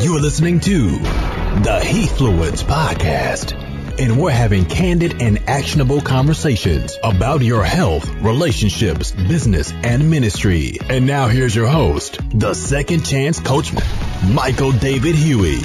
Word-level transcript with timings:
You're 0.00 0.20
listening 0.20 0.60
to 0.60 0.90
the 0.90 1.80
Heathfluence 1.82 2.62
Podcast, 2.62 3.52
and 4.00 4.16
we're 4.16 4.30
having 4.30 4.64
candid 4.64 5.20
and 5.20 5.42
actionable 5.48 6.00
conversations 6.00 6.96
about 7.02 7.42
your 7.42 7.64
health, 7.64 8.08
relationships, 8.20 9.10
business, 9.10 9.72
and 9.72 10.08
ministry. 10.08 10.78
And 10.88 11.04
now 11.04 11.26
here's 11.26 11.52
your 11.52 11.66
host, 11.66 12.20
the 12.32 12.54
second 12.54 13.06
chance 13.06 13.40
coach, 13.40 13.72
Michael 14.30 14.70
David 14.70 15.16
Huey. 15.16 15.62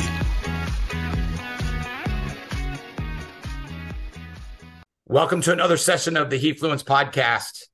Welcome 5.05 5.41
to 5.41 5.51
another 5.51 5.77
session 5.77 6.17
of 6.17 6.31
the 6.31 6.39
Heathfluence 6.39 6.83
Podcast. 6.83 7.65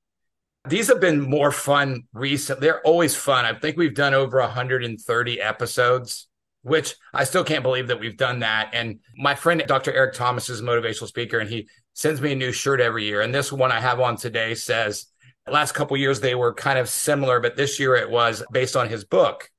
These 0.67 0.89
have 0.89 0.99
been 0.99 1.21
more 1.21 1.53
fun 1.53 2.03
recently. 2.13 2.67
They're 2.67 2.81
always 2.81 3.15
fun. 3.15 3.45
I 3.45 3.57
think 3.57 3.77
we've 3.77 3.95
done 3.95 4.13
over 4.13 4.41
130 4.41 5.41
episodes, 5.41 6.27
which 6.69 6.95
I 7.13 7.23
still 7.23 7.43
can't 7.43 7.63
believe 7.63 7.87
that 7.87 7.99
we've 7.99 8.17
done 8.17 8.39
that. 8.39 8.69
And 8.73 8.99
my 9.17 9.35
friend 9.35 9.61
Dr. 9.67 9.91
Eric 9.91 10.13
Thomas 10.13 10.49
is 10.49 10.61
a 10.61 10.63
motivational 10.63 11.07
speaker, 11.07 11.39
and 11.39 11.49
he 11.49 11.67
sends 11.93 12.21
me 12.21 12.31
a 12.31 12.35
new 12.35 12.51
shirt 12.51 12.79
every 12.79 13.03
year. 13.05 13.21
And 13.21 13.35
this 13.35 13.51
one 13.51 13.71
I 13.71 13.79
have 13.79 13.99
on 13.99 14.15
today 14.15 14.55
says, 14.55 15.07
last 15.51 15.73
couple 15.73 15.97
years 15.97 16.19
they 16.19 16.35
were 16.35 16.53
kind 16.53 16.79
of 16.79 16.89
similar, 16.89 17.39
but 17.39 17.55
this 17.55 17.79
year 17.79 17.95
it 17.95 18.09
was 18.09 18.43
based 18.51 18.75
on 18.75 18.89
his 18.89 19.03
book. 19.03 19.49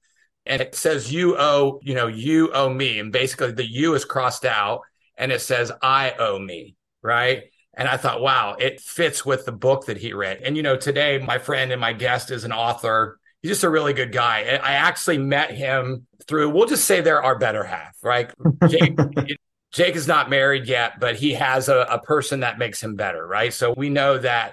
And 0.47 0.63
it 0.63 0.75
says, 0.75 1.13
You 1.13 1.37
owe, 1.39 1.81
you 1.83 1.95
know, 1.95 2.07
you 2.07 2.53
owe 2.53 2.71
me. 2.71 2.99
And 2.99 3.13
basically 3.13 3.53
the 3.53 3.69
you 3.69 3.95
is 3.95 4.05
crossed 4.05 4.45
out 4.45 4.83
and 5.17 5.31
it 5.33 5.41
says, 5.41 5.71
I 5.83 6.15
owe 6.19 6.39
me. 6.39 6.77
Right. 7.03 7.45
And 7.75 7.89
I 7.89 7.97
thought, 7.97 8.21
wow, 8.21 8.57
it 8.59 8.81
fits 8.81 9.25
with 9.25 9.47
the 9.47 9.53
book 9.53 9.87
that 9.87 9.97
he 9.97 10.13
read. 10.13 10.41
And, 10.43 10.57
you 10.57 10.63
know, 10.63 10.77
today 10.77 11.19
my 11.19 11.39
friend 11.39 11.73
and 11.73 11.81
my 11.81 11.93
guest 11.93 12.31
is 12.31 12.45
an 12.45 12.53
author. 12.53 13.19
He's 13.43 13.51
just 13.51 13.65
a 13.65 13.71
really 13.71 13.93
good 13.93 14.13
guy. 14.13 14.41
I 14.63 14.73
actually 14.73 15.19
met 15.19 15.51
him 15.51 16.07
through, 16.27 16.51
we'll 16.51 16.67
just 16.67 16.85
say 16.85 17.01
they're 17.01 17.23
our 17.23 17.39
better 17.39 17.65
half, 17.65 17.97
right? 18.03 18.31
Jake, 18.69 18.99
Jake 19.73 19.97
is 19.97 20.07
not 20.07 20.29
married 20.29 20.67
yet, 20.67 21.01
but 21.01 21.17
he 21.17 21.35
has 21.35 21.69
a, 21.69 21.87
a 21.91 22.01
person 22.01 22.41
that 22.41 22.59
makes 22.59 22.83
him 22.83 22.97
better, 22.97 23.27
right? 23.27 23.53
So 23.53 23.73
we 23.77 23.89
know 23.89 24.19
that 24.19 24.53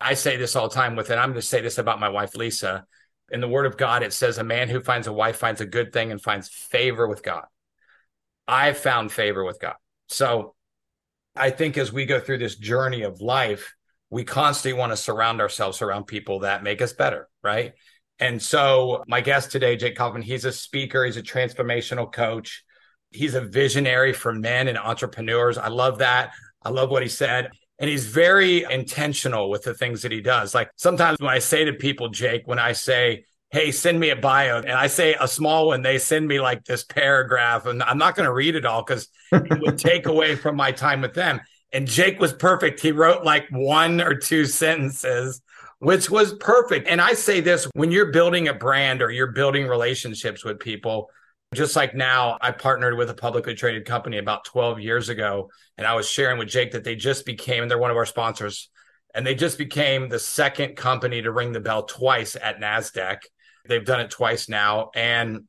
I 0.00 0.14
say 0.14 0.36
this 0.36 0.54
all 0.54 0.68
the 0.68 0.74
time 0.74 0.94
with 0.94 1.10
it. 1.10 1.14
I'm 1.14 1.30
going 1.30 1.40
to 1.40 1.42
say 1.42 1.60
this 1.60 1.78
about 1.78 2.00
my 2.00 2.08
wife, 2.08 2.36
Lisa. 2.36 2.84
In 3.30 3.40
the 3.40 3.48
word 3.48 3.66
of 3.66 3.76
God, 3.76 4.02
it 4.02 4.12
says, 4.12 4.38
a 4.38 4.44
man 4.44 4.68
who 4.68 4.80
finds 4.80 5.06
a 5.06 5.12
wife 5.12 5.36
finds 5.36 5.60
a 5.60 5.66
good 5.66 5.92
thing 5.92 6.12
and 6.12 6.22
finds 6.22 6.48
favor 6.48 7.06
with 7.08 7.22
God. 7.22 7.44
I 8.46 8.72
found 8.72 9.12
favor 9.12 9.44
with 9.44 9.60
God. 9.60 9.74
So 10.08 10.54
I 11.36 11.50
think 11.50 11.76
as 11.76 11.92
we 11.92 12.06
go 12.06 12.20
through 12.20 12.38
this 12.38 12.56
journey 12.56 13.02
of 13.02 13.20
life, 13.20 13.74
we 14.10 14.24
constantly 14.24 14.78
want 14.78 14.92
to 14.92 14.96
surround 14.96 15.40
ourselves 15.40 15.82
around 15.82 16.06
people 16.06 16.40
that 16.40 16.62
make 16.62 16.80
us 16.80 16.92
better, 16.92 17.28
right? 17.42 17.74
And 18.20 18.40
so, 18.42 19.04
my 19.06 19.20
guest 19.20 19.52
today, 19.52 19.76
Jake 19.76 19.96
Kauffman, 19.96 20.22
he's 20.22 20.44
a 20.44 20.52
speaker, 20.52 21.04
he's 21.04 21.16
a 21.16 21.22
transformational 21.22 22.12
coach, 22.12 22.64
he's 23.10 23.34
a 23.34 23.40
visionary 23.40 24.12
for 24.12 24.32
men 24.32 24.68
and 24.68 24.78
entrepreneurs. 24.78 25.56
I 25.56 25.68
love 25.68 25.98
that. 25.98 26.32
I 26.62 26.70
love 26.70 26.90
what 26.90 27.02
he 27.02 27.08
said. 27.08 27.50
And 27.78 27.88
he's 27.88 28.06
very 28.06 28.64
intentional 28.64 29.50
with 29.50 29.62
the 29.62 29.74
things 29.74 30.02
that 30.02 30.10
he 30.10 30.20
does. 30.20 30.54
Like 30.54 30.70
sometimes 30.76 31.18
when 31.20 31.30
I 31.30 31.38
say 31.38 31.64
to 31.64 31.72
people, 31.72 32.08
Jake, 32.08 32.42
when 32.46 32.58
I 32.58 32.72
say, 32.72 33.24
hey, 33.50 33.70
send 33.70 33.98
me 33.98 34.10
a 34.10 34.16
bio. 34.16 34.58
And 34.58 34.72
I 34.72 34.88
say 34.88 35.16
a 35.18 35.28
small 35.28 35.68
one, 35.68 35.82
they 35.82 35.98
send 35.98 36.26
me 36.26 36.40
like 36.40 36.64
this 36.64 36.84
paragraph, 36.84 37.66
and 37.66 37.82
I'm 37.82 37.98
not 37.98 38.14
going 38.14 38.26
to 38.26 38.32
read 38.32 38.54
it 38.54 38.66
all 38.66 38.82
because 38.82 39.08
it 39.32 39.60
would 39.60 39.78
take 39.78 40.06
away 40.06 40.36
from 40.36 40.56
my 40.56 40.72
time 40.72 41.00
with 41.00 41.14
them. 41.14 41.40
And 41.72 41.86
Jake 41.86 42.18
was 42.18 42.32
perfect. 42.32 42.80
He 42.80 42.92
wrote 42.92 43.24
like 43.24 43.46
one 43.50 44.00
or 44.00 44.14
two 44.14 44.46
sentences, 44.46 45.40
which 45.80 46.10
was 46.10 46.34
perfect. 46.34 46.88
And 46.88 47.00
I 47.00 47.14
say 47.14 47.40
this 47.40 47.68
when 47.74 47.92
you're 47.92 48.12
building 48.12 48.48
a 48.48 48.54
brand 48.54 49.02
or 49.02 49.10
you're 49.10 49.32
building 49.32 49.66
relationships 49.66 50.44
with 50.44 50.58
people, 50.58 51.10
just 51.54 51.76
like 51.76 51.94
now, 51.94 52.36
I 52.40 52.50
partnered 52.50 52.96
with 52.96 53.08
a 53.10 53.14
publicly 53.14 53.54
traded 53.54 53.86
company 53.86 54.18
about 54.18 54.44
12 54.44 54.80
years 54.80 55.08
ago. 55.08 55.50
And 55.78 55.86
I 55.86 55.94
was 55.94 56.08
sharing 56.08 56.38
with 56.38 56.48
Jake 56.48 56.72
that 56.72 56.84
they 56.84 56.94
just 56.94 57.24
became, 57.24 57.62
and 57.62 57.70
they're 57.70 57.78
one 57.78 57.90
of 57.90 57.96
our 57.96 58.06
sponsors, 58.06 58.68
and 59.14 59.26
they 59.26 59.34
just 59.34 59.56
became 59.56 60.08
the 60.08 60.18
second 60.18 60.76
company 60.76 61.22
to 61.22 61.32
ring 61.32 61.52
the 61.52 61.60
bell 61.60 61.84
twice 61.84 62.36
at 62.36 62.60
NASDAQ. 62.60 63.18
They've 63.66 63.84
done 63.84 64.00
it 64.00 64.10
twice 64.10 64.48
now. 64.48 64.90
And 64.94 65.44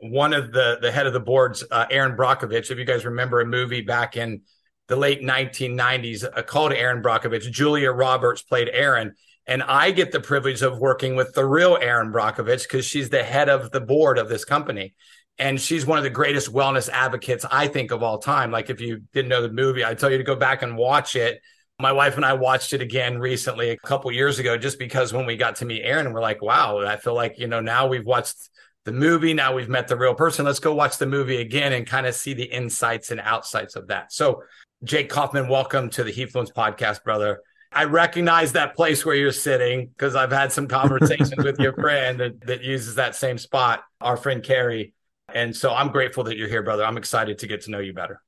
one 0.00 0.32
of 0.32 0.52
the 0.52 0.78
the 0.80 0.92
head 0.92 1.06
of 1.06 1.12
the 1.12 1.20
boards, 1.20 1.64
uh, 1.70 1.86
Erin 1.90 2.16
Brockovich, 2.16 2.70
if 2.70 2.78
you 2.78 2.84
guys 2.84 3.04
remember 3.04 3.40
a 3.40 3.46
movie 3.46 3.82
back 3.82 4.16
in 4.16 4.42
the 4.88 4.96
late 4.96 5.22
1990s 5.22 6.24
uh, 6.24 6.42
called 6.42 6.72
Erin 6.72 7.02
Brockovich, 7.02 7.50
Julia 7.50 7.90
Roberts 7.90 8.42
played 8.42 8.68
Erin. 8.72 9.14
And 9.46 9.62
I 9.62 9.90
get 9.90 10.12
the 10.12 10.20
privilege 10.20 10.62
of 10.62 10.78
working 10.78 11.16
with 11.16 11.34
the 11.34 11.44
real 11.44 11.76
Erin 11.80 12.12
Brockovich 12.12 12.62
because 12.62 12.84
she's 12.84 13.10
the 13.10 13.22
head 13.22 13.48
of 13.48 13.70
the 13.70 13.80
board 13.80 14.18
of 14.18 14.28
this 14.28 14.44
company. 14.44 14.94
And 15.38 15.60
she's 15.60 15.86
one 15.86 15.98
of 15.98 16.04
the 16.04 16.10
greatest 16.10 16.52
wellness 16.52 16.88
advocates, 16.88 17.44
I 17.50 17.66
think, 17.66 17.90
of 17.90 18.02
all 18.02 18.18
time. 18.18 18.50
Like, 18.50 18.70
if 18.70 18.80
you 18.80 19.02
didn't 19.12 19.30
know 19.30 19.42
the 19.42 19.50
movie, 19.50 19.84
I 19.84 19.94
tell 19.94 20.10
you 20.10 20.18
to 20.18 20.24
go 20.24 20.36
back 20.36 20.62
and 20.62 20.76
watch 20.76 21.16
it 21.16 21.40
my 21.82 21.92
wife 21.92 22.16
and 22.16 22.24
I 22.24 22.34
watched 22.34 22.72
it 22.72 22.80
again 22.80 23.18
recently 23.18 23.70
a 23.70 23.76
couple 23.76 24.12
years 24.12 24.38
ago 24.38 24.56
just 24.56 24.78
because 24.78 25.12
when 25.12 25.26
we 25.26 25.36
got 25.36 25.56
to 25.56 25.64
meet 25.64 25.82
Erin, 25.82 26.12
we're 26.12 26.20
like, 26.20 26.40
wow, 26.40 26.78
I 26.78 26.96
feel 26.96 27.14
like, 27.14 27.38
you 27.38 27.48
know, 27.48 27.60
now 27.60 27.88
we've 27.88 28.06
watched 28.06 28.36
the 28.84 28.92
movie, 28.92 29.34
now 29.34 29.54
we've 29.54 29.68
met 29.68 29.88
the 29.88 29.96
real 29.96 30.14
person. 30.14 30.44
Let's 30.44 30.60
go 30.60 30.74
watch 30.74 30.98
the 30.98 31.06
movie 31.06 31.40
again 31.40 31.72
and 31.72 31.86
kind 31.86 32.06
of 32.06 32.14
see 32.14 32.34
the 32.34 32.44
insights 32.44 33.10
and 33.10 33.20
outsides 33.20 33.74
of 33.74 33.88
that. 33.88 34.12
So, 34.12 34.44
Jake 34.84 35.10
Kauffman, 35.10 35.48
welcome 35.48 35.90
to 35.90 36.04
the 36.04 36.12
Heathfluence 36.12 36.52
podcast, 36.52 37.02
brother. 37.04 37.40
I 37.74 37.84
recognize 37.84 38.52
that 38.52 38.76
place 38.76 39.04
where 39.04 39.14
you're 39.14 39.32
sitting 39.32 39.86
because 39.86 40.14
I've 40.14 40.32
had 40.32 40.52
some 40.52 40.68
conversations 40.68 41.36
with 41.36 41.58
your 41.58 41.72
friend 41.72 42.20
that, 42.20 42.40
that 42.42 42.62
uses 42.62 42.96
that 42.96 43.14
same 43.14 43.38
spot, 43.38 43.82
our 44.00 44.16
friend 44.16 44.42
Carrie. 44.42 44.94
And 45.34 45.56
so 45.56 45.72
I'm 45.72 45.88
grateful 45.88 46.24
that 46.24 46.36
you're 46.36 46.48
here, 46.48 46.62
brother. 46.62 46.84
I'm 46.84 46.96
excited 46.96 47.38
to 47.38 47.46
get 47.46 47.62
to 47.62 47.70
know 47.70 47.78
you 47.78 47.92
better. 47.92 48.22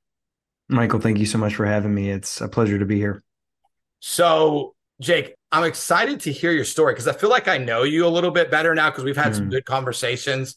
Michael, 0.67 0.99
thank 0.99 1.19
you 1.19 1.25
so 1.25 1.37
much 1.37 1.55
for 1.55 1.65
having 1.65 1.93
me. 1.93 2.09
It's 2.09 2.41
a 2.41 2.47
pleasure 2.47 2.79
to 2.79 2.85
be 2.85 2.97
here. 2.97 3.23
So, 3.99 4.75
Jake, 4.99 5.35
I'm 5.51 5.63
excited 5.63 6.21
to 6.21 6.31
hear 6.31 6.51
your 6.51 6.65
story 6.65 6.93
because 6.93 7.07
I 7.07 7.13
feel 7.13 7.29
like 7.29 7.47
I 7.47 7.57
know 7.57 7.83
you 7.83 8.07
a 8.07 8.09
little 8.09 8.31
bit 8.31 8.49
better 8.49 8.73
now 8.73 8.89
because 8.89 9.03
we've 9.03 9.17
had 9.17 9.33
mm. 9.33 9.35
some 9.35 9.49
good 9.49 9.65
conversations. 9.65 10.55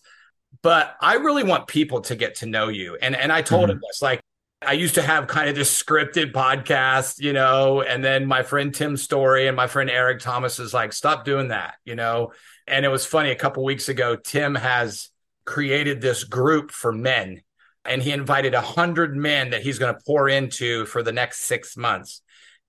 But 0.63 0.97
I 1.01 1.15
really 1.15 1.45
want 1.45 1.67
people 1.67 2.01
to 2.03 2.17
get 2.17 2.37
to 2.37 2.47
know 2.47 2.69
you. 2.69 2.97
And 3.01 3.15
and 3.15 3.31
I 3.31 3.43
told 3.43 3.69
mm. 3.69 3.73
him 3.73 3.81
this 3.87 4.01
like 4.01 4.21
I 4.61 4.73
used 4.73 4.97
to 4.97 5.03
have 5.03 5.29
kind 5.29 5.49
of 5.49 5.55
this 5.55 5.83
scripted 5.83 6.33
podcast, 6.33 7.21
you 7.21 7.33
know, 7.33 7.83
and 7.83 8.05
then 8.05 8.27
my 8.27 8.43
friend 8.43 8.75
Tim 8.75 8.97
Storey 8.97 9.47
and 9.47 9.57
my 9.57 9.69
friend 9.69 9.89
Eric 9.89 10.21
Thomas 10.21 10.59
is 10.59 10.75
like, 10.75 10.93
stop 10.93 11.25
doing 11.25 11.49
that, 11.49 11.75
you 11.85 11.95
know. 11.95 12.33
And 12.67 12.85
it 12.85 12.89
was 12.89 13.07
funny 13.07 13.31
a 13.31 13.37
couple 13.37 13.65
weeks 13.65 13.89
ago, 13.89 14.17
Tim 14.17 14.55
has 14.57 15.11
created 15.45 16.01
this 16.01 16.25
group 16.25 16.71
for 16.71 16.93
men 16.93 17.43
and 17.85 18.03
he 18.03 18.11
invited 18.13 18.53
a 18.55 18.61
hundred 18.61 19.17
men 19.17 19.51
that 19.51 19.63
he's 19.63 19.79
going 19.79 19.95
to 19.95 20.01
pour 20.05 20.29
into 20.29 20.85
for 20.87 21.03
the 21.03 21.13
next 21.13 21.41
six 21.41 21.77
months 21.77 22.21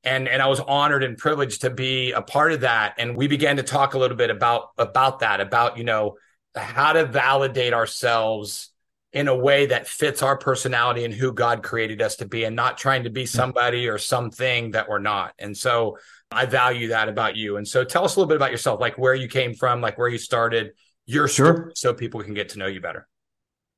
and 0.04 0.28
and 0.28 0.42
I 0.42 0.48
was 0.48 0.60
honored 0.60 1.04
and 1.04 1.18
privileged 1.18 1.62
to 1.62 1.70
be 1.70 2.12
a 2.12 2.22
part 2.22 2.52
of 2.52 2.62
that. 2.62 2.96
And 2.98 3.16
we 3.16 3.28
began 3.28 3.58
to 3.58 3.64
talk 3.64 3.94
a 3.94 3.98
little 4.00 4.18
bit 4.18 4.30
about 4.30 4.70
about 4.78 5.20
that, 5.20 5.42
about 5.42 5.78
you 5.78 5.84
know 5.84 6.18
how 6.56 6.94
to 6.94 7.06
validate 7.06 7.74
ourselves 7.74 8.72
in 9.12 9.28
a 9.28 9.36
way 9.36 9.66
that 9.66 9.88
fits 9.88 10.22
our 10.22 10.38
personality 10.38 11.04
and 11.04 11.14
who 11.14 11.34
God 11.34 11.64
created 11.64 12.02
us 12.02 12.18
to 12.18 12.28
be, 12.28 12.44
and 12.44 12.56
not 12.56 12.78
trying 12.78 13.04
to 13.04 13.10
be 13.10 13.26
somebody 13.26 13.88
or 13.88 13.98
something 13.98 14.72
that 14.72 14.88
we're 14.88 15.00
not. 15.00 15.34
And 15.40 15.58
so 15.58 15.98
I 16.32 16.46
value 16.46 16.90
that 16.90 17.10
about 17.10 17.36
you. 17.36 17.58
And 17.58 17.68
so 17.68 17.84
tell 17.84 18.06
us 18.06 18.16
a 18.16 18.20
little 18.20 18.30
bit 18.30 18.38
about 18.38 18.52
yourself, 18.52 18.80
like 18.80 18.98
where 18.98 19.16
you 19.16 19.28
came 19.28 19.56
from, 19.56 19.82
like 19.82 19.98
where 19.98 20.10
you 20.10 20.20
started, 20.20 20.74
your 21.06 21.28
sure. 21.28 21.54
story, 21.56 21.72
so 21.76 21.94
people 21.94 22.22
can 22.22 22.36
get 22.36 22.50
to 22.50 22.60
know 22.60 22.68
you 22.68 22.82
better. 22.82 23.08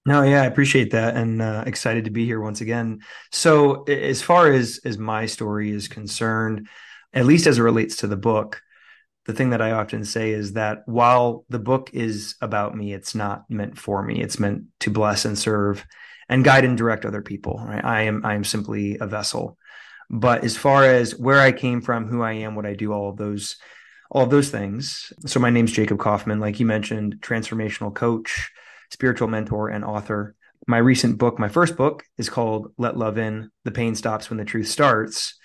No, 0.06 0.24
yeah, 0.24 0.42
I 0.42 0.46
appreciate 0.46 0.92
that, 0.92 1.16
and 1.16 1.42
uh, 1.42 1.64
excited 1.68 2.06
to 2.06 2.12
be 2.12 2.26
here 2.26 2.42
once 2.42 2.62
again. 2.62 3.02
So, 3.32 3.84
as 3.84 4.22
far 4.22 4.52
as 4.52 4.80
as 4.84 4.98
my 4.98 5.28
story 5.28 5.70
is 5.70 5.88
concerned, 5.88 6.68
at 7.14 7.28
least 7.28 7.46
as 7.46 7.60
it 7.60 7.62
relates 7.62 7.98
to 7.98 8.08
the 8.08 8.18
book, 8.18 8.62
the 9.26 9.34
thing 9.34 9.52
that 9.52 9.62
I 9.62 9.72
often 9.72 10.04
say 10.04 10.32
is 10.32 10.54
that 10.54 10.80
while 10.86 11.46
the 11.50 11.60
book 11.60 11.92
is 11.94 12.36
about 12.42 12.76
me, 12.76 12.94
it's 12.94 13.14
not 13.14 13.50
meant 13.50 13.78
for 13.78 14.04
me. 14.04 14.22
It's 14.22 14.40
meant 14.40 14.64
to 14.82 14.90
bless 14.90 15.26
and 15.26 15.38
serve, 15.38 15.86
and 16.28 16.44
guide 16.44 16.66
and 16.66 16.78
direct 16.78 17.06
other 17.06 17.22
people. 17.22 17.62
Right? 17.66 17.84
I 17.84 18.04
am 18.04 18.26
I 18.26 18.36
am 18.36 18.44
simply 18.44 18.98
a 19.00 19.08
vessel. 19.08 19.58
But 20.10 20.44
as 20.44 20.58
far 20.58 20.84
as 20.84 21.18
where 21.18 21.40
I 21.40 21.52
came 21.52 21.82
from, 21.82 22.08
who 22.08 22.22
I 22.22 22.34
am, 22.34 22.56
what 22.56 22.66
I 22.66 22.74
do, 22.74 22.92
all 22.92 23.10
of 23.10 23.18
those, 23.18 23.56
all 24.10 24.24
of 24.24 24.30
those 24.30 24.50
things. 24.50 25.14
So 25.26 25.40
my 25.40 25.50
name's 25.50 25.72
Jacob 25.72 26.00
Kauffman, 26.00 26.42
like 26.42 26.60
you 26.60 26.66
mentioned, 26.66 27.18
transformational 27.22 27.94
coach 27.94 28.52
spiritual 28.92 29.28
mentor 29.28 29.70
and 29.70 29.84
author. 29.84 30.36
My 30.68 30.78
recent 30.78 31.18
book, 31.18 31.40
my 31.40 31.50
first 31.50 31.76
book, 31.76 32.04
is 32.18 32.30
called 32.30 32.72
Let 32.78 32.98
Love 32.98 33.18
In 33.18 33.50
The 33.64 33.72
Pain 33.72 33.96
Stops 33.96 34.30
When 34.30 34.38
the 34.38 34.46
Truth 34.46 34.68
Starts. 34.68 35.40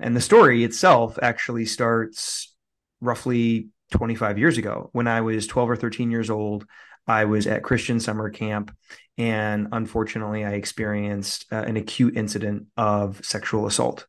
And 0.00 0.16
the 0.16 0.20
story 0.20 0.64
itself 0.64 1.18
actually 1.20 1.66
starts 1.66 2.54
roughly 3.00 3.68
25 3.92 4.38
years 4.38 4.58
ago. 4.58 4.90
When 4.92 5.06
I 5.06 5.20
was 5.20 5.46
12 5.46 5.70
or 5.70 5.76
13 5.76 6.10
years 6.10 6.30
old, 6.30 6.66
I 7.06 7.24
was 7.24 7.46
at 7.46 7.62
Christian 7.62 8.00
summer 8.00 8.30
camp. 8.30 8.74
And 9.18 9.68
unfortunately, 9.72 10.44
I 10.44 10.52
experienced 10.52 11.46
uh, 11.52 11.56
an 11.56 11.76
acute 11.76 12.16
incident 12.16 12.66
of 12.76 13.24
sexual 13.24 13.66
assault. 13.66 14.06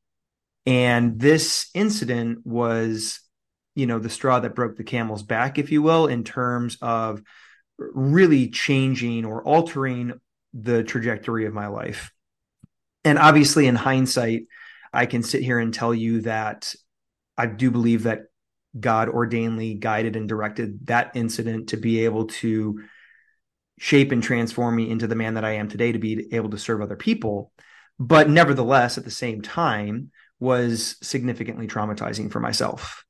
And 0.65 1.19
this 1.19 1.69
incident 1.73 2.45
was, 2.45 3.21
you 3.75 3.85
know, 3.85 3.99
the 3.99 4.09
straw 4.09 4.39
that 4.39 4.55
broke 4.55 4.75
the 4.75 4.83
camel's 4.83 5.23
back, 5.23 5.57
if 5.57 5.71
you 5.71 5.81
will, 5.81 6.07
in 6.07 6.23
terms 6.23 6.77
of 6.81 7.21
really 7.77 8.49
changing 8.49 9.23
or 9.23 9.43
altering 9.43 10.19
the 10.53 10.83
trajectory 10.83 11.45
of 11.45 11.53
my 11.53 11.67
life. 11.67 12.11
And 13.05 13.17
obviously, 13.17 13.67
in 13.67 13.75
hindsight, 13.75 14.43
I 14.91 15.05
can 15.05 15.23
sit 15.23 15.43
here 15.43 15.59
and 15.59 15.73
tell 15.73 15.93
you 15.93 16.21
that 16.21 16.73
I 17.37 17.45
do 17.45 17.71
believe 17.71 18.03
that 18.03 18.23
God 18.79 19.09
ordainedly 19.09 19.79
guided 19.79 20.15
and 20.15 20.27
directed 20.27 20.87
that 20.87 21.11
incident 21.15 21.69
to 21.69 21.77
be 21.77 22.05
able 22.05 22.27
to 22.27 22.81
shape 23.79 24.11
and 24.11 24.23
transform 24.23 24.75
me 24.75 24.89
into 24.89 25.07
the 25.07 25.15
man 25.15 25.35
that 25.35 25.45
I 25.45 25.53
am 25.53 25.69
today 25.69 25.91
to 25.91 25.99
be 25.99 26.33
able 26.33 26.49
to 26.49 26.57
serve 26.57 26.81
other 26.81 26.95
people. 26.95 27.51
But 27.99 28.29
nevertheless, 28.29 28.97
at 28.97 29.05
the 29.05 29.11
same 29.11 29.41
time, 29.41 30.11
was 30.39 30.97
significantly 31.01 31.67
traumatizing 31.67 32.31
for 32.31 32.39
myself. 32.39 33.03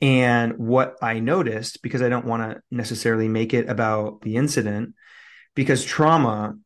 And 0.00 0.58
what 0.58 0.96
I 1.00 1.20
noticed, 1.20 1.82
because 1.82 2.02
I 2.02 2.08
don't 2.08 2.26
want 2.26 2.42
to 2.42 2.60
necessarily 2.70 3.28
make 3.28 3.54
it 3.54 3.68
about 3.68 4.20
the 4.20 4.36
incident, 4.36 4.94
because 5.54 5.84
trauma 5.84 6.56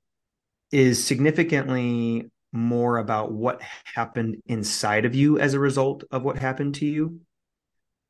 is 0.72 1.04
significantly 1.04 2.30
more 2.52 2.98
about 2.98 3.30
what 3.30 3.60
happened 3.84 4.42
inside 4.46 5.04
of 5.04 5.14
you 5.14 5.38
as 5.38 5.54
a 5.54 5.60
result 5.60 6.04
of 6.10 6.22
what 6.22 6.38
happened 6.38 6.76
to 6.76 6.86
you, 6.86 7.20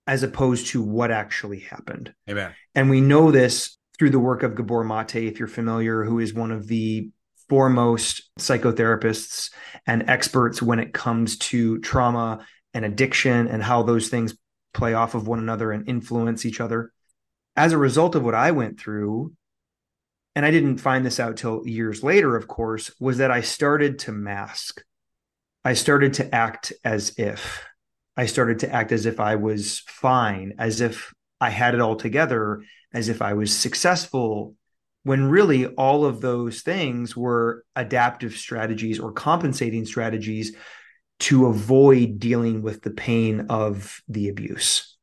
as 0.08 0.22
opposed 0.22 0.69
to 0.69 0.82
what 0.82 1.10
actually 1.10 1.60
happened. 1.60 2.12
Amen. 2.28 2.52
And 2.75 2.88
we 2.88 3.02
know 3.02 3.31
this 3.31 3.76
through 3.99 4.10
the 4.10 4.19
work 4.19 4.43
of 4.43 4.55
Gabor 4.55 4.82
Mate, 4.82 5.16
if 5.16 5.38
you're 5.38 5.46
familiar, 5.46 6.02
who 6.02 6.19
is 6.19 6.32
one 6.32 6.50
of 6.50 6.66
the 6.66 7.10
foremost 7.49 8.31
psychotherapists 8.38 9.50
and 9.87 10.08
experts 10.08 10.62
when 10.62 10.78
it 10.78 10.94
comes 10.94 11.37
to 11.38 11.78
trauma 11.81 12.46
and 12.72 12.87
addiction 12.87 13.49
and 13.49 13.62
how 13.62 13.82
those 13.82 14.08
things 14.08 14.34
play 14.72 14.94
off 14.94 15.14
of 15.14 15.28
one 15.28 15.38
another 15.38 15.72
and 15.72 15.88
influence 15.88 16.46
each 16.46 16.61
other. 16.61 16.90
As 17.54 17.72
a 17.72 17.78
result 17.78 18.14
of 18.14 18.25
what 18.25 18.34
I 18.34 18.52
went 18.52 18.81
through, 18.81 19.34
and 20.34 20.46
I 20.46 20.50
didn't 20.50 20.78
find 20.78 21.04
this 21.04 21.20
out 21.20 21.37
till 21.37 21.66
years 21.66 22.02
later, 22.02 22.34
of 22.34 22.49
course, 22.49 22.90
was 22.99 23.19
that 23.19 23.31
I 23.31 23.43
started 23.43 23.99
to 24.00 24.12
mask. 24.12 24.82
I 25.64 25.75
started 25.75 26.14
to 26.14 26.34
act 26.34 26.72
as 26.82 27.19
if. 27.19 27.64
I 28.19 28.26
started 28.26 28.59
to 28.59 28.75
act 28.75 28.91
as 28.91 29.06
if 29.06 29.20
I 29.20 29.37
was 29.37 29.79
fine, 29.87 30.55
as 30.59 30.81
if 30.81 31.15
I 31.41 31.50
had 31.50 31.75
it 31.75 31.81
all 31.81 31.94
together, 31.94 32.65
as 32.93 33.09
if 33.09 33.23
I 33.23 33.35
was 33.35 33.56
successful, 33.56 34.56
when 35.05 35.31
really 35.31 35.67
all 35.67 36.05
of 36.05 36.20
those 36.20 36.62
things 36.62 37.17
were 37.17 37.65
adaptive 37.76 38.37
strategies 38.37 38.99
or 38.99 39.12
compensating 39.12 39.87
strategies 39.87 40.56
to 41.20 41.47
avoid 41.47 42.19
dealing 42.19 42.61
with 42.61 42.82
the 42.82 42.91
pain 42.91 43.47
of 43.50 44.03
the 44.09 44.29
abuse. 44.29 44.97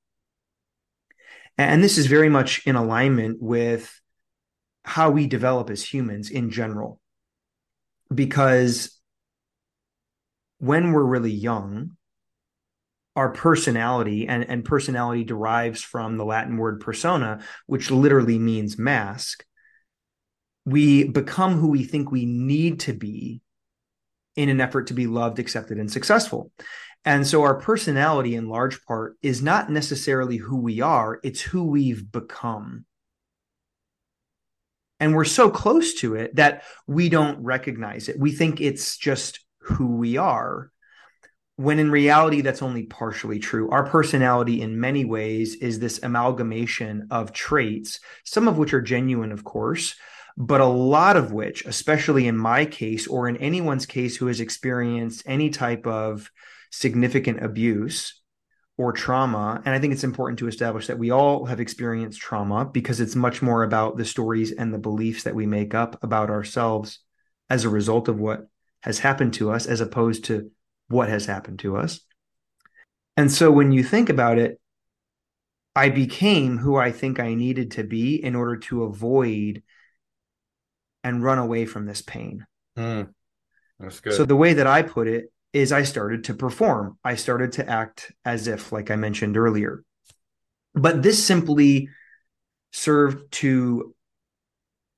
And 1.57 1.81
this 1.81 1.97
is 1.97 2.07
very 2.07 2.29
much 2.29 2.67
in 2.67 2.75
alignment 2.75 3.41
with 3.41 4.01
how 4.83 5.09
we 5.09 5.25
develop 5.25 5.69
as 5.69 5.81
humans 5.81 6.29
in 6.29 6.51
general. 6.51 6.99
Because 8.13 8.99
when 10.57 10.91
we're 10.91 11.01
really 11.01 11.31
young, 11.31 11.91
our 13.15 13.29
personality 13.29 14.27
and, 14.27 14.43
and 14.47 14.65
personality 14.65 15.23
derives 15.23 15.81
from 15.81 16.17
the 16.17 16.25
Latin 16.25 16.57
word 16.57 16.81
persona, 16.81 17.39
which 17.65 17.91
literally 17.91 18.37
means 18.37 18.77
mask. 18.77 19.45
We 20.65 21.05
become 21.05 21.57
who 21.57 21.69
we 21.69 21.83
think 21.83 22.11
we 22.11 22.25
need 22.25 22.81
to 22.81 22.93
be 22.93 23.41
in 24.35 24.49
an 24.49 24.59
effort 24.59 24.87
to 24.87 24.93
be 24.93 25.07
loved, 25.07 25.39
accepted, 25.39 25.77
and 25.77 25.89
successful. 25.89 26.51
And 27.05 27.25
so 27.25 27.43
our 27.43 27.55
personality, 27.55 28.35
in 28.35 28.49
large 28.49 28.83
part, 28.83 29.15
is 29.21 29.41
not 29.41 29.69
necessarily 29.69 30.37
who 30.37 30.57
we 30.57 30.81
are, 30.81 31.19
it's 31.23 31.41
who 31.41 31.63
we've 31.63 32.11
become. 32.11 32.85
And 34.99 35.13
we're 35.13 35.25
so 35.25 35.49
close 35.49 35.93
to 35.95 36.15
it 36.15 36.35
that 36.35 36.63
we 36.87 37.09
don't 37.09 37.43
recognize 37.43 38.09
it. 38.09 38.17
We 38.19 38.31
think 38.31 38.59
it's 38.59 38.97
just 38.97 39.39
who 39.59 39.97
we 39.97 40.17
are, 40.17 40.71
when 41.57 41.79
in 41.79 41.89
reality, 41.89 42.41
that's 42.41 42.61
only 42.61 42.83
partially 42.83 43.39
true. 43.39 43.69
Our 43.69 43.85
personality, 43.85 44.61
in 44.61 44.79
many 44.79 45.05
ways, 45.05 45.55
is 45.55 45.79
this 45.79 46.01
amalgamation 46.03 47.07
of 47.11 47.31
traits, 47.31 47.99
some 48.25 48.47
of 48.47 48.57
which 48.57 48.73
are 48.73 48.81
genuine, 48.81 49.31
of 49.31 49.43
course, 49.43 49.95
but 50.37 50.59
a 50.59 50.65
lot 50.65 51.15
of 51.15 51.31
which, 51.31 51.65
especially 51.65 52.27
in 52.27 52.37
my 52.37 52.65
case 52.65 53.07
or 53.07 53.29
in 53.29 53.37
anyone's 53.37 53.85
case 53.85 54.17
who 54.17 54.27
has 54.27 54.41
experienced 54.41 55.23
any 55.25 55.49
type 55.49 55.87
of 55.87 56.29
significant 56.71 57.41
abuse 57.41 58.21
or 58.77 58.91
trauma, 58.91 59.61
and 59.63 59.73
I 59.73 59.79
think 59.79 59.93
it's 59.93 60.03
important 60.03 60.39
to 60.39 60.49
establish 60.49 60.87
that 60.87 60.99
we 60.99 61.09
all 61.09 61.45
have 61.45 61.61
experienced 61.61 62.19
trauma 62.19 62.65
because 62.65 62.99
it's 62.99 63.15
much 63.15 63.41
more 63.41 63.63
about 63.63 63.95
the 63.95 64.03
stories 64.03 64.51
and 64.51 64.73
the 64.73 64.77
beliefs 64.77 65.23
that 65.23 65.35
we 65.35 65.45
make 65.45 65.73
up 65.73 66.03
about 66.03 66.29
ourselves 66.29 66.99
as 67.49 67.63
a 67.63 67.69
result 67.69 68.09
of 68.09 68.19
what 68.19 68.47
has 68.81 68.99
happened 68.99 69.33
to 69.35 69.51
us, 69.51 69.65
as 69.65 69.79
opposed 69.79 70.25
to 70.25 70.51
what 70.87 71.09
has 71.09 71.25
happened 71.25 71.59
to 71.59 71.77
us. 71.77 72.01
And 73.17 73.31
so 73.31 73.51
when 73.51 73.71
you 73.71 73.83
think 73.83 74.09
about 74.09 74.37
it, 74.37 74.59
I 75.75 75.89
became 75.89 76.57
who 76.57 76.77
I 76.77 76.91
think 76.91 77.19
I 77.19 77.33
needed 77.33 77.71
to 77.71 77.83
be 77.83 78.15
in 78.15 78.35
order 78.35 78.57
to 78.57 78.83
avoid 78.83 79.61
and 81.03 81.23
run 81.23 81.37
away 81.37 81.65
from 81.65 81.85
this 81.85 82.01
pain. 82.01 82.45
Mm, 82.77 83.09
that's 83.79 83.99
good. 83.99 84.13
So 84.13 84.25
the 84.25 84.35
way 84.35 84.53
that 84.53 84.67
I 84.67 84.81
put 84.81 85.07
it 85.07 85.31
is 85.53 85.71
I 85.71 85.83
started 85.83 86.25
to 86.25 86.33
perform. 86.33 86.97
I 87.03 87.15
started 87.15 87.53
to 87.53 87.69
act 87.69 88.11
as 88.23 88.47
if, 88.47 88.71
like 88.71 88.89
I 88.91 88.95
mentioned 88.95 89.37
earlier. 89.37 89.83
But 90.73 91.01
this 91.01 91.23
simply 91.23 91.89
served 92.71 93.31
to 93.33 93.95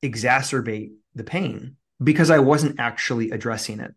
exacerbate 0.03 0.93
the 1.13 1.23
pain 1.23 1.75
because 2.03 2.29
I 2.29 2.39
wasn't 2.39 2.79
actually 2.79 3.31
addressing 3.31 3.79
it. 3.79 3.93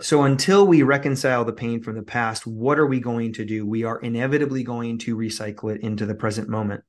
So 0.00 0.22
until 0.22 0.66
we 0.66 0.82
reconcile 0.82 1.44
the 1.44 1.52
pain 1.52 1.82
from 1.82 1.96
the 1.96 2.02
past, 2.02 2.46
what 2.46 2.78
are 2.78 2.86
we 2.86 3.00
going 3.00 3.32
to 3.34 3.44
do? 3.44 3.66
We 3.66 3.84
are 3.84 3.98
inevitably 3.98 4.62
going 4.62 4.98
to 4.98 5.16
recycle 5.16 5.74
it 5.74 5.80
into 5.80 6.06
the 6.06 6.14
present 6.14 6.48
moment. 6.48 6.84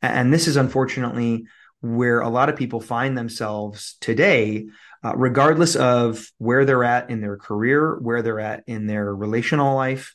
And 0.00 0.32
this 0.32 0.46
is 0.46 0.56
unfortunately 0.56 1.46
where 1.80 2.20
a 2.20 2.28
lot 2.28 2.48
of 2.48 2.56
people 2.56 2.80
find 2.80 3.16
themselves 3.16 3.96
today, 4.00 4.66
uh, 5.02 5.16
regardless 5.16 5.76
of 5.76 6.30
where 6.38 6.64
they're 6.64 6.84
at 6.84 7.10
in 7.10 7.20
their 7.20 7.36
career, 7.36 7.98
where 7.98 8.22
they're 8.22 8.40
at 8.40 8.62
in 8.66 8.86
their 8.86 9.12
relational 9.14 9.74
life, 9.74 10.14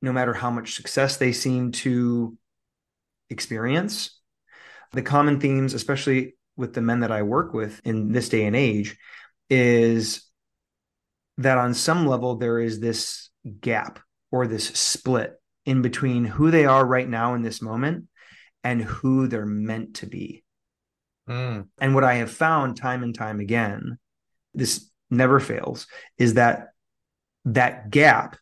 no 0.00 0.12
matter 0.12 0.34
how 0.34 0.50
much 0.50 0.74
success 0.74 1.18
they 1.18 1.32
seem 1.32 1.72
to 1.72 2.36
experience. 3.30 4.18
The 4.92 5.02
common 5.02 5.40
themes, 5.40 5.74
especially 5.74 6.34
with 6.56 6.74
the 6.74 6.82
men 6.82 7.00
that 7.00 7.12
I 7.12 7.22
work 7.22 7.54
with 7.54 7.80
in 7.84 8.12
this 8.12 8.28
day 8.28 8.44
and 8.44 8.56
age, 8.56 8.96
is 9.48 10.24
that 11.38 11.58
on 11.58 11.74
some 11.74 12.06
level 12.06 12.36
there 12.36 12.58
is 12.58 12.80
this 12.80 13.30
gap 13.60 13.98
or 14.30 14.46
this 14.46 14.66
split 14.68 15.34
in 15.64 15.82
between 15.82 16.24
who 16.24 16.50
they 16.50 16.64
are 16.64 16.84
right 16.84 17.08
now 17.08 17.34
in 17.34 17.42
this 17.42 17.62
moment 17.62 18.08
and 18.64 18.82
who 18.82 19.26
they're 19.26 19.46
meant 19.46 19.96
to 19.96 20.06
be. 20.06 20.44
Mm. 21.28 21.68
And 21.80 21.94
what 21.94 22.04
I 22.04 22.14
have 22.14 22.30
found 22.30 22.76
time 22.76 23.02
and 23.02 23.14
time 23.14 23.40
again, 23.40 23.98
this 24.54 24.90
never 25.10 25.40
fails, 25.40 25.86
is 26.18 26.34
that 26.34 26.68
that 27.44 27.90
gap 27.90 28.36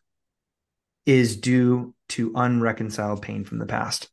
is 1.05 1.37
due 1.37 1.93
to 2.09 2.31
unreconciled 2.35 3.21
pain 3.21 3.43
from 3.43 3.59
the 3.59 3.65
past. 3.65 4.09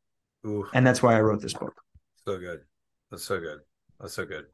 Ooh. 0.47 0.67
And 0.73 0.87
that's 0.87 1.03
why 1.03 1.17
I 1.17 1.21
wrote 1.21 1.43
this 1.43 1.55
book. 1.55 1.75
So 2.27 2.39
good. 2.39 2.61
That's 3.11 3.25
so 3.25 3.41
good. 3.41 3.61
That's 4.01 4.15
so 4.15 4.25
good. 4.25 4.47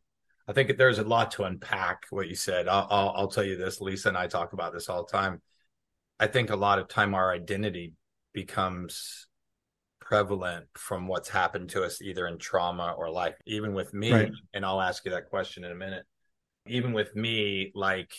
I 0.46 0.52
think 0.52 0.76
there's 0.76 0.98
a 0.98 1.04
lot 1.04 1.30
to 1.32 1.44
unpack 1.44 2.04
what 2.10 2.28
you 2.28 2.34
said. 2.34 2.68
I'll, 2.68 2.86
I'll, 2.90 3.12
I'll 3.16 3.28
tell 3.28 3.44
you 3.44 3.56
this. 3.56 3.80
Lisa 3.80 4.08
and 4.08 4.18
I 4.18 4.26
talk 4.26 4.52
about 4.52 4.74
this 4.74 4.88
all 4.88 5.04
the 5.04 5.10
time. 5.10 5.40
I 6.20 6.26
think 6.26 6.50
a 6.50 6.56
lot 6.56 6.78
of 6.78 6.88
time 6.88 7.14
our 7.14 7.32
identity 7.32 7.94
becomes 8.32 9.26
prevalent 10.04 10.66
from 10.74 11.08
what's 11.08 11.30
happened 11.30 11.70
to 11.70 11.82
us 11.82 12.02
either 12.02 12.26
in 12.26 12.36
trauma 12.36 12.94
or 12.98 13.10
life 13.10 13.34
even 13.46 13.72
with 13.72 13.94
me 13.94 14.12
right. 14.12 14.32
and 14.52 14.64
i'll 14.64 14.82
ask 14.82 15.02
you 15.06 15.10
that 15.10 15.30
question 15.30 15.64
in 15.64 15.72
a 15.72 15.74
minute 15.74 16.04
even 16.66 16.92
with 16.92 17.16
me 17.16 17.72
like 17.74 18.14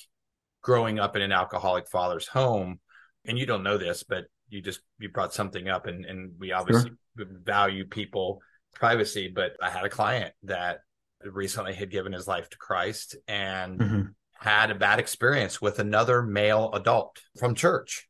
growing 0.64 0.98
up 0.98 1.16
in 1.16 1.22
an 1.22 1.32
alcoholic 1.32 1.88
father's 1.88 2.28
home 2.28 2.80
and 3.26 3.38
you 3.38 3.46
don't 3.46 3.62
know 3.62 3.78
this 3.78 4.02
but 4.02 4.26
you 4.50 4.62
just 4.62 4.80
you 4.98 5.10
brought 5.10 5.32
something 5.32 5.68
up 5.68 5.86
and 5.86 6.06
and 6.06 6.32
we 6.40 6.52
obviously 6.52 6.90
sure. 7.18 7.28
value 7.44 7.86
people 7.86 8.42
privacy 8.74 9.32
but 9.34 9.56
i 9.62 9.70
had 9.70 9.86
a 9.86 9.90
client 9.90 10.34
that 10.42 10.80
recently 11.24 11.74
had 11.74 11.90
given 11.90 12.14
his 12.14 12.28
life 12.28 12.50
to 12.50 12.58
christ 12.58 13.16
and 13.28 13.80
mm-hmm. 13.80 14.02
had 14.34 14.72
a 14.72 14.76
bad 14.76 15.00
experience 15.00 15.62
with 15.62 15.80
another 15.80 16.22
male 16.22 16.70
adult 16.74 17.20
from 17.38 17.56
church 17.56 18.08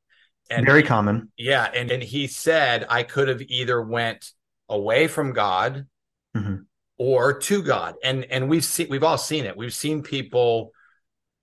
and 0.50 0.66
very 0.66 0.84
common. 0.84 1.32
Yeah, 1.38 1.70
and 1.74 1.90
and 1.92 2.04
he 2.04 2.28
said 2.28 2.86
I 2.90 3.04
could 3.04 3.28
have 3.28 3.42
either 3.42 3.82
went 3.82 4.32
away 4.70 5.08
from 5.08 5.34
God 5.34 5.88
mm-hmm. 6.36 6.56
or 6.98 7.40
to 7.40 7.64
God. 7.64 7.96
And 8.04 8.26
and 8.26 8.50
we've 8.50 8.64
seen 8.64 8.88
we've 8.90 9.04
all 9.04 9.18
seen 9.18 9.46
it. 9.46 9.58
We've 9.58 9.74
seen 9.74 10.04
people 10.04 10.72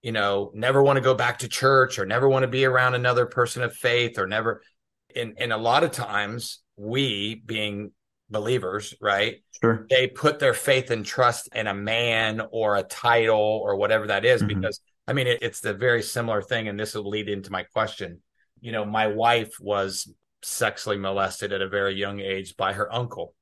you 0.02 0.10
know, 0.10 0.50
never 0.52 0.82
want 0.82 0.96
to 0.96 1.00
go 1.00 1.14
back 1.14 1.38
to 1.38 1.48
church 1.48 1.96
or 2.00 2.04
never 2.04 2.28
want 2.28 2.42
to 2.42 2.48
be 2.48 2.64
around 2.64 2.96
another 2.96 3.24
person 3.24 3.62
of 3.62 3.72
faith 3.72 4.18
or 4.18 4.26
never 4.26 4.60
and 5.14 5.34
and 5.38 5.52
a 5.52 5.56
lot 5.56 5.84
of 5.84 5.92
times 5.92 6.60
we 6.76 7.36
being 7.36 7.92
believers, 8.32 8.94
right? 9.00 9.42
Sure. 9.60 9.86
They 9.88 10.08
put 10.08 10.38
their 10.38 10.54
faith 10.54 10.90
and 10.90 11.04
trust 11.06 11.48
in 11.54 11.66
a 11.66 11.74
man 11.74 12.42
or 12.50 12.76
a 12.76 12.82
title 12.82 13.38
or 13.38 13.76
whatever 13.76 14.08
that 14.08 14.24
is, 14.24 14.42
Mhm. 14.42 14.48
because 14.48 14.80
I 15.06 15.12
mean, 15.14 15.26
it, 15.26 15.40
it's 15.42 15.60
the 15.60 15.74
very 15.74 16.02
similar 16.02 16.42
thing. 16.42 16.68
And 16.68 16.78
this 16.78 16.94
will 16.94 17.08
lead 17.08 17.28
into 17.28 17.50
my 17.50 17.64
question. 17.64 18.22
You 18.60 18.72
know, 18.72 18.84
my 18.84 19.08
wife 19.08 19.58
was 19.60 20.12
sexually 20.42 20.96
molested 20.96 21.52
at 21.52 21.60
a 21.60 21.68
very 21.68 21.94
young 21.94 22.20
age 22.20 22.56
by 22.56 22.72
her 22.72 22.92
uncle. 22.92 23.34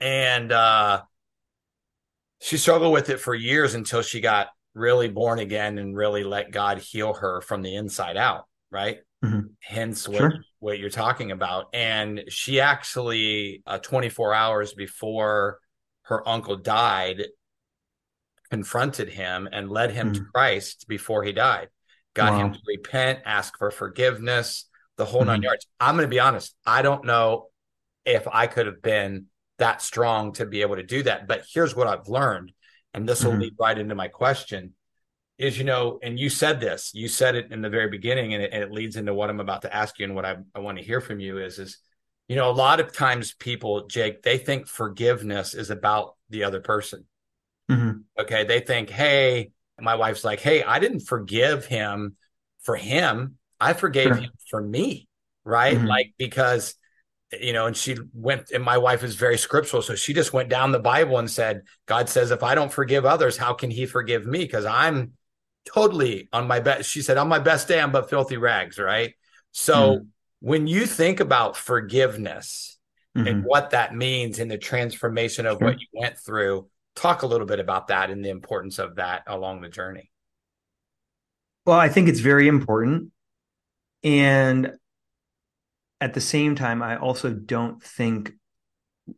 And 0.00 0.52
uh, 0.52 1.02
she 2.40 2.56
struggled 2.56 2.92
with 2.92 3.08
it 3.08 3.20
for 3.20 3.34
years 3.34 3.74
until 3.74 4.02
she 4.02 4.20
got 4.20 4.48
really 4.74 5.08
born 5.08 5.38
again 5.38 5.78
and 5.78 5.96
really 5.96 6.24
let 6.24 6.50
God 6.50 6.78
heal 6.78 7.14
her 7.14 7.40
from 7.40 7.62
the 7.62 7.74
inside 7.76 8.16
out, 8.16 8.46
right? 8.70 8.98
Mhm. 9.24 9.50
Hence 9.62 10.08
what 10.08 10.18
Sure. 10.18 10.44
what 10.58 10.78
you're 10.78 10.90
talking 10.90 11.30
about. 11.30 11.68
And 11.72 12.24
she 12.28 12.60
actually, 12.60 13.62
uh, 13.66 13.78
24 13.78 14.34
hours 14.34 14.74
before 14.74 15.60
her 16.02 16.26
uncle 16.28 16.56
died, 16.56 17.24
confronted 18.50 19.08
him 19.08 19.48
and 19.50 19.70
led 19.70 19.90
him 19.90 20.12
to 20.12 20.20
Mhm. 20.20 20.32
Christ 20.32 20.86
before 20.88 21.24
he 21.24 21.32
died. 21.32 21.68
Got 22.14 22.38
him 22.38 22.52
to 22.52 22.60
repent, 22.66 23.20
ask 23.24 23.58
for 23.58 23.70
forgiveness, 23.70 24.68
the 24.96 25.04
whole 25.04 25.24
nine 25.24 25.40
Mhm. 25.40 25.44
yards. 25.44 25.66
I'm 25.80 25.96
going 25.96 26.06
to 26.06 26.10
be 26.10 26.20
honest. 26.20 26.56
I 26.64 26.82
don't 26.82 27.04
know 27.04 27.50
if 28.04 28.26
I 28.28 28.46
could 28.46 28.66
have 28.66 28.80
been 28.80 29.26
that 29.58 29.82
strong 29.82 30.32
to 30.34 30.46
be 30.46 30.62
able 30.62 30.76
to 30.76 30.82
do 30.82 31.02
that. 31.02 31.26
But 31.26 31.44
here's 31.52 31.74
what 31.74 31.86
I've 31.86 32.08
learned, 32.08 32.52
and 32.94 33.08
this 33.08 33.24
will 33.24 33.32
Mhm. 33.32 33.40
lead 33.40 33.54
right 33.58 33.78
into 33.78 33.94
my 33.94 34.08
question 34.08 34.74
is, 35.38 35.58
you 35.58 35.64
know, 35.64 35.98
and 36.02 36.18
you 36.18 36.30
said 36.30 36.60
this, 36.60 36.92
you 36.94 37.08
said 37.08 37.34
it 37.34 37.52
in 37.52 37.60
the 37.60 37.68
very 37.68 37.90
beginning, 37.90 38.34
and 38.34 38.42
it, 38.42 38.50
and 38.52 38.62
it 38.62 38.72
leads 38.72 38.96
into 38.96 39.12
what 39.12 39.28
I'm 39.28 39.40
about 39.40 39.62
to 39.62 39.74
ask 39.74 39.98
you 39.98 40.04
and 40.04 40.14
what 40.14 40.24
I, 40.24 40.36
I 40.54 40.60
want 40.60 40.78
to 40.78 40.84
hear 40.84 41.00
from 41.00 41.20
you 41.20 41.38
is, 41.38 41.58
is, 41.58 41.78
you 42.28 42.36
know, 42.36 42.50
a 42.50 42.52
lot 42.52 42.80
of 42.80 42.92
times 42.92 43.34
people, 43.34 43.86
Jake, 43.86 44.22
they 44.22 44.38
think 44.38 44.66
forgiveness 44.66 45.54
is 45.54 45.70
about 45.70 46.16
the 46.30 46.44
other 46.44 46.60
person. 46.60 47.04
Mhm. 47.70 48.04
Okay. 48.18 48.44
They 48.44 48.60
think, 48.60 48.90
hey, 48.90 49.50
my 49.80 49.94
wife's 49.94 50.24
like, 50.24 50.40
hey, 50.40 50.62
I 50.62 50.78
didn't 50.78 51.00
forgive 51.00 51.66
him 51.66 52.16
for 52.62 52.76
him. 52.76 53.36
I 53.60 53.74
forgave 53.74 54.08
Sure. 54.08 54.16
him 54.16 54.30
for 54.50 54.60
me. 54.60 55.08
Right. 55.44 55.76
Mhm. 55.76 55.86
Like, 55.86 56.14
because, 56.18 56.74
you 57.38 57.52
know, 57.52 57.66
and 57.66 57.76
she 57.76 57.96
went, 58.12 58.50
and 58.50 58.64
my 58.64 58.78
wife 58.78 59.04
is 59.04 59.14
very 59.14 59.36
scriptural. 59.38 59.82
So 59.82 59.94
she 59.94 60.14
just 60.14 60.32
went 60.32 60.48
down 60.48 60.72
the 60.72 60.78
Bible 60.78 61.18
and 61.18 61.30
said, 61.30 61.62
God 61.86 62.08
says, 62.08 62.30
if 62.30 62.42
I 62.42 62.54
don't 62.54 62.72
forgive 62.72 63.04
others, 63.04 63.36
how 63.36 63.52
can 63.52 63.70
he 63.70 63.86
forgive 63.86 64.26
me? 64.26 64.38
Because 64.38 64.64
I'm 64.64 65.12
totally 65.66 66.28
on 66.32 66.46
my 66.46 66.60
best. 66.60 66.88
She 66.88 67.02
said, 67.02 67.18
on 67.18 67.28
my 67.28 67.38
best 67.38 67.68
day, 67.68 67.80
I'm 67.80 67.92
but 67.92 68.08
filthy 68.08 68.36
rags. 68.36 68.78
Right. 68.78 69.14
So 69.52 69.98
Mhm. 69.98 70.06
when 70.40 70.66
you 70.66 70.86
think 70.86 71.20
about 71.20 71.56
forgiveness, 71.56 72.72
and 73.14 73.26
Mhm. 73.26 73.42
what 73.44 73.70
that 73.70 73.94
means 73.94 74.38
in 74.38 74.48
the 74.48 74.58
transformation 74.58 75.46
of 75.46 75.56
Sure. 75.56 75.68
what 75.68 75.80
you 75.80 75.86
went 75.94 76.18
through. 76.18 76.68
Talk 76.94 77.22
a 77.22 77.26
little 77.26 77.46
bit 77.46 77.60
about 77.60 77.86
that 77.86 78.10
and 78.10 78.22
the 78.22 78.28
importance 78.28 78.78
of 78.78 78.96
that 78.96 79.22
along 79.26 79.62
the 79.62 79.70
journey. 79.70 80.10
Well, 81.64 81.78
I 81.78 81.88
think 81.88 82.08
it's 82.10 82.20
very 82.20 82.46
important. 82.46 83.12
And 84.04 84.74
at 85.98 86.12
the 86.12 86.20
same 86.20 86.56
time, 86.56 86.82
I 86.82 86.98
also 86.98 87.32
don't 87.32 87.82
think 87.82 88.32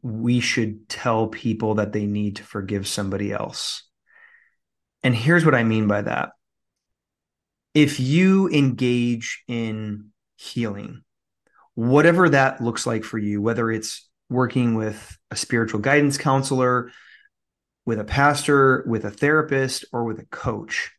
we 0.02 0.38
should 0.38 0.88
tell 0.88 1.26
people 1.26 1.74
that 1.74 1.92
they 1.92 2.06
need 2.06 2.36
to 2.36 2.44
forgive 2.44 2.86
somebody 2.86 3.32
else. 3.32 3.82
And 5.02 5.14
here's 5.14 5.44
what 5.44 5.56
I 5.56 5.64
mean 5.64 5.88
by 5.88 6.02
that. 6.02 6.30
If 7.74 8.00
you 8.00 8.48
engage 8.48 9.42
in 9.46 10.10
healing, 10.36 11.02
whatever 11.74 12.28
that 12.28 12.60
looks 12.60 12.86
like 12.86 13.04
for 13.04 13.18
you, 13.18 13.40
whether 13.40 13.70
it's 13.70 14.08
working 14.30 14.74
with 14.74 15.16
a 15.30 15.36
spiritual 15.36 15.80
guidance 15.80 16.18
counselor, 16.18 16.90
with 17.86 17.98
a 17.98 18.04
pastor, 18.04 18.84
with 18.86 19.04
a 19.04 19.10
therapist, 19.10 19.84
or 19.92 20.04
with 20.04 20.18
a 20.18 20.26
coach, 20.26 20.90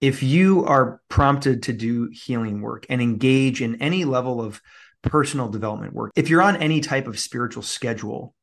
if 0.00 0.22
you 0.22 0.64
are 0.66 1.00
prompted 1.08 1.62
to 1.64 1.72
do 1.72 2.10
healing 2.12 2.60
work 2.60 2.86
and 2.88 3.00
engage 3.00 3.62
in 3.62 3.80
any 3.80 4.04
level 4.04 4.40
of 4.40 4.60
personal 5.02 5.48
development 5.48 5.94
work, 5.94 6.10
if 6.16 6.28
you're 6.28 6.42
on 6.42 6.56
any 6.56 6.80
type 6.80 7.06
of 7.06 7.18
spiritual 7.18 7.62
schedule, 7.62 8.34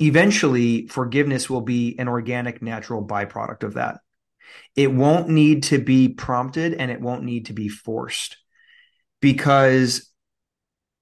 eventually 0.00 0.88
forgiveness 0.88 1.48
will 1.48 1.60
be 1.60 1.96
an 1.98 2.08
organic, 2.08 2.60
natural 2.60 3.04
byproduct 3.04 3.62
of 3.62 3.74
that. 3.74 4.00
It 4.76 4.92
won't 4.92 5.28
need 5.28 5.64
to 5.64 5.78
be 5.78 6.08
prompted 6.08 6.74
and 6.74 6.90
it 6.90 7.00
won't 7.00 7.24
need 7.24 7.46
to 7.46 7.52
be 7.52 7.68
forced 7.68 8.36
because 9.20 10.10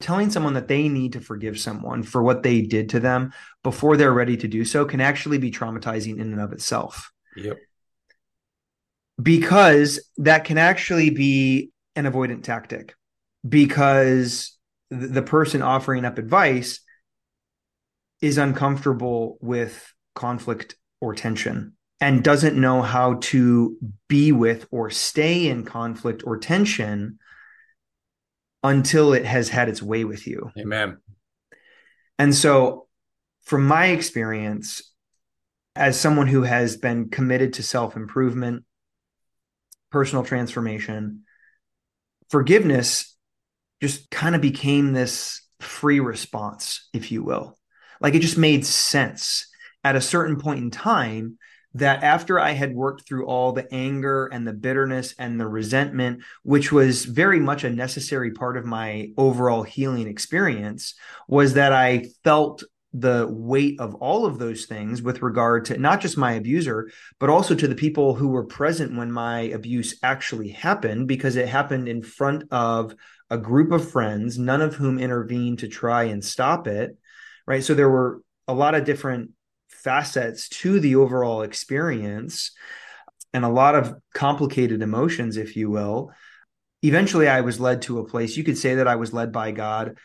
telling 0.01 0.31
someone 0.31 0.55
that 0.55 0.69
they 0.69 0.89
need 0.89 1.13
to 1.13 1.21
forgive 1.21 1.61
someone 1.61 2.03
for 2.03 2.23
what 2.23 2.43
they 2.43 2.63
did 2.63 2.89
to 2.91 3.01
them 3.01 3.33
before 3.63 3.97
they're 3.97 4.13
ready 4.13 4.37
to 4.37 4.49
do 4.49 4.65
so 4.65 4.85
can 4.85 5.01
actually 5.01 5.39
be 5.39 5.51
traumatizing 5.51 6.15
in 6.15 6.33
and 6.33 6.41
of 6.41 6.53
itself 6.53 7.13
Yep. 7.37 7.59
because 9.23 10.01
that 10.17 10.45
can 10.45 10.59
actually 10.59 11.11
be 11.11 11.71
an 11.97 12.07
avoidant 12.07 12.43
tactic 12.43 12.95
because 13.47 14.57
the 14.91 15.23
person 15.23 15.63
offering 15.63 16.05
up 16.05 16.19
advice 16.19 16.81
is 18.21 18.39
uncomfortable 18.39 19.39
with 19.41 19.93
conflict 20.15 20.77
or 21.01 21.15
tension 21.15 21.75
and 22.01 22.25
doesn't 22.25 22.59
know 22.59 22.83
how 22.83 23.15
to 23.15 23.77
be 24.09 24.33
with 24.33 24.67
or 24.71 24.91
stay 24.91 25.49
in 25.49 25.65
conflict 25.65 26.23
or 26.25 26.39
tension 26.39 27.19
until 28.63 29.13
it 29.13 29.25
has 29.25 29.49
had 29.49 29.69
its 29.69 29.83
way 29.83 30.05
with 30.05 30.27
you. 30.27 30.51
Amen. 30.59 30.99
And 32.19 32.35
so, 32.35 32.87
from 33.43 33.67
my 33.67 33.87
experience, 33.87 34.83
as 35.75 35.99
someone 35.99 36.27
who 36.27 36.43
has 36.43 36.77
been 36.77 37.09
committed 37.09 37.55
to 37.55 37.63
self 37.63 37.97
improvement, 37.97 38.65
personal 39.91 40.25
transformation, 40.25 41.23
forgiveness 42.29 43.17
just 43.81 44.11
kind 44.11 44.35
of 44.35 44.41
became 44.41 44.93
this 44.93 45.43
free 45.61 46.01
response, 46.01 46.89
if 46.93 47.11
you 47.11 47.23
will. 47.23 47.59
Like 48.01 48.15
it 48.15 48.21
just 48.21 48.39
made 48.39 48.65
sense 48.65 49.49
at 49.85 49.97
a 49.97 50.01
certain 50.01 50.39
point 50.39 50.61
in 50.61 50.71
time 50.71 51.39
that 51.75 52.03
after 52.03 52.41
I 52.41 52.51
had 52.51 52.75
worked 52.75 53.07
through 53.07 53.27
all 53.27 53.53
the 53.53 53.73
anger 53.73 54.27
and 54.27 54.47
the 54.47 54.53
bitterness 54.53 55.15
and 55.19 55.39
the 55.39 55.47
resentment, 55.47 56.23
which 56.43 56.73
was 56.73 57.05
very 57.05 57.39
much 57.39 57.63
a 57.63 57.71
necessary 57.71 58.33
part 58.33 58.57
of 58.57 58.65
my 58.65 59.11
overall 59.17 59.63
healing 59.63 60.09
experience, 60.09 60.95
was 61.29 61.55
that 61.55 61.73
I 61.73 62.07
felt 62.25 62.65
the 62.93 63.29
weight 63.31 63.79
of 63.79 63.95
all 63.95 64.27
of 64.27 64.41
those 64.41 64.67
things 64.67 65.01
with 65.01 65.23
regard 65.23 65.65
to 65.67 65.79
not 65.79 66.01
just 66.01 66.19
my 66.19 66.33
abuser, 66.33 66.91
but 67.21 67.31
also 67.31 67.55
to 67.55 67.69
the 67.69 67.77
people 67.77 68.17
who 68.17 68.27
were 68.27 68.45
present 68.45 68.97
when 68.97 69.13
my 69.13 69.43
abuse 69.43 69.97
actually 70.03 70.49
happened, 70.49 71.07
because 71.07 71.37
it 71.37 71.49
happened 71.49 71.89
in 71.89 72.03
front 72.03 72.43
of 72.51 72.97
a 73.31 73.39
group 73.39 73.71
of 73.71 73.89
friends, 73.89 74.39
none 74.41 74.61
of 74.61 74.75
whom 74.75 74.99
intervened 74.99 75.61
to 75.61 75.69
try 75.69 76.05
and 76.05 76.25
stop 76.25 76.67
it. 76.67 76.97
Right. 77.47 77.63
So 77.63 77.75
there 77.75 77.89
were 77.89 78.23
a 78.49 78.55
lot 78.55 78.75
of 78.75 78.85
different 78.85 79.31
facets 79.71 80.49
to 80.49 80.81
the 80.81 80.97
overall 80.97 81.43
experience 81.43 82.53
and 83.33 83.45
a 83.45 83.49
lot 83.49 83.75
of 83.75 83.95
complicated 84.13 84.83
emotions, 84.83 85.37
if 85.37 85.57
you 85.57 85.71
will. 85.71 86.13
Eventually, 86.83 87.29
I 87.29 87.43
was 87.43 87.61
led 87.61 87.83
to 87.83 87.99
a 87.99 88.07
place. 88.07 88.37
You 88.37 88.45
could 88.45 88.59
say 88.59 88.77
that 88.77 88.89
I 88.89 88.97
was 88.97 89.13
led 89.13 89.33
by 89.33 89.53
God. 89.53 89.99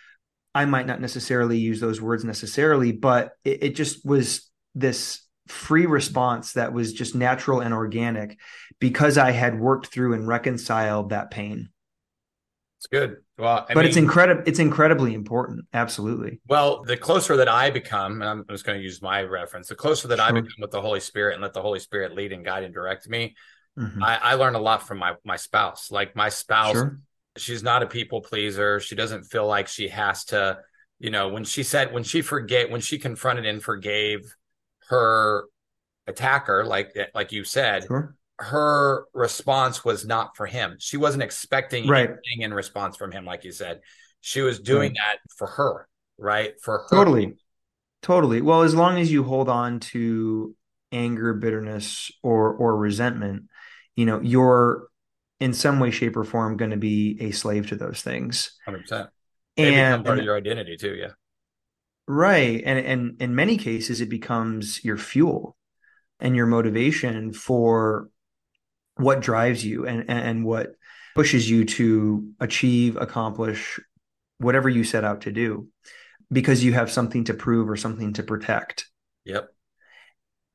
I 0.53 0.65
might 0.65 0.88
not 0.88 1.01
necessarily 1.01 1.57
use 1.57 1.79
those 1.79 2.01
words 2.01 2.24
necessarily, 2.24 2.91
but 2.91 3.31
it, 3.43 3.63
it 3.63 3.75
just 3.75 4.05
was 4.05 4.50
this 4.74 5.22
free 5.48 5.86
response 5.86 6.53
that 6.53 6.74
was 6.74 6.93
just 6.93 7.15
natural 7.15 7.62
and 7.62 7.74
organic 7.74 8.38
because 8.79 9.17
I 9.17 9.31
had 9.31 9.60
worked 9.60 9.88
through 9.88 10.13
and 10.13 10.27
reconciled 10.27 11.10
that 11.10 11.31
pain. 11.31 11.69
It's 12.77 12.88
good. 12.88 13.17
Well, 13.38 13.65
I 13.70 13.74
but 13.74 13.82
mean, 13.82 13.88
it's 13.88 13.98
incredible. 13.98 14.44
It's 14.46 14.60
incredibly 14.60 15.13
important. 15.13 15.65
Absolutely. 15.74 16.39
well, 16.48 16.84
the 16.84 16.96
closer 16.96 17.36
that 17.38 17.50
I 17.50 17.70
become, 17.70 18.22
and 18.22 18.30
I'm 18.30 18.46
just 18.50 18.63
going 18.65 18.77
to 18.77 18.84
use 18.84 19.01
my 19.01 19.24
reference, 19.24 19.68
the 19.68 19.75
closer 19.75 20.08
that 20.08 20.20
I 20.22 20.32
become 20.32 20.48
with 20.60 20.72
the 20.72 20.82
Holy 20.82 21.01
Spirit 21.01 21.34
and 21.34 21.42
let 21.42 21.54
the 21.54 21.62
Holy 21.62 21.80
Spirit 21.80 22.15
lead 22.15 22.32
and 22.32 22.46
guide 22.46 22.63
and 22.63 22.74
direct 22.74 23.10
me, 23.10 23.36
Mhm. 23.77 24.01
I, 24.01 24.15
I 24.22 24.34
learn 24.36 24.56
a 24.56 24.60
lot 24.60 24.88
from 24.88 25.00
my 25.00 25.15
my 25.25 25.36
spouse. 25.36 25.92
Like 25.92 26.15
my 26.15 26.30
spouse, 26.30 26.72
Sure. 26.75 26.98
she's 27.36 27.62
not 27.62 27.84
a 27.84 27.88
people 27.88 28.22
pleaser. 28.22 28.80
She 28.80 28.96
doesn't 28.96 29.24
feel 29.25 29.46
like 29.46 29.68
she 29.68 29.89
has 29.89 30.24
to, 30.25 30.60
you 30.98 31.10
know, 31.10 31.27
when 31.27 31.44
she 31.44 31.62
said 31.62 31.92
when 31.94 32.04
she 32.04 32.22
forget 32.22 32.72
when 32.72 32.80
she 32.80 32.98
confronted 32.98 33.46
and 33.46 33.62
forgave 33.62 34.34
her 34.88 35.46
attacker, 36.08 36.63
like 36.63 36.96
like 37.13 37.34
you 37.34 37.44
said, 37.44 37.84
Sure. 37.84 38.15
Her 38.39 39.06
response 39.13 39.86
was 39.86 40.06
not 40.06 40.36
for 40.36 40.46
him. 40.46 40.75
She 40.80 40.98
wasn't 40.98 41.24
expecting 41.24 41.88
Right. 41.88 42.10
anything 42.10 42.42
in 42.42 42.54
response 42.54 42.98
from 42.98 43.12
him, 43.12 43.25
like 43.25 43.44
you 43.44 43.51
said. 43.51 43.82
She 44.22 44.42
was 44.42 44.60
doing 44.60 44.92
Right. 44.92 44.98
that 44.98 45.20
for 45.38 45.48
her, 45.48 45.88
right? 46.18 46.54
For 46.62 46.80
her. 46.80 46.88
Totally. 46.96 47.38
Totally. 48.01 48.42
Well, 48.42 48.63
as 48.63 48.75
long 48.75 49.00
as 49.00 49.12
you 49.12 49.24
hold 49.24 49.50
on 49.50 49.80
to 49.92 50.56
anger, 50.92 51.34
bitterness, 51.34 52.12
or 52.22 52.54
or 52.54 52.77
resentment, 52.77 53.50
you 53.96 54.06
know, 54.06 54.20
you're 54.22 54.88
in 55.39 55.54
some 55.54 55.80
way, 55.80 55.92
shape, 55.92 56.15
or 56.15 56.24
form 56.24 56.56
going 56.58 56.72
to 56.72 56.77
be 56.77 57.18
a 57.20 57.32
slave 57.32 57.68
to 57.68 57.75
those 57.75 58.01
things. 58.01 58.51
100%. 58.65 59.10
They 59.58 59.74
And, 59.75 60.06
part 60.06 60.20
of 60.20 60.25
your 60.25 60.36
identity 60.38 60.77
too. 60.77 60.94
Yeah. 60.96 61.12
Right. 62.08 62.62
And 62.65 62.80
and 62.80 63.22
in 63.22 63.36
many 63.36 63.58
cases 63.58 64.01
it 64.01 64.10
becomes 64.10 64.84
your 64.84 64.98
fuel 64.98 65.58
and 66.20 66.36
your 66.36 66.46
motivation 66.46 67.34
for 67.34 68.10
what 68.98 69.22
drives 69.22 69.64
you 69.66 69.86
and 69.86 70.10
and 70.10 70.46
what 70.46 70.75
pushes 71.16 71.50
you 71.50 71.66
to 71.66 72.32
achieve, 72.40 72.98
accomplish 72.98 73.80
whatever 74.38 74.68
you 74.68 74.84
set 74.84 75.04
out 75.04 75.22
to 75.22 75.32
do 75.32 75.68
because 76.32 76.64
you 76.64 76.74
have 76.74 76.92
something 76.92 77.24
to 77.25 77.34
prove 77.34 77.70
or 77.70 77.78
something 77.78 78.14
to 78.14 78.24
protect. 78.24 78.90
Yep. 79.24 79.48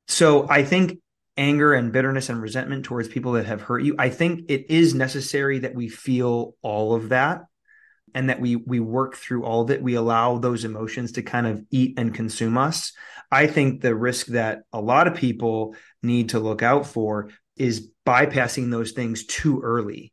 So 0.09 0.49
I 0.49 0.65
think 0.65 0.99
anger 1.37 1.73
and 1.73 1.93
bitterness 1.93 2.29
and 2.29 2.43
resentment 2.43 2.85
towards 2.85 3.09
people 3.09 3.33
that 3.33 3.47
have 3.47 3.63
hurt 3.63 3.83
you, 3.83 3.95
I 3.99 4.11
think 4.11 4.51
it 4.51 4.71
is 4.71 4.95
necessary 4.95 5.61
that 5.61 5.75
we 5.75 5.89
feel 5.89 6.55
all 6.63 6.95
of 6.95 7.11
that 7.11 7.43
and 8.15 8.29
that 8.29 8.41
we 8.41 8.57
we 8.57 8.81
work 8.81 9.17
through 9.17 9.45
all 9.45 9.63
of 9.63 9.71
it. 9.71 9.83
We 9.83 9.95
allow 9.95 10.39
those 10.39 10.65
emotions 10.65 11.13
to 11.13 11.23
kind 11.23 11.47
of 11.47 11.65
eat 11.71 11.99
and 11.99 12.15
consume 12.15 12.59
us. 12.59 12.93
I 13.31 13.47
think 13.47 13.81
the 13.81 13.95
risk 13.95 14.27
that 14.29 14.63
a 14.73 14.81
lot 14.81 15.07
of 15.07 15.15
people 15.15 15.77
need 16.03 16.31
to 16.31 16.41
look 16.41 16.63
out 16.63 16.87
for 16.87 17.31
is 17.61 17.90
bypassing 18.07 18.71
those 18.71 18.93
things 18.93 19.26
too 19.26 19.61
early. 19.62 20.12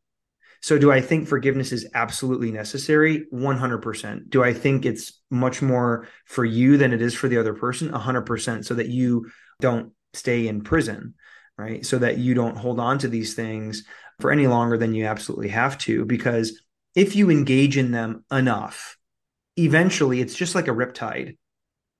So, 0.60 0.76
do 0.76 0.90
I 0.90 1.00
think 1.00 1.28
forgiveness 1.28 1.72
is 1.72 1.88
absolutely 1.94 2.50
necessary? 2.50 3.26
100%. 3.32 4.28
Do 4.28 4.42
I 4.42 4.52
think 4.52 4.84
it's 4.84 5.20
much 5.30 5.62
more 5.62 6.08
for 6.26 6.44
you 6.44 6.76
than 6.76 6.92
it 6.92 7.00
is 7.00 7.14
for 7.14 7.28
the 7.28 7.38
other 7.38 7.54
person? 7.54 7.90
100%. 7.90 8.64
So 8.64 8.74
that 8.74 8.88
you 8.88 9.30
don't 9.60 9.92
stay 10.14 10.48
in 10.48 10.62
prison, 10.62 11.14
right? 11.56 11.86
So 11.86 11.98
that 11.98 12.18
you 12.18 12.34
don't 12.34 12.56
hold 12.56 12.80
on 12.80 12.98
to 12.98 13.08
these 13.08 13.34
things 13.34 13.84
for 14.20 14.32
any 14.32 14.48
longer 14.48 14.76
than 14.76 14.94
you 14.94 15.06
absolutely 15.06 15.48
have 15.48 15.78
to. 15.78 16.04
Because 16.04 16.60
if 16.96 17.14
you 17.14 17.30
engage 17.30 17.76
in 17.76 17.92
them 17.92 18.24
enough, 18.32 18.98
eventually 19.56 20.20
it's 20.20 20.34
just 20.34 20.56
like 20.56 20.66
a 20.66 20.72
riptide. 20.72 21.36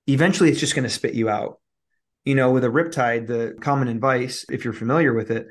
Eventually, 0.08 0.50
it's 0.50 0.60
just 0.60 0.74
going 0.74 0.84
to 0.84 0.88
spit 0.88 1.14
you 1.14 1.28
out. 1.28 1.60
You 2.24 2.34
know, 2.34 2.50
with 2.50 2.64
a 2.64 2.68
riptide, 2.68 3.26
the 3.26 3.56
common 3.60 3.88
advice, 3.88 4.44
if 4.50 4.64
you're 4.64 4.74
familiar 4.74 5.14
with 5.14 5.30
it, 5.30 5.48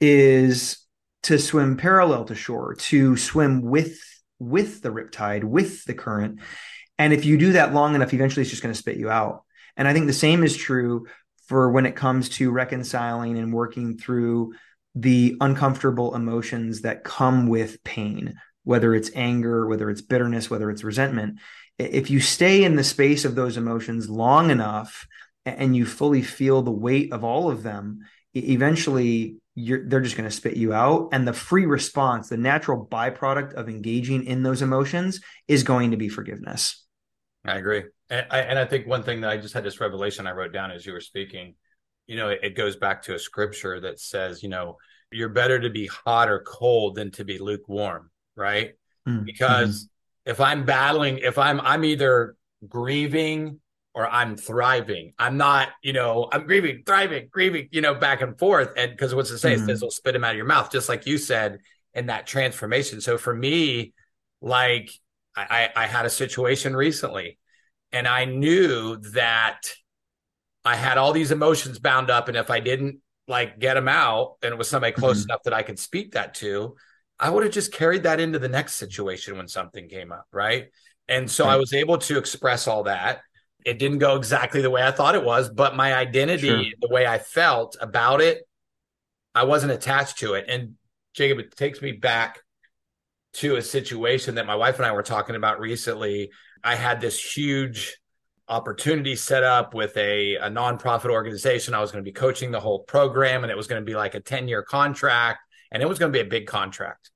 is 0.00 0.78
to 1.24 1.38
swim 1.38 1.76
parallel 1.76 2.26
to 2.26 2.34
shore, 2.34 2.74
to 2.74 3.16
swim 3.16 3.62
with 3.62 3.98
with 4.38 4.82
the 4.82 4.90
riptide, 4.90 5.44
with 5.44 5.84
the 5.84 5.94
current. 5.94 6.40
And 6.98 7.12
if 7.12 7.24
you 7.24 7.38
do 7.38 7.52
that 7.52 7.72
long 7.72 7.94
enough, 7.94 8.12
eventually 8.12 8.42
it's 8.42 8.50
just 8.50 8.62
going 8.62 8.74
to 8.74 8.78
spit 8.78 8.96
you 8.96 9.10
out. 9.10 9.44
And 9.76 9.88
I 9.88 9.92
think 9.92 10.06
the 10.06 10.12
same 10.12 10.44
is 10.44 10.56
true 10.56 11.06
for 11.46 11.70
when 11.70 11.86
it 11.86 11.96
comes 11.96 12.28
to 12.30 12.50
reconciling 12.50 13.38
and 13.38 13.52
working 13.52 13.98
through 13.98 14.54
the 14.94 15.36
uncomfortable 15.40 16.14
emotions 16.14 16.82
that 16.82 17.04
come 17.04 17.48
with 17.48 17.82
pain, 17.84 18.34
whether 18.62 18.94
it's 18.94 19.10
anger, 19.14 19.66
whether 19.66 19.90
it's 19.90 20.02
bitterness, 20.02 20.48
whether 20.48 20.70
it's 20.70 20.84
resentment. 20.84 21.40
If 21.78 22.10
you 22.10 22.20
stay 22.20 22.62
in 22.62 22.76
the 22.76 22.84
space 22.84 23.24
of 23.24 23.34
those 23.34 23.56
emotions 23.56 24.08
long 24.08 24.50
enough 24.50 25.06
and 25.44 25.76
you 25.76 25.86
fully 25.86 26.22
feel 26.22 26.62
the 26.62 26.70
weight 26.70 27.12
of 27.12 27.24
all 27.24 27.50
of 27.50 27.62
them, 27.62 28.00
eventually 28.34 29.36
they're 29.56 30.00
just 30.00 30.16
going 30.16 30.28
to 30.28 30.34
spit 30.34 30.56
you 30.56 30.72
out. 30.72 31.10
And 31.12 31.26
the 31.26 31.32
free 31.32 31.66
response, 31.66 32.28
the 32.28 32.36
natural 32.36 32.86
byproduct 32.86 33.54
of 33.54 33.68
engaging 33.68 34.24
in 34.24 34.42
those 34.42 34.62
emotions 34.62 35.20
is 35.46 35.62
going 35.62 35.92
to 35.92 35.96
be 35.96 36.08
forgiveness. 36.08 36.84
I 37.44 37.56
agree. 37.56 37.84
And 38.10 38.26
I, 38.30 38.38
and 38.40 38.58
I 38.58 38.64
think 38.64 38.86
one 38.86 39.02
thing 39.02 39.20
that 39.20 39.30
I 39.30 39.36
just 39.36 39.54
had 39.54 39.64
this 39.64 39.80
revelation 39.80 40.26
I 40.26 40.32
wrote 40.32 40.52
down 40.52 40.70
as 40.70 40.84
you 40.84 40.92
were 40.92 41.00
speaking, 41.00 41.54
you 42.06 42.16
know, 42.16 42.30
it, 42.30 42.40
it 42.42 42.56
goes 42.56 42.76
back 42.76 43.02
to 43.02 43.14
a 43.14 43.18
scripture 43.18 43.80
that 43.80 44.00
says, 44.00 44.42
you 44.42 44.48
know, 44.48 44.76
you're 45.12 45.28
better 45.28 45.60
to 45.60 45.70
be 45.70 45.86
hot 45.86 46.28
or 46.28 46.40
cold 46.40 46.96
than 46.96 47.10
to 47.12 47.24
be 47.24 47.38
lukewarm, 47.38 48.10
right? 48.34 48.72
Mm-hmm. 49.08 49.24
Because 49.24 49.88
if 50.26 50.40
I'm 50.40 50.64
battling, 50.64 51.18
if 51.18 51.38
I'm 51.38 51.60
I'm 51.60 51.84
either 51.84 52.36
grieving 52.66 53.60
or 53.94 54.08
I'm 54.08 54.36
thriving. 54.36 55.12
I'm 55.18 55.36
not, 55.36 55.68
you 55.82 55.92
know, 55.92 56.28
I'm 56.32 56.46
grieving, 56.46 56.82
thriving, 56.84 57.28
grieving, 57.30 57.68
you 57.70 57.80
know, 57.80 57.94
back 57.94 58.22
and 58.22 58.36
forth. 58.38 58.70
And 58.76 58.90
because 58.90 59.14
what's 59.14 59.30
it 59.30 59.38
say? 59.38 59.54
Mm-hmm. 59.54 59.64
It 59.64 59.66
says 59.66 59.82
will 59.82 59.90
spit 59.90 60.14
them 60.14 60.24
out 60.24 60.32
of 60.32 60.36
your 60.36 60.46
mouth, 60.46 60.70
just 60.70 60.88
like 60.88 61.06
you 61.06 61.16
said 61.16 61.58
in 61.94 62.06
that 62.06 62.26
transformation. 62.26 63.00
So 63.00 63.16
for 63.16 63.32
me, 63.32 63.94
like 64.40 64.90
I, 65.36 65.70
I 65.74 65.86
had 65.86 66.06
a 66.06 66.10
situation 66.10 66.74
recently 66.74 67.38
and 67.92 68.08
I 68.08 68.24
knew 68.24 68.96
that 69.12 69.60
I 70.64 70.74
had 70.74 70.98
all 70.98 71.12
these 71.12 71.30
emotions 71.30 71.78
bound 71.78 72.10
up. 72.10 72.26
And 72.28 72.36
if 72.36 72.50
I 72.50 72.58
didn't 72.58 72.98
like 73.28 73.60
get 73.60 73.74
them 73.74 73.88
out 73.88 74.36
and 74.42 74.52
it 74.52 74.58
was 74.58 74.68
somebody 74.68 74.92
close 74.92 75.20
mm-hmm. 75.20 75.30
enough 75.30 75.42
that 75.44 75.54
I 75.54 75.62
could 75.62 75.78
speak 75.78 76.12
that 76.12 76.34
to, 76.34 76.74
I 77.20 77.30
would 77.30 77.44
have 77.44 77.52
just 77.52 77.72
carried 77.72 78.02
that 78.02 78.18
into 78.18 78.40
the 78.40 78.48
next 78.48 78.74
situation 78.74 79.36
when 79.36 79.46
something 79.46 79.88
came 79.88 80.10
up. 80.10 80.26
Right. 80.32 80.66
And 81.08 81.30
so 81.30 81.44
right. 81.44 81.52
I 81.52 81.56
was 81.56 81.72
able 81.72 81.98
to 81.98 82.18
express 82.18 82.66
all 82.66 82.84
that 82.84 83.20
it 83.64 83.78
didn't 83.78 83.98
go 83.98 84.16
exactly 84.16 84.60
the 84.60 84.70
way 84.70 84.82
I 84.82 84.90
thought 84.90 85.14
it 85.14 85.24
was, 85.24 85.48
but 85.48 85.74
my 85.74 85.94
identity, 85.94 86.48
sure. 86.48 86.64
the 86.80 86.88
way 86.88 87.06
I 87.06 87.18
felt 87.18 87.76
about 87.80 88.20
it, 88.20 88.46
I 89.34 89.44
wasn't 89.44 89.72
attached 89.72 90.18
to 90.18 90.34
it. 90.34 90.44
And 90.48 90.74
Jacob, 91.14 91.38
it 91.38 91.56
takes 91.56 91.80
me 91.80 91.92
back 91.92 92.40
to 93.34 93.56
a 93.56 93.62
situation 93.62 94.36
that 94.36 94.46
my 94.46 94.54
wife 94.54 94.76
and 94.76 94.86
I 94.86 94.92
were 94.92 95.02
talking 95.02 95.34
about 95.34 95.60
recently. 95.60 96.30
I 96.62 96.76
had 96.76 97.00
this 97.00 97.36
huge 97.36 97.96
opportunity 98.48 99.16
set 99.16 99.42
up 99.42 99.74
with 99.74 99.96
a, 99.96 100.36
a 100.36 100.50
nonprofit 100.50 101.10
organization. 101.10 101.74
I 101.74 101.80
was 101.80 101.90
going 101.90 102.04
to 102.04 102.08
be 102.08 102.12
coaching 102.12 102.50
the 102.50 102.60
whole 102.60 102.80
program, 102.80 103.42
and 103.42 103.50
it 103.50 103.56
was 103.56 103.66
going 103.66 103.80
to 103.80 103.86
be 103.86 103.96
like 103.96 104.14
a 104.14 104.20
10 104.20 104.46
year 104.46 104.62
contract, 104.62 105.40
and 105.72 105.82
it 105.82 105.88
was 105.88 105.98
going 105.98 106.12
to 106.12 106.16
be 106.16 106.24
a 106.24 106.28
big 106.28 106.46
contract. 106.46 107.10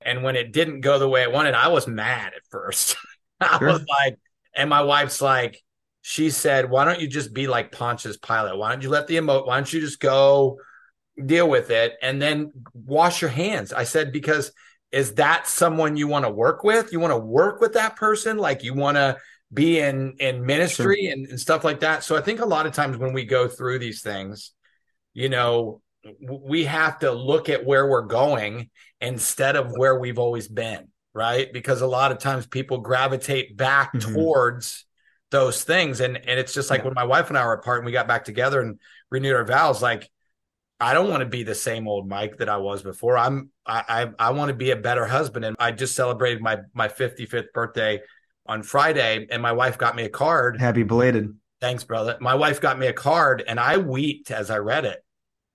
And 0.00 0.22
when 0.22 0.36
it 0.36 0.52
didn't 0.52 0.82
go 0.82 0.98
the 0.98 1.08
way 1.08 1.24
I 1.24 1.28
wanted, 1.28 1.54
I 1.54 1.68
was 1.68 1.86
mad 1.86 2.32
at 2.36 2.42
first. 2.50 2.96
I 3.40 3.58
sure. 3.58 3.68
was 3.68 3.84
like, 3.88 4.18
and 4.54 4.68
my 4.70 4.82
wife's 4.82 5.20
like, 5.20 5.60
she 6.06 6.28
said, 6.28 6.68
"Why 6.68 6.84
don't 6.84 7.00
you 7.00 7.08
just 7.08 7.32
be 7.32 7.46
like 7.46 7.72
Pontius 7.72 8.18
Pilate? 8.18 8.58
Why 8.58 8.70
don't 8.70 8.82
you 8.82 8.90
let 8.90 9.06
the 9.06 9.16
emote? 9.16 9.46
Why 9.46 9.54
don't 9.54 9.72
you 9.72 9.80
just 9.80 10.00
go 10.00 10.58
deal 11.24 11.48
with 11.48 11.70
it 11.70 11.94
and 12.02 12.20
then 12.20 12.52
wash 12.74 13.22
your 13.22 13.30
hands?" 13.30 13.72
I 13.72 13.84
said, 13.84 14.12
"Because 14.12 14.52
is 14.92 15.14
that 15.14 15.48
someone 15.48 15.96
you 15.96 16.06
want 16.06 16.26
to 16.26 16.30
work 16.30 16.62
with? 16.62 16.92
You 16.92 17.00
want 17.00 17.14
to 17.14 17.18
work 17.18 17.62
with 17.62 17.72
that 17.72 17.96
person? 17.96 18.36
Like 18.36 18.62
you 18.62 18.74
want 18.74 18.98
to 18.98 19.16
be 19.50 19.80
in 19.80 20.16
in 20.18 20.44
ministry 20.44 21.04
sure. 21.04 21.12
and, 21.14 21.26
and 21.26 21.40
stuff 21.40 21.64
like 21.64 21.80
that?" 21.80 22.04
So 22.04 22.16
I 22.16 22.20
think 22.20 22.40
a 22.40 22.46
lot 22.46 22.66
of 22.66 22.74
times 22.74 22.98
when 22.98 23.14
we 23.14 23.24
go 23.24 23.48
through 23.48 23.78
these 23.78 24.02
things, 24.02 24.52
you 25.14 25.30
know, 25.30 25.80
we 26.20 26.64
have 26.64 26.98
to 26.98 27.12
look 27.12 27.48
at 27.48 27.64
where 27.64 27.88
we're 27.88 28.02
going 28.02 28.68
instead 29.00 29.56
of 29.56 29.72
where 29.74 29.98
we've 29.98 30.18
always 30.18 30.48
been, 30.48 30.88
right? 31.14 31.50
Because 31.50 31.80
a 31.80 31.86
lot 31.86 32.12
of 32.12 32.18
times 32.18 32.46
people 32.46 32.76
gravitate 32.80 33.56
back 33.56 33.94
mm-hmm. 33.94 34.12
towards 34.12 34.84
those 35.34 35.64
things. 35.64 36.00
And 36.00 36.16
and 36.16 36.38
it's 36.38 36.54
just 36.54 36.70
like 36.70 36.80
yeah. 36.80 36.86
when 36.86 36.94
my 36.94 37.04
wife 37.04 37.28
and 37.28 37.36
I 37.36 37.44
were 37.44 37.54
apart 37.54 37.80
and 37.80 37.86
we 37.86 37.92
got 37.92 38.06
back 38.06 38.24
together 38.24 38.60
and 38.60 38.78
renewed 39.10 39.34
our 39.34 39.44
vows, 39.44 39.82
like 39.82 40.08
I 40.80 40.94
don't 40.94 41.10
want 41.10 41.20
to 41.20 41.28
be 41.28 41.42
the 41.42 41.54
same 41.56 41.88
old 41.88 42.08
Mike 42.08 42.38
that 42.38 42.48
I 42.48 42.58
was 42.58 42.82
before. 42.82 43.18
I'm 43.18 43.50
I 43.66 44.06
I, 44.18 44.28
I 44.28 44.30
want 44.30 44.48
to 44.48 44.54
be 44.54 44.70
a 44.70 44.76
better 44.76 45.04
husband. 45.04 45.44
And 45.44 45.56
I 45.58 45.72
just 45.72 45.96
celebrated 45.96 46.40
my 46.40 46.60
my 46.72 46.86
55th 46.86 47.52
birthday 47.52 48.00
on 48.46 48.62
Friday, 48.62 49.26
and 49.28 49.42
my 49.42 49.52
wife 49.52 49.76
got 49.76 49.96
me 49.96 50.04
a 50.04 50.08
card. 50.08 50.60
Happy 50.60 50.84
belated. 50.84 51.34
Thanks, 51.60 51.82
brother. 51.82 52.16
My 52.20 52.36
wife 52.36 52.60
got 52.60 52.78
me 52.78 52.86
a 52.86 52.92
card, 52.92 53.42
and 53.46 53.58
I 53.58 53.78
wept 53.78 54.30
as 54.30 54.50
I 54.50 54.58
read 54.58 54.84
it 54.84 55.02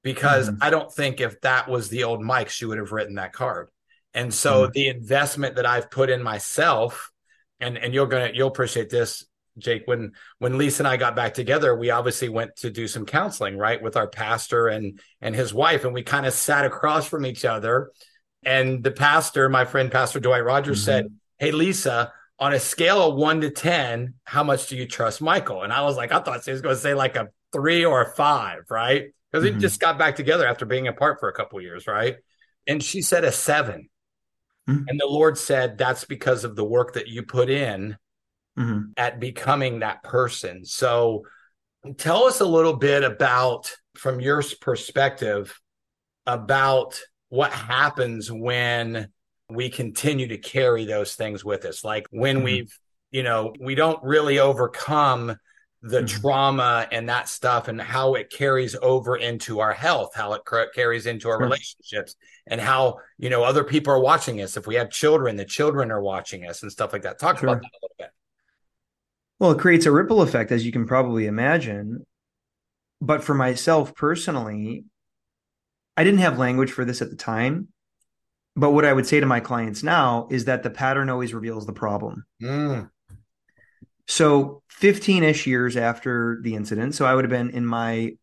because 0.04 0.50
mm. 0.50 0.58
I 0.60 0.72
don't 0.72 0.92
think 0.92 1.22
if 1.22 1.40
that 1.42 1.70
was 1.70 1.88
the 1.88 2.04
old 2.04 2.22
Mike, 2.22 2.50
she 2.50 2.66
would 2.66 2.80
have 2.80 2.92
written 2.92 3.16
that 3.16 3.32
card. 3.32 3.70
And 4.14 4.34
so 4.34 4.68
mm. 4.68 4.74
the 4.74 4.90
investment 4.90 5.56
that 5.56 5.66
I've 5.66 5.90
put 5.90 6.10
in 6.10 6.22
myself, 6.22 7.12
and 7.62 7.78
and 7.78 7.94
you're 7.94 8.08
gonna 8.08 8.32
you'll 8.34 8.50
appreciate 8.50 8.90
this, 8.90 9.26
Jake, 9.58 9.84
when 9.86 10.14
when 10.38 10.58
Lisa 10.58 10.82
and 10.82 10.88
I 10.88 10.98
got 10.98 11.16
back 11.16 11.34
together, 11.34 11.76
we 11.76 11.90
obviously 11.90 12.30
went 12.30 12.56
to 12.58 12.70
do 12.70 12.88
some 12.88 13.06
counseling, 13.06 13.58
right, 13.58 13.82
with 13.82 13.98
our 13.98 14.08
pastor 14.08 14.68
and 14.68 15.00
and 15.22 15.36
his 15.36 15.54
wife, 15.54 15.84
and 15.84 15.94
we 15.94 16.04
kind 16.04 16.26
of 16.26 16.34
sat 16.34 16.66
across 16.66 17.08
from 17.08 17.26
each 17.26 17.46
other. 17.46 17.92
And 18.44 18.84
the 18.84 18.92
pastor, 18.92 19.50
my 19.50 19.66
friend 19.66 19.92
Pastor 19.92 20.20
Dwight 20.20 20.46
Rogers, 20.46 20.80
mm-hmm. 20.80 20.86
said, 20.86 21.14
"Hey, 21.38 21.52
Lisa." 21.52 22.14
On 22.42 22.54
a 22.54 22.60
scale 22.60 23.02
of 23.02 23.18
one 23.18 23.42
to 23.42 23.50
10, 23.50 24.14
how 24.24 24.46
much 24.46 24.68
do 24.68 24.78
you 24.78 24.88
trust 24.88 25.22
Michael? 25.22 25.64
And 25.64 25.74
I 25.74 25.82
was 25.82 25.98
like, 25.98 26.14
I 26.14 26.22
thought 26.22 26.46
he 26.46 26.52
was 26.52 26.62
going 26.62 26.74
to 26.74 26.80
say 26.80 26.94
like 26.94 27.18
a 27.18 27.28
three 27.52 27.84
or 27.84 28.02
a 28.02 28.16
five, 28.16 28.62
right? 28.70 29.12
Because 29.30 29.46
mm-hmm. 29.46 29.58
we 29.58 29.62
just 29.62 29.82
got 29.82 29.98
back 29.98 30.16
together 30.16 30.48
after 30.48 30.66
being 30.66 30.88
apart 30.88 31.20
for 31.20 31.28
a 31.28 31.34
couple 31.34 31.60
years, 31.62 31.86
right? 31.86 32.16
And 32.68 32.84
she 32.84 33.02
said 33.02 33.24
a 33.24 33.32
7 33.32 33.90
mm-hmm. 34.70 34.84
And 34.88 35.00
the 35.00 35.08
Lord 35.08 35.38
said, 35.38 35.78
That's 35.78 36.06
because 36.06 36.44
of 36.44 36.56
the 36.56 36.64
work 36.64 36.94
that 36.94 37.08
you 37.08 37.24
put 37.24 37.50
in 37.50 37.98
mm-hmm. 38.60 38.92
at 38.98 39.20
becoming 39.20 39.80
that 39.80 40.04
person. 40.04 40.66
So 40.66 41.24
tell 41.98 42.26
us 42.26 42.42
a 42.42 42.46
little 42.46 42.76
bit 42.76 43.04
about, 43.04 43.72
from 43.96 44.20
your 44.20 44.44
perspective, 44.62 45.60
about 46.26 47.00
what 47.30 47.52
happens 47.52 48.32
when 48.32 49.10
we 49.50 49.70
continue 49.70 50.28
to 50.28 50.38
carry 50.38 50.86
those 50.86 51.16
things 51.16 51.44
with 51.44 51.66
us. 51.66 51.84
Like 51.84 52.08
when 52.12 52.38
mm-hmm. 52.38 52.46
we've, 52.46 52.80
you 53.12 53.24
know, 53.24 53.54
we 53.60 53.76
don't 53.76 54.04
really 54.04 54.40
overcome 54.40 55.38
the 55.82 56.02
mm-hmm. 56.02 56.22
trauma 56.22 56.88
and 56.92 57.08
that 57.08 57.30
stuff 57.30 57.68
and 57.70 57.80
how 57.80 58.16
it 58.16 58.30
carries 58.30 58.76
over 58.82 59.16
into 59.16 59.62
our 59.62 59.72
health 59.72 60.14
how 60.14 60.34
it 60.34 60.42
carries 60.76 61.06
into 61.06 61.30
our 61.30 61.38
sure. 61.38 61.46
relationships 61.46 62.16
and 62.48 62.60
how 62.60 62.98
you 63.18 63.30
know 63.30 63.44
other 63.44 63.64
people 63.64 63.94
are 63.94 64.00
watching 64.00 64.42
us 64.42 64.58
if 64.58 64.68
we 64.68 64.76
have 64.76 64.90
children 64.90 65.38
the 65.38 65.46
children 65.46 65.90
are 65.90 66.02
watching 66.02 66.46
us 66.46 66.64
and 66.64 66.72
stuff 66.72 66.92
like 66.92 67.04
that 67.04 67.18
talk 67.18 67.40
sure. 67.40 67.48
about 67.48 67.62
that 67.62 67.70
a 67.72 67.80
little 67.82 67.96
bit 67.98 68.10
Well, 69.40 69.52
it 69.52 69.60
creates 69.60 69.86
a 69.86 69.92
ripple 69.92 70.22
effect, 70.22 70.52
as 70.52 70.66
you 70.66 70.72
can 70.72 70.86
probably 70.86 71.26
imagine. 71.26 72.06
But 73.02 73.24
for 73.24 73.34
myself 73.34 73.96
personally, 73.96 74.86
I 75.96 76.04
didn't 76.04 76.20
have 76.20 76.38
language 76.38 76.72
for 76.72 76.84
this 76.84 77.02
at 77.02 77.10
the 77.10 77.16
time. 77.16 77.70
But 78.56 78.72
what 78.72 78.84
I 78.84 78.92
would 78.92 79.08
say 79.08 79.20
to 79.20 79.26
my 79.26 79.40
clients 79.40 79.84
now 79.84 80.28
is 80.30 80.46
that 80.46 80.64
the 80.64 80.70
pattern 80.70 81.10
always 81.10 81.34
reveals 81.34 81.66
the 81.66 81.74
problem. 81.74 82.26
Mm. 82.42 82.90
So 84.08 84.64
15 84.70 85.24
ish 85.24 85.48
years 85.48 85.78
after 85.78 86.40
the 86.42 86.56
incident, 86.56 86.96
so 86.96 87.06
I 87.06 87.14
would 87.16 87.24
have 87.24 87.32
been 87.32 87.52
in 87.52 87.66
my 87.66 88.14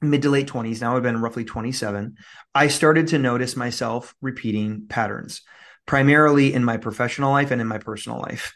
mid 0.00 0.22
to 0.22 0.30
late 0.30 0.48
20s, 0.48 0.80
now 0.80 0.96
I've 0.96 1.02
been 1.02 1.20
roughly 1.20 1.44
27. 1.44 2.16
I 2.54 2.68
started 2.68 3.08
to 3.08 3.18
notice 3.18 3.56
myself 3.56 4.14
repeating 4.20 4.86
patterns, 4.88 5.42
primarily 5.86 6.52
in 6.52 6.62
my 6.62 6.76
professional 6.76 7.32
life 7.32 7.50
and 7.50 7.60
in 7.60 7.66
my 7.66 7.78
personal 7.78 8.20
life. 8.20 8.54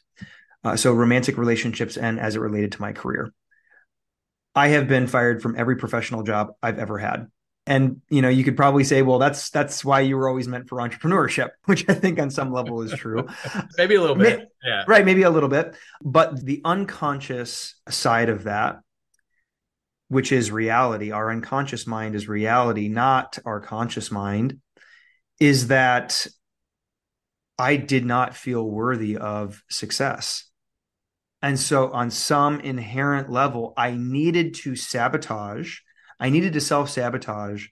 Uh, 0.64 0.76
so 0.76 0.92
romantic 0.92 1.36
relationships 1.36 1.96
and 1.96 2.20
as 2.20 2.36
it 2.36 2.40
related 2.40 2.72
to 2.72 2.80
my 2.80 2.92
career. 2.92 3.32
I 4.54 4.68
have 4.68 4.86
been 4.86 5.06
fired 5.06 5.42
from 5.42 5.56
every 5.56 5.76
professional 5.76 6.22
job 6.22 6.52
I've 6.62 6.78
ever 6.78 6.98
had. 6.98 7.28
And 7.66 8.00
you 8.08 8.22
know, 8.22 8.28
you 8.28 8.42
could 8.42 8.56
probably 8.56 8.82
say, 8.84 9.02
well, 9.02 9.18
that's 9.18 9.50
that's 9.50 9.84
why 9.84 10.00
you 10.00 10.16
were 10.16 10.28
always 10.28 10.48
meant 10.48 10.68
for 10.68 10.78
entrepreneurship, 10.78 11.50
which 11.64 11.88
I 11.88 11.94
think 11.94 12.18
on 12.18 12.30
some 12.30 12.52
level 12.52 12.82
is 12.82 12.92
true. 12.92 13.26
maybe 13.78 13.94
a 13.94 14.00
little 14.00 14.16
bit. 14.16 14.48
yeah. 14.64 14.84
Right, 14.86 15.04
maybe 15.04 15.22
a 15.22 15.30
little 15.30 15.48
bit. 15.48 15.76
But 16.02 16.44
the 16.44 16.60
unconscious 16.64 17.76
side 17.88 18.28
of 18.28 18.44
that, 18.44 18.80
which 20.08 20.32
is 20.32 20.50
reality, 20.50 21.12
our 21.12 21.30
unconscious 21.30 21.86
mind 21.86 22.16
is 22.16 22.28
reality, 22.28 22.88
not 22.88 23.38
our 23.44 23.60
conscious 23.60 24.10
mind, 24.10 24.60
is 25.38 25.68
that 25.68 26.26
I 27.58 27.76
did 27.76 28.04
not 28.04 28.34
feel 28.34 28.68
worthy 28.68 29.16
of 29.16 29.62
success. 29.70 30.44
And 31.42 31.58
so, 31.58 31.90
on 31.90 32.10
some 32.10 32.60
inherent 32.60 33.28
level, 33.28 33.74
I 33.76 33.92
needed 33.92 34.54
to 34.54 34.76
sabotage, 34.76 35.80
I 36.20 36.30
needed 36.30 36.52
to 36.52 36.60
self 36.60 36.88
sabotage 36.88 37.66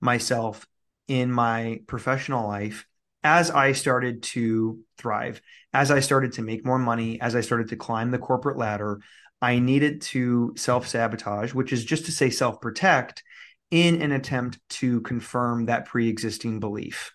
myself 0.00 0.66
in 1.08 1.32
my 1.32 1.80
professional 1.86 2.46
life 2.46 2.86
as 3.24 3.50
I 3.50 3.72
started 3.72 4.22
to 4.22 4.78
thrive, 4.98 5.42
as 5.72 5.90
I 5.90 5.98
started 5.98 6.34
to 6.34 6.42
make 6.42 6.64
more 6.64 6.78
money, 6.78 7.20
as 7.20 7.34
I 7.34 7.40
started 7.40 7.70
to 7.70 7.76
climb 7.76 8.12
the 8.12 8.18
corporate 8.18 8.58
ladder. 8.58 9.00
I 9.42 9.58
needed 9.58 10.02
to 10.02 10.54
self 10.56 10.86
sabotage, 10.86 11.52
which 11.52 11.72
is 11.72 11.84
just 11.84 12.06
to 12.06 12.12
say 12.12 12.30
self 12.30 12.60
protect, 12.60 13.24
in 13.72 14.00
an 14.02 14.12
attempt 14.12 14.60
to 14.68 15.00
confirm 15.00 15.66
that 15.66 15.86
pre 15.86 16.08
existing 16.08 16.60
belief. 16.60 17.12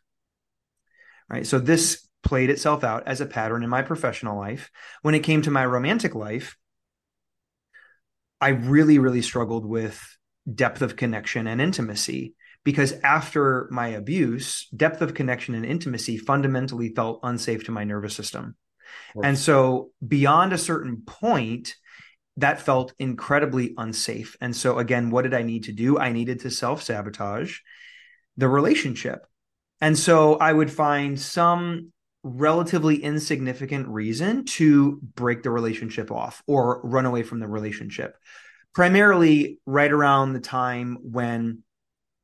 Right. 1.29 1.47
So, 1.47 1.59
this 1.59 2.05
played 2.31 2.49
itself 2.49 2.81
out 2.85 3.05
as 3.07 3.19
a 3.19 3.25
pattern 3.25 3.61
in 3.61 3.69
my 3.69 3.81
professional 3.81 4.37
life. 4.37 4.71
When 5.01 5.15
it 5.15 5.19
came 5.19 5.41
to 5.41 5.51
my 5.51 5.65
romantic 5.65 6.15
life, 6.15 6.55
I 8.39 8.51
really, 8.51 8.99
really 8.99 9.21
struggled 9.21 9.65
with 9.65 10.01
depth 10.55 10.81
of 10.81 10.95
connection 10.95 11.45
and 11.45 11.59
intimacy 11.59 12.35
because 12.63 12.93
after 13.03 13.67
my 13.69 13.89
abuse, 13.89 14.69
depth 14.73 15.01
of 15.01 15.13
connection 15.13 15.55
and 15.55 15.65
intimacy 15.65 16.15
fundamentally 16.15 16.93
felt 16.95 17.19
unsafe 17.21 17.65
to 17.65 17.73
my 17.73 17.83
nervous 17.83 18.15
system. 18.15 18.55
And 19.21 19.37
so, 19.37 19.91
beyond 20.07 20.53
a 20.53 20.57
certain 20.57 21.01
point, 21.05 21.75
that 22.37 22.61
felt 22.61 22.93
incredibly 22.97 23.73
unsafe. 23.77 24.37
And 24.39 24.55
so, 24.55 24.79
again, 24.79 25.09
what 25.09 25.23
did 25.23 25.33
I 25.33 25.41
need 25.41 25.65
to 25.65 25.73
do? 25.73 25.99
I 25.99 26.13
needed 26.13 26.39
to 26.41 26.49
self 26.49 26.81
sabotage 26.81 27.57
the 28.37 28.47
relationship. 28.47 29.27
And 29.81 29.99
so, 29.99 30.35
I 30.35 30.53
would 30.53 30.71
find 30.71 31.19
some 31.19 31.91
relatively 32.23 33.01
insignificant 33.01 33.87
reason 33.87 34.45
to 34.45 34.99
break 35.15 35.43
the 35.43 35.49
relationship 35.49 36.11
off 36.11 36.43
or 36.47 36.81
run 36.83 37.05
away 37.05 37.23
from 37.23 37.39
the 37.39 37.47
relationship. 37.47 38.17
Primarily 38.73 39.59
right 39.65 39.91
around 39.91 40.33
the 40.33 40.39
time 40.39 40.97
when 41.01 41.63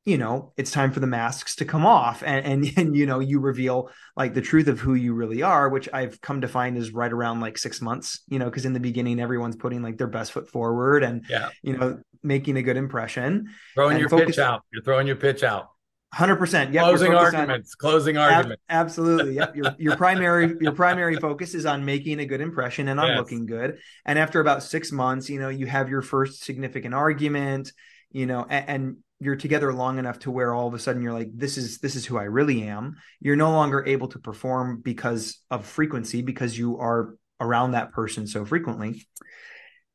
you 0.04 0.16
know 0.16 0.54
it's 0.56 0.70
time 0.70 0.90
for 0.90 1.00
the 1.00 1.06
masks 1.06 1.56
to 1.56 1.66
come 1.66 1.84
off 1.84 2.22
and, 2.24 2.46
and 2.46 2.72
and 2.78 2.96
you 2.96 3.04
know 3.04 3.18
you 3.18 3.40
reveal 3.40 3.90
like 4.16 4.32
the 4.32 4.40
truth 4.40 4.66
of 4.66 4.80
who 4.80 4.94
you 4.94 5.12
really 5.12 5.42
are 5.42 5.68
which 5.68 5.86
i've 5.92 6.18
come 6.22 6.40
to 6.40 6.48
find 6.48 6.78
is 6.78 6.92
right 6.92 7.12
around 7.12 7.40
like 7.40 7.58
six 7.58 7.82
months 7.82 8.22
you 8.26 8.38
know 8.38 8.46
because 8.46 8.64
in 8.64 8.72
the 8.72 8.80
beginning 8.80 9.20
everyone's 9.20 9.56
putting 9.56 9.82
like 9.82 9.98
their 9.98 10.06
best 10.06 10.32
foot 10.32 10.48
forward 10.48 11.02
and 11.02 11.26
yeah. 11.28 11.50
you 11.62 11.76
know 11.76 12.00
making 12.22 12.56
a 12.56 12.62
good 12.62 12.78
impression 12.78 13.48
throwing 13.74 13.98
your 13.98 14.08
focus- 14.08 14.26
pitch 14.26 14.38
out. 14.38 14.62
You're 14.72 14.82
throwing 14.82 15.06
your 15.06 15.16
pitch 15.16 15.42
out 15.42 15.68
Hundred 16.12 16.36
percent. 16.36 16.72
Yep. 16.72 16.84
Closing 16.84 17.14
arguments. 17.14 17.74
On, 17.74 17.90
closing 17.90 18.16
arguments. 18.16 18.62
Ab- 18.68 18.80
absolutely. 18.86 19.34
Yep. 19.34 19.56
Your 19.56 19.74
your 19.78 19.96
primary 19.96 20.56
your 20.58 20.72
primary 20.72 21.16
focus 21.16 21.54
is 21.54 21.66
on 21.66 21.84
making 21.84 22.18
a 22.20 22.24
good 22.24 22.40
impression 22.40 22.88
and 22.88 22.98
on 22.98 23.08
yes. 23.08 23.18
looking 23.18 23.44
good. 23.44 23.78
And 24.06 24.18
after 24.18 24.40
about 24.40 24.62
six 24.62 24.90
months, 24.90 25.28
you 25.28 25.38
know, 25.38 25.50
you 25.50 25.66
have 25.66 25.90
your 25.90 26.00
first 26.00 26.44
significant 26.44 26.94
argument. 26.94 27.72
You 28.10 28.24
know, 28.24 28.46
and, 28.48 28.68
and 28.68 28.96
you're 29.20 29.36
together 29.36 29.72
long 29.72 29.98
enough 29.98 30.20
to 30.20 30.30
where 30.30 30.54
all 30.54 30.66
of 30.66 30.72
a 30.74 30.78
sudden 30.78 31.02
you're 31.02 31.12
like, 31.12 31.28
this 31.34 31.58
is 31.58 31.78
this 31.78 31.94
is 31.94 32.06
who 32.06 32.16
I 32.16 32.24
really 32.24 32.62
am. 32.62 32.96
You're 33.20 33.36
no 33.36 33.50
longer 33.50 33.84
able 33.86 34.08
to 34.08 34.18
perform 34.18 34.80
because 34.80 35.42
of 35.50 35.66
frequency 35.66 36.22
because 36.22 36.56
you 36.56 36.78
are 36.78 37.16
around 37.40 37.72
that 37.72 37.92
person 37.92 38.26
so 38.26 38.46
frequently. 38.46 39.06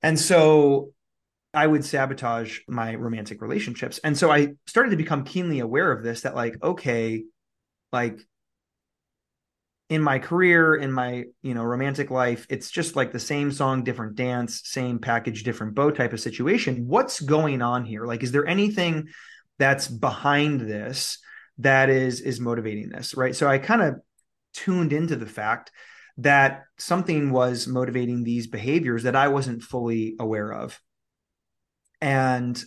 And 0.03 0.19
so 0.19 0.91
I 1.53 1.67
would 1.67 1.85
sabotage 1.85 2.59
my 2.67 2.95
romantic 2.95 3.41
relationships. 3.41 3.99
And 4.03 4.17
so 4.17 4.31
I 4.31 4.53
started 4.65 4.89
to 4.89 4.97
become 4.97 5.23
keenly 5.23 5.59
aware 5.59 5.91
of 5.91 6.03
this 6.03 6.21
that, 6.21 6.35
like, 6.35 6.55
okay, 6.63 7.23
like 7.91 8.19
in 9.89 10.01
my 10.01 10.17
career, 10.17 10.73
in 10.73 10.91
my, 10.91 11.25
you 11.43 11.53
know, 11.53 11.63
romantic 11.63 12.09
life, 12.09 12.47
it's 12.49 12.71
just 12.71 12.95
like 12.95 13.11
the 13.11 13.19
same 13.19 13.51
song, 13.51 13.83
different 13.83 14.15
dance, 14.15 14.61
same 14.63 14.97
package, 14.97 15.43
different 15.43 15.75
bow 15.75 15.91
type 15.91 16.13
of 16.13 16.19
situation. 16.19 16.87
What's 16.87 17.19
going 17.19 17.61
on 17.61 17.85
here? 17.85 18.05
Like, 18.05 18.23
is 18.23 18.31
there 18.31 18.47
anything 18.47 19.09
that's 19.59 19.87
behind 19.87 20.61
this 20.61 21.19
that 21.59 21.91
is 21.91 22.21
is 22.21 22.39
motivating 22.39 22.89
this? 22.89 23.13
Right. 23.15 23.35
So 23.35 23.47
I 23.47 23.59
kind 23.59 23.83
of 23.83 23.95
tuned 24.53 24.93
into 24.93 25.15
the 25.15 25.27
fact 25.27 25.71
that 26.17 26.63
something 26.79 27.31
was 27.31 27.67
motivating 27.67 28.23
these 28.23 28.47
behaviors 28.47 29.03
that 29.03 29.15
I 29.15 29.27
wasn't 29.27 29.61
fully 29.61 30.15
aware 30.19 30.51
of. 30.51 30.79
And, 32.03 32.61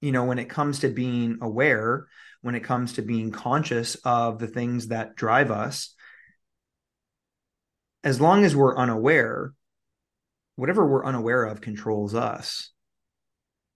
you 0.00 0.10
know, 0.10 0.24
when 0.24 0.38
it 0.38 0.48
comes 0.48 0.78
to 0.78 0.88
being 0.88 1.36
aware, 1.42 2.06
when 2.40 2.54
it 2.54 2.64
comes 2.64 2.94
to 2.94 3.02
being 3.02 3.30
conscious 3.30 3.94
of 4.06 4.38
the 4.38 4.46
things 4.46 4.88
that 4.88 5.16
drive 5.16 5.50
us, 5.50 5.94
as 8.02 8.18
long 8.18 8.42
as 8.46 8.56
we're 8.56 8.74
unaware, 8.74 9.52
whatever 10.54 10.86
we're 10.86 11.04
unaware 11.04 11.44
of 11.44 11.60
controls 11.60 12.14
us. 12.14 12.70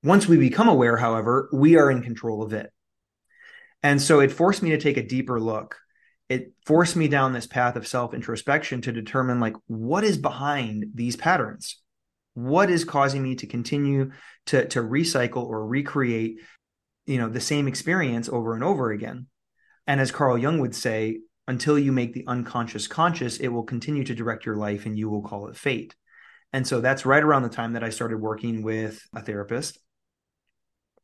Once 0.03 0.27
we 0.27 0.39
become 0.39 0.71
aware, 0.71 0.97
however, 0.97 1.51
we 1.53 1.77
are 1.77 1.91
in 1.91 2.01
control 2.01 2.43
of 2.43 2.55
it. 2.55 2.73
And 3.83 4.01
so 4.01 4.21
it 4.21 4.33
forced 4.33 4.63
me 4.63 4.71
to 4.71 4.79
take 4.79 4.97
a 4.97 5.07
deeper 5.07 5.39
look. 5.39 5.77
It 6.31 6.55
forced 6.65 6.97
me 6.97 7.09
down 7.09 7.35
this 7.35 7.47
path 7.47 7.77
of 7.77 7.87
self 7.87 8.15
introspection 8.15 8.81
to 8.83 8.93
determine, 8.93 9.39
like, 9.39 9.57
what 9.67 10.03
is 10.03 10.17
behind 10.17 10.87
these 10.95 11.17
patterns? 11.17 11.77
What 12.45 12.71
is 12.71 12.85
causing 12.85 13.23
me 13.23 13.35
to 13.37 13.47
continue 13.47 14.13
to 14.47 14.67
to 14.69 14.81
recycle 14.81 15.45
or 15.45 15.67
recreate 15.67 16.41
you 17.07 17.19
know 17.19 17.29
the 17.29 17.41
same 17.41 17.69
experience 17.69 18.29
over 18.29 18.55
and 18.55 18.65
over 18.65 18.91
again? 18.91 19.27
And 19.87 20.01
as 20.01 20.13
carl 20.13 20.39
jung 20.39 20.59
would 20.61 20.75
say 20.75 21.21
until 21.49 21.79
you 21.79 21.93
make 21.93 22.13
the 22.13 22.25
unconscious 22.27 22.87
conscious 22.87 23.39
it 23.39 23.49
will 23.49 23.65
continue 23.65 24.05
to 24.05 24.15
direct 24.15 24.47
your 24.47 24.57
life 24.57 24.87
and 24.87 24.99
you 24.99 25.09
will 25.09 25.23
call 25.23 25.49
it 25.49 25.57
fate. 25.57 25.95
And 26.53 26.67
so 26.67 26.81
that's 26.81 27.07
right 27.07 27.23
around 27.23 27.43
the 27.43 27.49
time 27.49 27.75
that 27.75 27.85
i 27.85 27.91
started 27.91 28.21
working 28.21 28.63
with 28.63 29.01
a 29.15 29.23
therapist. 29.23 29.79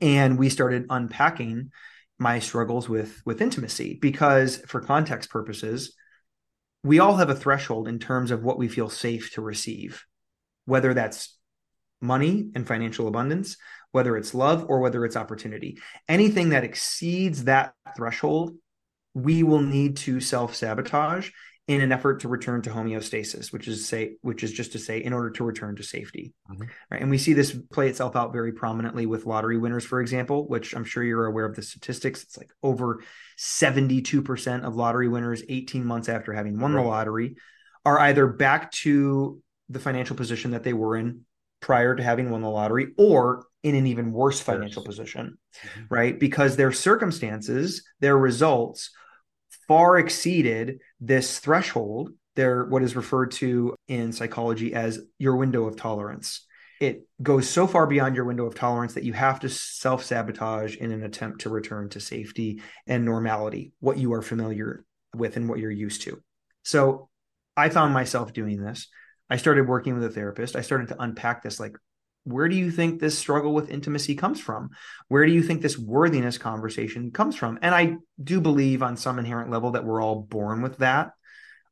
And 0.00 0.38
we 0.38 0.50
started 0.50 0.86
unpacking 0.90 1.70
my 2.18 2.38
struggles 2.38 2.88
with 2.88 3.20
with 3.26 3.42
intimacy 3.42 3.98
because 4.00 4.56
for 4.66 4.80
context 4.80 5.30
purposes 5.30 5.94
we 6.82 7.00
all 7.00 7.16
have 7.16 7.30
a 7.30 7.34
threshold 7.34 7.88
in 7.88 7.98
terms 7.98 8.30
of 8.30 8.44
what 8.44 8.58
we 8.58 8.68
feel 8.68 8.88
safe 8.88 9.32
to 9.32 9.42
receive 9.42 10.04
whether 10.66 10.92
that's 10.92 11.36
money 12.00 12.50
and 12.54 12.66
financial 12.66 13.08
abundance, 13.08 13.56
whether 13.92 14.16
it's 14.16 14.34
love 14.34 14.66
or 14.68 14.80
whether 14.80 15.04
it's 15.04 15.16
opportunity. 15.16 15.78
Anything 16.08 16.50
that 16.50 16.64
exceeds 16.64 17.44
that 17.44 17.72
threshold, 17.96 18.54
we 19.14 19.42
will 19.42 19.62
need 19.62 19.96
to 19.96 20.20
self 20.20 20.54
sabotage 20.54 21.30
in 21.68 21.80
an 21.80 21.90
effort 21.90 22.20
to 22.20 22.28
return 22.28 22.62
to 22.62 22.70
homeostasis, 22.70 23.52
which 23.52 23.66
is 23.66 23.88
say, 23.88 24.16
which 24.20 24.44
is 24.44 24.52
just 24.52 24.72
to 24.72 24.78
say, 24.78 25.02
in 25.02 25.12
order 25.12 25.30
to 25.30 25.42
return 25.42 25.74
to 25.74 25.82
safety. 25.82 26.32
Mm-hmm. 26.48 26.62
Right? 26.90 27.00
And 27.00 27.10
we 27.10 27.18
see 27.18 27.32
this 27.32 27.58
play 27.72 27.88
itself 27.88 28.14
out 28.14 28.32
very 28.32 28.52
prominently 28.52 29.06
with 29.06 29.26
lottery 29.26 29.58
winners, 29.58 29.84
for 29.84 30.00
example, 30.00 30.46
which 30.46 30.74
I'm 30.74 30.84
sure 30.84 31.02
you're 31.02 31.26
aware 31.26 31.44
of 31.44 31.56
the 31.56 31.62
statistics. 31.62 32.22
It's 32.22 32.36
like 32.36 32.50
over 32.62 33.02
72% 33.36 34.64
of 34.64 34.76
lottery 34.76 35.08
winners 35.08 35.42
18 35.48 35.84
months 35.84 36.08
after 36.08 36.32
having 36.32 36.60
won 36.60 36.72
right. 36.72 36.82
the 36.82 36.88
lottery 36.88 37.36
are 37.84 37.98
either 37.98 38.28
back 38.28 38.70
to 38.72 39.42
the 39.68 39.78
financial 39.78 40.16
position 40.16 40.52
that 40.52 40.62
they 40.62 40.72
were 40.72 40.96
in 40.96 41.22
prior 41.60 41.94
to 41.94 42.02
having 42.02 42.30
won 42.30 42.42
the 42.42 42.50
lottery 42.50 42.88
or 42.96 43.46
in 43.62 43.74
an 43.74 43.86
even 43.86 44.12
worse 44.12 44.40
financial 44.40 44.84
position, 44.84 45.38
mm-hmm. 45.56 45.94
right? 45.94 46.20
Because 46.20 46.56
their 46.56 46.72
circumstances, 46.72 47.82
their 48.00 48.16
results 48.16 48.90
far 49.66 49.98
exceeded 49.98 50.78
this 51.00 51.38
threshold 51.38 52.10
they're 52.36 52.64
what 52.66 52.82
is 52.82 52.94
referred 52.94 53.32
to 53.32 53.74
in 53.88 54.12
psychology 54.12 54.74
as 54.74 55.00
your 55.18 55.36
window 55.36 55.64
of 55.64 55.76
tolerance. 55.76 56.46
It 56.80 57.08
goes 57.22 57.48
so 57.48 57.66
far 57.66 57.86
beyond 57.86 58.14
your 58.14 58.26
window 58.26 58.44
of 58.44 58.54
tolerance 58.54 58.94
that 58.94 59.04
you 59.04 59.14
have 59.14 59.40
to 59.40 59.48
self 59.48 60.04
sabotage 60.04 60.76
in 60.76 60.92
an 60.92 61.02
attempt 61.02 61.40
to 61.40 61.48
return 61.48 61.88
to 61.90 62.00
safety 62.00 62.60
and 62.86 63.04
normality, 63.04 63.72
what 63.80 63.96
you 63.96 64.12
are 64.12 64.22
familiar 64.22 64.84
with 65.14 65.36
and 65.38 65.48
what 65.48 65.58
you're 65.58 65.70
used 65.70 66.02
to. 66.02 66.22
So 66.62 67.08
I 67.56 67.70
found 67.70 67.94
myself 67.94 68.34
doing 68.34 68.60
this. 68.60 68.88
I 69.28 69.36
started 69.36 69.68
working 69.68 69.94
with 69.94 70.04
a 70.04 70.10
therapist. 70.10 70.56
I 70.56 70.60
started 70.60 70.88
to 70.88 71.02
unpack 71.02 71.42
this 71.42 71.58
like, 71.58 71.76
where 72.24 72.48
do 72.48 72.56
you 72.56 72.70
think 72.72 72.98
this 72.98 73.16
struggle 73.16 73.54
with 73.54 73.70
intimacy 73.70 74.16
comes 74.16 74.40
from? 74.40 74.70
Where 75.08 75.26
do 75.26 75.32
you 75.32 75.42
think 75.42 75.62
this 75.62 75.78
worthiness 75.78 76.38
conversation 76.38 77.12
comes 77.12 77.36
from? 77.36 77.58
And 77.62 77.74
I 77.74 77.96
do 78.22 78.40
believe 78.40 78.82
on 78.82 78.96
some 78.96 79.18
inherent 79.18 79.50
level 79.50 79.72
that 79.72 79.84
we're 79.84 80.02
all 80.02 80.22
born 80.22 80.60
with 80.60 80.78
that 80.78 81.12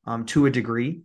um, 0.07 0.27
to 0.27 0.47
a 0.47 0.51
degree, 0.51 1.03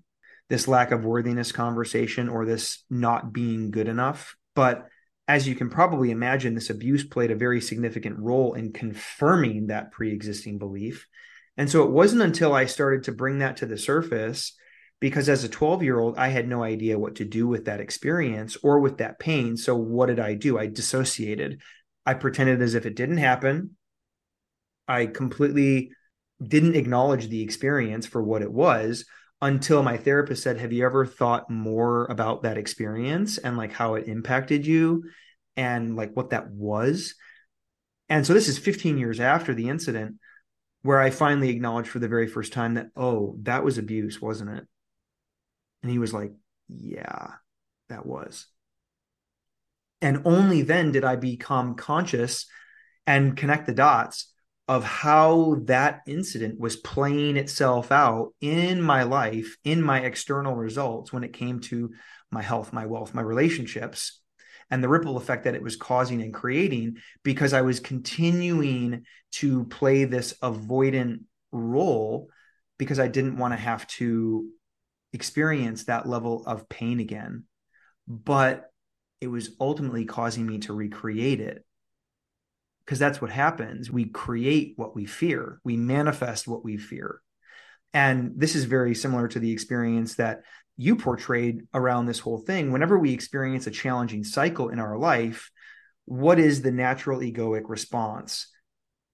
this 0.50 0.68
lack 0.68 0.92
of 0.92 1.04
worthiness 1.04 1.52
conversation 1.52 2.30
or 2.30 2.46
this 2.46 2.84
not 2.92 3.34
being 3.34 3.72
good 3.72 3.88
enough. 3.88 4.36
But 4.54 4.88
as 5.28 5.48
you 5.48 5.56
can 5.56 5.70
probably 5.70 6.12
imagine, 6.12 6.54
this 6.54 6.70
abuse 6.70 7.04
played 7.04 7.32
a 7.32 7.36
very 7.36 7.62
significant 7.62 8.20
role 8.20 8.54
in 8.54 8.74
confirming 8.74 9.68
that 9.68 9.92
pre 9.92 10.12
existing 10.12 10.60
belief. 10.60 11.08
And 11.58 11.70
so 11.70 11.84
it 11.84 11.92
wasn't 11.92 12.22
until 12.22 12.54
I 12.54 12.66
started 12.66 13.04
to 13.04 13.12
bring 13.12 13.40
that 13.40 13.58
to 13.58 13.66
the 13.66 13.78
surface, 13.78 14.56
because 15.00 15.30
as 15.30 15.44
a 15.44 15.50
12 15.50 15.84
year 15.84 16.00
old, 16.00 16.18
I 16.18 16.28
had 16.30 16.48
no 16.48 16.64
idea 16.64 17.00
what 17.00 17.16
to 17.16 17.26
do 17.26 17.48
with 17.48 17.66
that 17.66 17.80
experience 17.80 18.58
or 18.62 18.80
with 18.80 18.98
that 18.98 19.20
pain. 19.20 19.56
So 19.56 19.76
what 19.76 20.08
did 20.08 20.20
I 20.20 20.34
do? 20.34 20.58
I 20.58 20.68
dissociated. 20.68 21.62
I 22.06 22.14
pretended 22.16 22.62
as 22.62 22.76
if 22.76 22.86
it 22.86 22.96
didn't 22.96 23.18
happen. 23.18 23.76
I 24.88 25.06
completely 25.06 25.92
didn't 26.46 26.76
acknowledge 26.76 27.28
the 27.28 27.44
experience 27.44 28.08
for 28.08 28.24
what 28.24 28.42
it 28.42 28.52
was 28.52 29.06
until 29.42 29.84
my 29.84 29.98
therapist 29.98 30.44
said, 30.44 30.58
Have 30.58 30.74
you 30.74 30.86
ever 30.86 31.06
thought 31.06 31.50
more 31.50 32.06
about 32.08 32.44
that 32.44 32.58
experience 32.58 33.38
and 33.38 33.58
like 33.58 33.72
how 33.72 33.96
it 33.96 34.08
impacted 34.08 34.66
you 34.66 35.04
and 35.56 35.96
like 35.96 36.16
what 36.16 36.32
that 36.32 36.50
was? 36.50 37.16
And 38.10 38.26
so 38.26 38.34
this 38.34 38.48
is 38.48 38.58
15 38.58 38.98
years 38.98 39.20
after 39.20 39.54
the 39.54 39.70
incident 39.70 40.16
where 40.82 41.00
I 41.00 41.10
finally 41.10 41.50
acknowledged 41.50 41.90
for 41.90 42.00
the 42.00 42.08
very 42.08 42.28
first 42.28 42.54
time 42.54 42.74
that, 42.74 42.88
oh, 42.96 43.36
that 43.44 43.64
was 43.64 43.78
abuse, 43.78 44.22
wasn't 44.22 44.58
it? 44.58 44.68
And 45.82 45.92
he 45.92 46.00
was 46.00 46.14
like, 46.14 46.32
yeah, 46.68 47.32
that 47.90 48.06
was. 48.06 48.46
And 50.02 50.22
only 50.26 50.62
then 50.62 50.92
did 50.92 51.04
I 51.04 51.16
become 51.16 51.76
conscious 51.76 52.46
and 53.06 53.36
connect 53.36 53.66
the 53.66 53.74
dots 53.74 54.32
of 54.68 54.84
how 54.84 55.56
that 55.64 56.02
incident 56.06 56.60
was 56.60 56.76
playing 56.76 57.38
itself 57.38 57.92
out 57.92 58.34
in 58.40 58.82
my 58.82 59.04
life, 59.04 59.58
in 59.64 59.82
my 59.82 60.02
external 60.02 60.56
results 60.56 61.12
when 61.12 61.24
it 61.24 61.34
came 61.34 61.60
to 61.60 61.92
my 62.32 62.44
health, 62.44 62.72
my 62.72 62.86
wealth, 62.86 63.16
my 63.16 63.22
relationships, 63.22 64.22
and 64.70 64.84
the 64.84 64.90
ripple 64.90 65.18
effect 65.18 65.46
that 65.46 65.56
it 65.56 65.64
was 65.64 65.76
causing 65.76 66.22
and 66.22 66.34
creating 66.34 66.98
because 67.24 67.54
I 67.54 67.62
was 67.62 67.80
continuing 67.80 69.06
to 69.32 69.66
play 69.66 70.04
this 70.06 70.36
avoidant 70.44 71.24
role 71.52 72.30
because 72.78 73.00
I 73.00 73.08
didn't 73.08 73.38
want 73.38 73.54
to 73.54 73.60
have 73.60 73.88
to 73.88 74.50
experience 75.14 75.86
that 75.86 76.08
level 76.08 76.44
of 76.46 76.70
pain 76.70 77.00
again. 77.00 77.46
But 78.08 78.72
it 79.22 79.28
was 79.28 79.52
ultimately 79.60 80.06
causing 80.06 80.46
me 80.46 80.60
to 80.60 80.74
recreate 80.74 81.42
it 81.42 81.66
because 82.86 83.00
that's 83.00 83.22
what 83.22 83.30
happens. 83.30 83.92
We 83.92 84.06
create 84.06 84.74
what 84.78 84.96
we 84.96 85.06
fear, 85.06 85.60
we 85.64 85.78
manifest 85.78 86.48
what 86.48 86.64
we 86.64 86.78
fear. 86.78 87.22
And 87.94 88.34
this 88.36 88.56
is 88.56 88.66
very 88.66 88.96
similar 88.96 89.28
to 89.28 89.40
the 89.40 89.52
experience 89.52 90.16
that 90.16 90.42
you 90.78 90.96
portrayed 90.96 91.68
around 91.74 92.06
this 92.06 92.20
whole 92.20 92.38
thing. 92.38 92.72
Whenever 92.72 92.98
we 92.98 93.14
experience 93.14 93.68
a 93.68 93.72
challenging 93.72 94.24
cycle 94.24 94.70
in 94.70 94.80
our 94.80 94.98
life, 94.98 95.52
what 96.06 96.40
is 96.40 96.62
the 96.62 96.72
natural 96.72 97.20
egoic 97.20 97.64
response? 97.66 98.48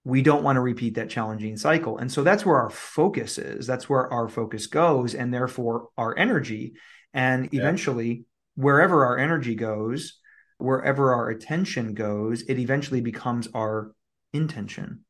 We 0.06 0.22
don't 0.22 0.44
want 0.44 0.54
to 0.54 0.60
repeat 0.60 0.94
that 0.94 1.10
challenging 1.10 1.56
cycle. 1.56 1.98
And 1.98 2.12
so 2.12 2.22
that's 2.22 2.46
where 2.46 2.60
our 2.60 2.70
focus 2.70 3.38
is. 3.38 3.66
That's 3.66 3.88
where 3.88 4.08
our 4.12 4.28
focus 4.28 4.68
goes, 4.68 5.16
and 5.16 5.34
therefore 5.34 5.88
our 5.98 6.16
energy. 6.16 6.74
And 7.12 7.52
eventually, 7.52 8.08
yeah. 8.08 8.22
wherever 8.54 9.04
our 9.04 9.18
energy 9.18 9.56
goes, 9.56 10.20
wherever 10.58 11.12
our 11.12 11.28
attention 11.30 11.94
goes, 11.94 12.42
it 12.42 12.56
eventually 12.56 13.00
becomes 13.00 13.48
our 13.52 13.96
intention. 14.32 15.00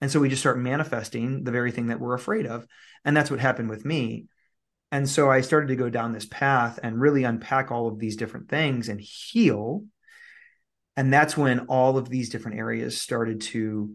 And 0.00 0.10
so 0.10 0.20
we 0.20 0.30
just 0.30 0.40
start 0.40 0.58
manifesting 0.58 1.44
the 1.44 1.50
very 1.50 1.70
thing 1.70 1.88
that 1.88 2.00
we're 2.00 2.14
afraid 2.14 2.46
of. 2.46 2.66
And 3.04 3.14
that's 3.14 3.30
what 3.30 3.40
happened 3.40 3.68
with 3.68 3.84
me. 3.84 4.28
And 4.90 5.06
so 5.06 5.30
I 5.30 5.42
started 5.42 5.66
to 5.66 5.76
go 5.76 5.90
down 5.90 6.14
this 6.14 6.26
path 6.26 6.78
and 6.82 6.98
really 6.98 7.24
unpack 7.24 7.70
all 7.70 7.88
of 7.88 7.98
these 7.98 8.16
different 8.16 8.48
things 8.48 8.88
and 8.88 9.02
heal. 9.02 9.84
And 10.96 11.12
that's 11.12 11.36
when 11.36 11.60
all 11.60 11.98
of 11.98 12.08
these 12.08 12.30
different 12.30 12.58
areas 12.58 13.00
started 13.00 13.40
to 13.42 13.94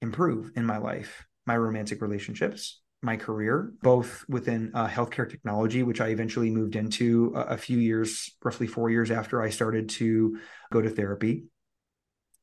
improve 0.00 0.52
in 0.56 0.66
my 0.66 0.78
life 0.78 1.26
my 1.46 1.56
romantic 1.56 2.02
relationships, 2.02 2.80
my 3.02 3.16
career, 3.16 3.72
both 3.82 4.24
within 4.28 4.70
uh, 4.74 4.86
healthcare 4.86 5.28
technology, 5.28 5.82
which 5.82 6.00
I 6.00 6.08
eventually 6.08 6.50
moved 6.50 6.76
into 6.76 7.32
a, 7.34 7.40
a 7.40 7.56
few 7.56 7.78
years, 7.78 8.36
roughly 8.44 8.66
four 8.66 8.90
years 8.90 9.10
after 9.10 9.42
I 9.42 9.50
started 9.50 9.88
to 9.90 10.38
go 10.70 10.80
to 10.80 10.90
therapy. 10.90 11.44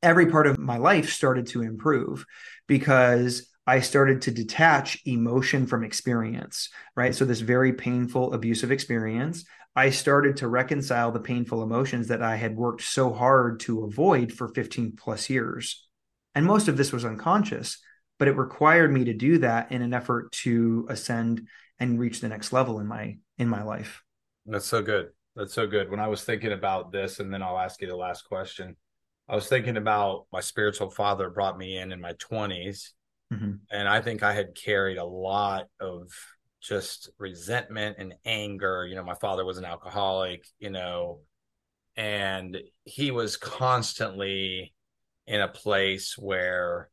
Every 0.02 0.26
part 0.26 0.46
of 0.46 0.58
my 0.58 0.78
life 0.78 1.10
started 1.10 1.46
to 1.48 1.62
improve 1.62 2.26
because 2.66 3.49
I 3.66 3.80
started 3.80 4.22
to 4.22 4.30
detach 4.30 5.00
emotion 5.06 5.66
from 5.66 5.84
experience, 5.84 6.70
right? 6.96 7.14
So, 7.14 7.24
this 7.24 7.40
very 7.40 7.72
painful, 7.72 8.32
abusive 8.32 8.72
experience, 8.72 9.44
I 9.76 9.90
started 9.90 10.38
to 10.38 10.48
reconcile 10.48 11.12
the 11.12 11.20
painful 11.20 11.62
emotions 11.62 12.08
that 12.08 12.22
I 12.22 12.36
had 12.36 12.56
worked 12.56 12.82
so 12.82 13.12
hard 13.12 13.60
to 13.60 13.84
avoid 13.84 14.32
for 14.32 14.48
15 14.48 14.96
plus 14.96 15.30
years. 15.30 15.86
And 16.34 16.46
most 16.46 16.68
of 16.68 16.76
this 16.76 16.92
was 16.92 17.04
unconscious 17.04 17.78
but 18.20 18.28
it 18.28 18.36
required 18.36 18.92
me 18.92 19.04
to 19.04 19.14
do 19.14 19.38
that 19.38 19.72
in 19.72 19.80
an 19.80 19.94
effort 19.94 20.30
to 20.30 20.86
ascend 20.90 21.48
and 21.80 21.98
reach 21.98 22.20
the 22.20 22.28
next 22.28 22.52
level 22.52 22.78
in 22.78 22.86
my 22.86 23.16
in 23.38 23.48
my 23.48 23.64
life 23.64 24.04
that's 24.46 24.66
so 24.66 24.80
good 24.80 25.08
that's 25.34 25.54
so 25.54 25.66
good 25.66 25.90
when 25.90 25.98
i 25.98 26.06
was 26.06 26.22
thinking 26.22 26.52
about 26.52 26.92
this 26.92 27.18
and 27.18 27.32
then 27.32 27.42
i'll 27.42 27.58
ask 27.58 27.80
you 27.80 27.88
the 27.88 27.96
last 27.96 28.22
question 28.26 28.76
i 29.28 29.34
was 29.34 29.48
thinking 29.48 29.78
about 29.78 30.26
my 30.32 30.40
spiritual 30.40 30.90
father 30.90 31.30
brought 31.30 31.58
me 31.58 31.78
in 31.78 31.90
in 31.90 32.00
my 32.00 32.12
20s 32.12 32.90
mm-hmm. 33.32 33.52
and 33.70 33.88
i 33.88 34.00
think 34.00 34.22
i 34.22 34.32
had 34.32 34.54
carried 34.54 34.98
a 34.98 35.04
lot 35.04 35.66
of 35.80 36.10
just 36.60 37.10
resentment 37.18 37.96
and 37.98 38.14
anger 38.24 38.86
you 38.86 38.94
know 38.94 39.04
my 39.04 39.14
father 39.14 39.44
was 39.44 39.58
an 39.58 39.64
alcoholic 39.64 40.44
you 40.58 40.70
know 40.70 41.20
and 41.96 42.58
he 42.84 43.10
was 43.10 43.36
constantly 43.36 44.74
in 45.26 45.40
a 45.40 45.48
place 45.48 46.16
where 46.18 46.90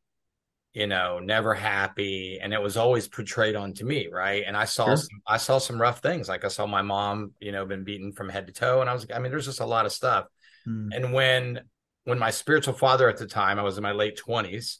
you 0.78 0.86
know, 0.86 1.18
never 1.18 1.54
happy, 1.54 2.38
and 2.40 2.52
it 2.52 2.62
was 2.62 2.76
always 2.76 3.08
portrayed 3.08 3.56
onto 3.56 3.84
me, 3.84 4.06
right? 4.06 4.44
And 4.46 4.56
I 4.56 4.64
saw 4.64 4.86
sure. 4.86 4.96
some, 4.96 5.22
I 5.26 5.36
saw 5.36 5.58
some 5.58 5.80
rough 5.80 6.00
things. 6.00 6.28
Like 6.28 6.44
I 6.44 6.48
saw 6.48 6.66
my 6.66 6.82
mom, 6.82 7.32
you 7.40 7.50
know, 7.52 7.66
been 7.66 7.82
beaten 7.82 8.12
from 8.12 8.28
head 8.28 8.46
to 8.46 8.52
toe, 8.52 8.80
and 8.80 8.88
I 8.88 8.92
was, 8.92 9.06
I 9.12 9.18
mean, 9.18 9.32
there's 9.32 9.46
just 9.46 9.58
a 9.58 9.66
lot 9.66 9.86
of 9.86 9.92
stuff. 9.92 10.26
Hmm. 10.64 10.90
And 10.92 11.12
when 11.12 11.60
when 12.04 12.18
my 12.18 12.30
spiritual 12.30 12.74
father 12.74 13.08
at 13.08 13.16
the 13.16 13.26
time, 13.26 13.58
I 13.58 13.62
was 13.62 13.76
in 13.76 13.82
my 13.82 13.90
late 13.90 14.16
twenties, 14.16 14.78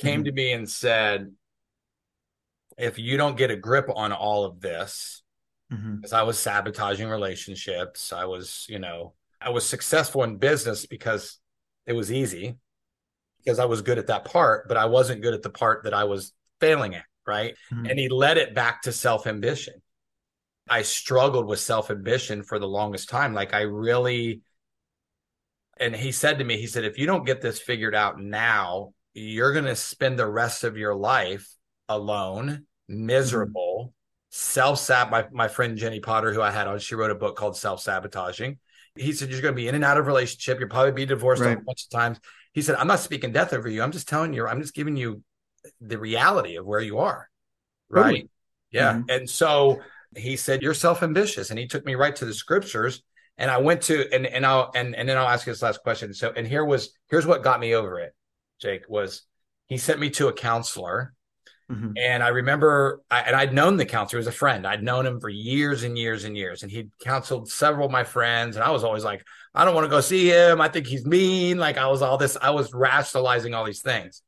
came 0.00 0.20
mm-hmm. 0.20 0.24
to 0.24 0.32
me 0.32 0.52
and 0.52 0.68
said, 0.68 1.32
"If 2.78 2.98
you 2.98 3.16
don't 3.16 3.36
get 3.36 3.50
a 3.50 3.56
grip 3.56 3.88
on 3.94 4.12
all 4.12 4.44
of 4.44 4.60
this, 4.60 5.22
because 5.68 5.82
mm-hmm. 5.82 6.14
I 6.14 6.22
was 6.22 6.38
sabotaging 6.38 7.08
relationships, 7.08 8.12
I 8.12 8.24
was, 8.24 8.66
you 8.68 8.78
know, 8.78 9.14
I 9.40 9.50
was 9.50 9.66
successful 9.66 10.24
in 10.24 10.36
business 10.36 10.86
because 10.86 11.38
it 11.86 11.92
was 11.92 12.12
easy." 12.12 12.58
because 13.44 13.58
I 13.58 13.64
was 13.64 13.82
good 13.82 13.98
at 13.98 14.08
that 14.08 14.24
part, 14.24 14.68
but 14.68 14.76
I 14.76 14.86
wasn't 14.86 15.22
good 15.22 15.34
at 15.34 15.42
the 15.42 15.50
part 15.50 15.84
that 15.84 15.94
I 15.94 16.04
was 16.04 16.32
failing 16.60 16.94
at. 16.94 17.04
Right. 17.26 17.54
Mm-hmm. 17.72 17.86
And 17.86 17.98
he 17.98 18.08
led 18.08 18.38
it 18.38 18.54
back 18.54 18.82
to 18.82 18.92
self 18.92 19.26
ambition. 19.26 19.74
I 20.68 20.82
struggled 20.82 21.46
with 21.46 21.60
self 21.60 21.90
ambition 21.90 22.42
for 22.42 22.58
the 22.58 22.66
longest 22.66 23.08
time. 23.08 23.34
Like 23.34 23.54
I 23.54 23.62
really, 23.62 24.40
and 25.78 25.94
he 25.94 26.12
said 26.12 26.38
to 26.38 26.44
me, 26.44 26.56
he 26.56 26.66
said, 26.66 26.84
if 26.84 26.98
you 26.98 27.06
don't 27.06 27.26
get 27.26 27.40
this 27.40 27.60
figured 27.60 27.94
out 27.94 28.20
now, 28.20 28.94
you're 29.14 29.52
going 29.52 29.64
to 29.64 29.76
spend 29.76 30.18
the 30.18 30.26
rest 30.26 30.64
of 30.64 30.76
your 30.76 30.94
life 30.94 31.48
alone, 31.88 32.66
miserable, 32.88 33.94
self 34.30 34.78
sab. 34.78 35.10
My, 35.10 35.26
my 35.32 35.48
friend 35.48 35.76
Jenny 35.76 36.00
Potter, 36.00 36.32
who 36.32 36.42
I 36.42 36.50
had 36.50 36.66
on, 36.66 36.78
she 36.78 36.94
wrote 36.94 37.10
a 37.10 37.16
book 37.16 37.36
called 37.36 37.56
Self 37.56 37.80
Sabotaging. 37.80 38.58
He 38.96 39.12
said, 39.12 39.30
you're 39.30 39.40
going 39.40 39.54
to 39.54 39.56
be 39.56 39.68
in 39.68 39.74
and 39.74 39.84
out 39.84 39.98
of 39.98 40.06
relationship. 40.06 40.58
You'll 40.58 40.68
probably 40.68 40.92
be 40.92 41.06
divorced 41.06 41.42
right. 41.42 41.56
a 41.56 41.60
bunch 41.60 41.84
of 41.84 41.90
times. 41.90 42.18
He 42.52 42.62
said, 42.62 42.74
I'm 42.74 42.88
not 42.88 42.98
speaking 42.98 43.32
death 43.32 43.52
over 43.52 43.68
you. 43.68 43.82
I'm 43.82 43.92
just 43.92 44.08
telling 44.08 44.32
you, 44.32 44.46
I'm 44.46 44.60
just 44.60 44.74
giving 44.74 44.96
you 44.96 45.22
the 45.80 45.98
reality 45.98 46.56
of 46.56 46.66
where 46.66 46.80
you 46.80 46.98
are. 46.98 47.28
Right. 47.88 48.02
Totally. 48.02 48.28
Yeah. 48.72 48.94
Mm-hmm. 48.94 49.10
And 49.10 49.30
so 49.30 49.80
he 50.16 50.36
said, 50.36 50.62
You're 50.62 50.74
self 50.74 51.02
ambitious. 51.02 51.50
And 51.50 51.58
he 51.58 51.66
took 51.66 51.84
me 51.84 51.94
right 51.94 52.14
to 52.16 52.24
the 52.24 52.34
scriptures. 52.34 53.02
And 53.38 53.50
I 53.50 53.58
went 53.58 53.82
to 53.82 54.12
and 54.12 54.26
and 54.26 54.44
I'll 54.44 54.70
and, 54.74 54.94
and 54.94 55.08
then 55.08 55.16
I'll 55.16 55.28
ask 55.28 55.46
you 55.46 55.52
this 55.52 55.62
last 55.62 55.82
question. 55.82 56.12
So 56.12 56.32
and 56.36 56.46
here 56.46 56.64
was 56.64 56.90
here's 57.08 57.26
what 57.26 57.42
got 57.42 57.58
me 57.58 57.74
over 57.74 57.98
it, 58.00 58.14
Jake, 58.60 58.84
was 58.88 59.22
he 59.66 59.78
sent 59.78 60.00
me 60.00 60.10
to 60.10 60.28
a 60.28 60.32
counselor 60.32 61.14
Mm-hmm. 61.70 61.92
And 61.96 62.22
I 62.22 62.28
remember, 62.28 63.00
I, 63.10 63.20
and 63.20 63.36
I'd 63.36 63.54
known 63.54 63.76
the 63.76 63.84
counselor 63.84 64.18
as 64.18 64.26
a 64.26 64.32
friend. 64.32 64.66
I'd 64.66 64.82
known 64.82 65.06
him 65.06 65.20
for 65.20 65.28
years 65.28 65.84
and 65.84 65.96
years 65.96 66.24
and 66.24 66.36
years. 66.36 66.62
And 66.62 66.70
he'd 66.70 66.90
counseled 67.02 67.48
several 67.48 67.86
of 67.86 67.92
my 67.92 68.02
friends. 68.02 68.56
And 68.56 68.64
I 68.64 68.70
was 68.70 68.82
always 68.82 69.04
like, 69.04 69.24
I 69.54 69.64
don't 69.64 69.74
want 69.74 69.84
to 69.84 69.90
go 69.90 70.00
see 70.00 70.28
him. 70.28 70.60
I 70.60 70.68
think 70.68 70.86
he's 70.86 71.06
mean. 71.06 71.58
Like 71.58 71.78
I 71.78 71.86
was 71.86 72.02
all 72.02 72.18
this, 72.18 72.36
I 72.40 72.50
was 72.50 72.74
rationalizing 72.74 73.54
all 73.54 73.64
these 73.64 73.82
things. 73.82 74.22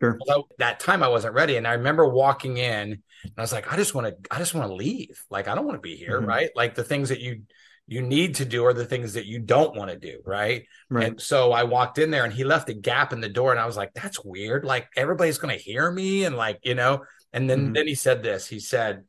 Sure. 0.00 0.18
Although 0.20 0.48
that 0.58 0.80
time 0.80 1.02
I 1.04 1.08
wasn't 1.08 1.34
ready. 1.34 1.56
And 1.56 1.68
I 1.68 1.74
remember 1.74 2.06
walking 2.06 2.56
in 2.56 2.92
and 3.24 3.32
I 3.36 3.40
was 3.40 3.52
like, 3.52 3.72
I 3.72 3.76
just 3.76 3.94
want 3.94 4.08
to, 4.08 4.34
I 4.34 4.38
just 4.38 4.54
want 4.54 4.68
to 4.68 4.74
leave. 4.74 5.22
Like, 5.30 5.46
I 5.46 5.54
don't 5.54 5.66
want 5.66 5.76
to 5.76 5.82
be 5.82 5.96
here. 5.96 6.18
Mm-hmm. 6.18 6.28
Right. 6.28 6.50
Like 6.56 6.74
the 6.74 6.84
things 6.84 7.10
that 7.10 7.20
you, 7.20 7.42
you 7.88 8.02
need 8.02 8.34
to 8.36 8.44
do 8.44 8.66
are 8.66 8.74
the 8.74 8.84
things 8.84 9.14
that 9.14 9.24
you 9.24 9.38
don't 9.38 9.74
want 9.74 9.90
to 9.90 9.98
do, 9.98 10.20
right? 10.26 10.66
right? 10.90 11.06
And 11.06 11.20
so 11.20 11.52
I 11.52 11.64
walked 11.64 11.98
in 11.98 12.10
there 12.10 12.24
and 12.24 12.32
he 12.32 12.44
left 12.44 12.68
a 12.68 12.74
gap 12.74 13.14
in 13.14 13.22
the 13.22 13.30
door 13.30 13.50
and 13.50 13.58
I 13.58 13.64
was 13.64 13.78
like, 13.78 13.94
that's 13.94 14.22
weird. 14.22 14.64
Like 14.64 14.88
everybody's 14.94 15.38
going 15.38 15.56
to 15.56 15.62
hear 15.62 15.90
me 15.90 16.24
and 16.24 16.36
like, 16.36 16.58
you 16.62 16.74
know, 16.74 17.04
and 17.32 17.48
then 17.48 17.64
mm-hmm. 17.64 17.72
then 17.72 17.86
he 17.86 17.94
said 17.94 18.22
this. 18.22 18.46
He 18.46 18.60
said, 18.60 19.04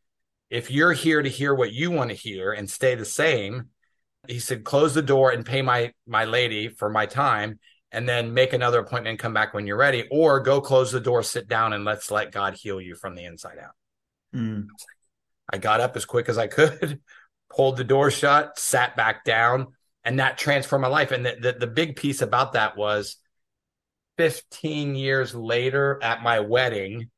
if 0.50 0.72
you're 0.72 0.94
here 0.94 1.22
to 1.22 1.30
hear 1.30 1.54
what 1.54 1.74
you 1.74 1.92
want 1.92 2.10
to 2.10 2.16
hear 2.16 2.54
and 2.54 2.70
stay 2.70 2.96
the 2.96 3.06
same, 3.06 3.68
he 4.28 4.40
said, 4.40 4.64
close 4.64 4.94
the 4.94 5.02
door 5.02 5.32
and 5.32 5.46
pay 5.46 5.62
my 5.62 5.94
my 6.08 6.24
lady 6.24 6.70
for 6.70 6.90
my 6.90 7.06
time 7.06 7.60
and 7.92 8.08
then 8.08 8.34
make 8.34 8.54
another 8.54 8.80
appointment 8.80 9.10
and 9.10 9.20
come 9.20 9.34
back 9.34 9.54
when 9.54 9.68
you're 9.68 9.78
ready 9.78 10.08
or 10.10 10.40
go 10.40 10.62
close 10.62 10.92
the 10.92 11.00
door, 11.02 11.22
sit 11.22 11.50
down 11.50 11.74
and 11.74 11.84
let's 11.84 12.12
let 12.12 12.32
God 12.32 12.54
heal 12.54 12.80
you 12.80 12.96
from 12.96 13.16
the 13.16 13.26
inside 13.26 13.58
out. 13.58 13.74
Mm. 14.34 14.68
I 15.52 15.58
got 15.58 15.82
up 15.82 15.96
as 15.96 16.06
quick 16.06 16.30
as 16.30 16.38
I 16.38 16.48
could, 16.48 17.02
pulled 17.50 17.78
the 17.78 17.84
door 17.84 18.12
shut, 18.12 18.58
sat 18.60 18.96
back 18.96 19.24
down, 19.24 19.68
and 20.04 20.20
that 20.20 20.38
transformed 20.38 20.84
my 20.84 20.88
life. 20.88 21.12
And 21.12 21.26
the, 21.26 21.38
the, 21.40 21.52
the, 21.54 21.68
big 21.68 21.96
piece 21.96 22.22
about 22.22 22.54
that 22.54 22.78
was 22.78 23.18
15 24.18 24.96
years 24.96 25.34
later 25.36 26.00
at 26.02 26.24
my 26.24 26.40
wedding, 26.40 27.10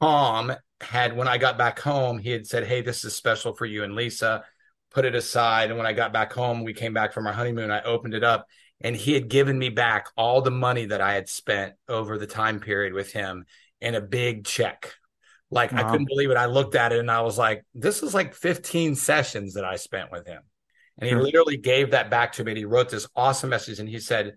Tom 0.00 0.52
had, 0.80 1.16
when 1.16 1.28
I 1.28 1.38
got 1.38 1.58
back 1.58 1.78
home, 1.78 2.18
he 2.18 2.30
had 2.30 2.46
said, 2.46 2.66
Hey, 2.66 2.80
this 2.80 3.04
is 3.04 3.14
special 3.14 3.54
for 3.54 3.66
you 3.66 3.84
and 3.84 3.94
Lisa. 3.94 4.44
Put 4.90 5.04
it 5.04 5.14
aside. 5.14 5.70
And 5.70 5.78
when 5.78 5.86
I 5.86 5.92
got 5.92 6.12
back 6.12 6.32
home, 6.32 6.62
we 6.62 6.72
came 6.72 6.94
back 6.94 7.12
from 7.12 7.26
our 7.26 7.32
honeymoon. 7.32 7.70
I 7.70 7.82
opened 7.82 8.14
it 8.14 8.24
up 8.24 8.46
and 8.80 8.94
he 8.94 9.14
had 9.14 9.28
given 9.28 9.58
me 9.58 9.68
back 9.70 10.08
all 10.16 10.42
the 10.42 10.50
money 10.50 10.86
that 10.86 11.00
I 11.00 11.14
had 11.14 11.28
spent 11.28 11.74
over 11.88 12.18
the 12.18 12.26
time 12.26 12.60
period 12.60 12.92
with 12.92 13.12
him 13.12 13.46
in 13.80 13.94
a 13.94 14.00
big 14.00 14.44
check 14.44 14.94
like 15.50 15.72
wow. 15.72 15.78
I 15.80 15.90
couldn't 15.90 16.08
believe 16.08 16.30
it. 16.30 16.36
I 16.36 16.46
looked 16.46 16.74
at 16.74 16.92
it 16.92 16.98
and 16.98 17.10
I 17.10 17.20
was 17.20 17.38
like, 17.38 17.64
this 17.74 18.02
is 18.02 18.14
like 18.14 18.34
15 18.34 18.94
sessions 18.94 19.54
that 19.54 19.64
I 19.64 19.76
spent 19.76 20.10
with 20.10 20.26
him. 20.26 20.42
And 20.98 21.08
he 21.08 21.16
literally 21.16 21.56
gave 21.56 21.90
that 21.90 22.10
back 22.10 22.32
to 22.34 22.44
me. 22.44 22.52
And 22.52 22.58
he 22.58 22.64
wrote 22.64 22.88
this 22.88 23.08
awesome 23.16 23.50
message 23.50 23.80
and 23.80 23.88
he 23.88 23.98
said, 23.98 24.34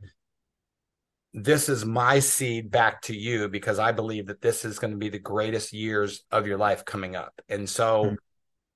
This 1.34 1.70
is 1.70 1.86
my 1.86 2.20
seed 2.20 2.72
back 2.72 3.02
to 3.04 3.16
you 3.16 3.48
because 3.48 3.78
I 3.78 3.92
believe 3.92 4.28
that 4.28 4.42
this 4.42 4.66
is 4.66 4.80
going 4.80 4.92
to 4.92 4.98
be 4.98 5.10
the 5.10 5.20
greatest 5.20 5.72
years 5.72 6.24
of 6.32 6.48
your 6.48 6.58
life 6.58 6.84
coming 6.84 7.16
up. 7.16 7.34
And 7.48 7.70
so 7.70 8.06
mm-hmm. 8.06 8.16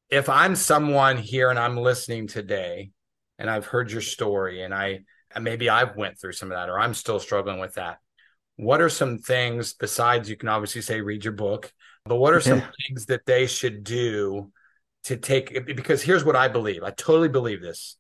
if 0.10 0.30
I'm 0.30 0.56
someone 0.56 1.18
here 1.18 1.50
and 1.50 1.58
I'm 1.58 1.76
listening 1.76 2.28
today 2.28 2.92
and 3.40 3.50
I've 3.50 3.66
heard 3.66 3.92
your 3.92 4.02
story 4.02 4.62
and 4.62 4.74
I 4.74 5.02
maybe 5.40 5.70
I've 5.70 5.96
went 5.96 6.20
through 6.20 6.34
some 6.34 6.52
of 6.52 6.58
that 6.58 6.70
or 6.70 6.80
I'm 6.80 6.94
still 6.94 7.20
struggling 7.20 7.60
with 7.60 7.76
that. 7.76 7.98
What 8.58 8.82
are 8.82 8.90
some 8.90 9.18
things 9.18 9.74
besides 9.74 10.30
you 10.30 10.36
can 10.36 10.50
obviously 10.50 10.82
say 10.82 11.02
read 11.02 11.24
your 11.24 11.34
book 11.34 11.74
but 12.06 12.16
what 12.16 12.34
are 12.34 12.42
some 12.42 12.60
yeah. 12.60 12.72
things 12.88 13.06
that 13.08 13.26
they 13.26 13.48
should 13.48 13.84
do 13.84 14.52
to 15.06 15.18
take? 15.18 15.66
Because 15.66 16.02
here's 16.02 16.26
what 16.26 16.36
I 16.36 16.48
believe. 16.48 16.84
I 16.84 16.92
totally 16.92 17.30
believe 17.30 17.62
this, 17.62 17.98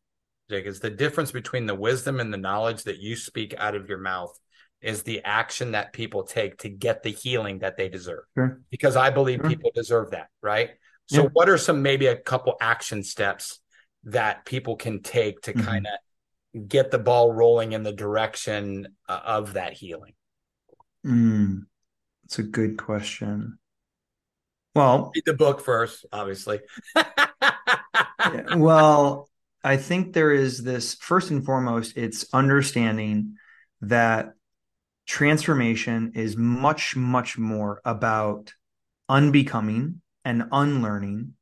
Jake. 0.50 0.66
Is 0.66 0.80
the 0.80 0.90
difference 0.90 1.32
between 1.32 1.66
the 1.66 1.76
wisdom 1.76 2.20
and 2.20 2.34
the 2.34 2.38
knowledge 2.38 2.84
that 2.84 3.00
you 3.00 3.16
speak 3.16 3.54
out 3.58 3.76
of 3.76 3.88
your 3.88 4.00
mouth 4.00 4.38
is 4.82 5.04
the 5.04 5.24
action 5.24 5.72
that 5.72 5.94
people 5.94 6.24
take 6.24 6.58
to 6.58 6.70
get 6.70 7.04
the 7.04 7.12
healing 7.12 7.60
that 7.60 7.78
they 7.78 7.88
deserve. 7.88 8.24
Sure. 8.36 8.60
Because 8.72 8.96
I 8.96 9.12
believe 9.12 9.40
sure. 9.42 9.50
people 9.50 9.72
deserve 9.76 10.12
that, 10.12 10.30
right? 10.42 10.72
So, 11.08 11.24
yeah. 11.24 11.30
what 11.34 11.50
are 11.50 11.58
some 11.58 11.82
maybe 11.82 12.08
a 12.08 12.16
couple 12.16 12.56
action 12.60 13.04
steps 13.04 13.60
that 14.06 14.46
people 14.46 14.76
can 14.76 15.04
take 15.04 15.42
to 15.42 15.54
mm-hmm. 15.54 15.66
kind 15.66 15.88
of 15.88 16.68
get 16.68 16.90
the 16.90 17.00
ball 17.00 17.32
rolling 17.32 17.74
in 17.74 17.84
the 17.84 17.92
direction 17.92 18.88
uh, 19.08 19.20
of 19.24 19.54
that 19.54 19.74
healing? 19.74 20.14
Mm, 21.06 21.66
that's 22.24 22.40
a 22.40 22.44
good 22.44 22.78
question. 22.78 23.60
Well, 24.76 25.12
read 25.14 25.24
the 25.26 25.34
book 25.34 25.62
first, 25.62 26.06
obviously. 26.12 26.62
yeah, 26.96 28.56
well, 28.56 29.30
I 29.64 29.78
think 29.78 30.14
there 30.14 30.32
is 30.32 30.64
this 30.64 30.96
first 30.96 31.30
and 31.30 31.46
foremost, 31.46 31.98
it's 31.98 32.26
understanding 32.34 33.36
that 33.82 34.34
transformation 35.06 36.14
is 36.16 36.38
much, 36.38 36.96
much 36.96 37.38
more 37.38 37.82
about 37.84 38.54
unbecoming 39.10 40.02
and 40.24 40.46
unlearning 40.52 41.34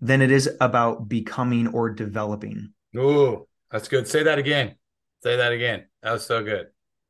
than 0.00 0.22
it 0.22 0.30
is 0.30 0.48
about 0.60 1.08
becoming 1.08 1.68
or 1.68 1.90
developing. 1.90 2.72
Oh, 2.96 3.48
that's 3.70 3.88
good. 3.88 4.06
Say 4.06 4.24
that 4.24 4.38
again. 4.38 4.76
Say 5.22 5.36
that 5.36 5.52
again. 5.52 5.86
That 6.02 6.12
was 6.12 6.26
so 6.26 6.44
good. 6.44 6.68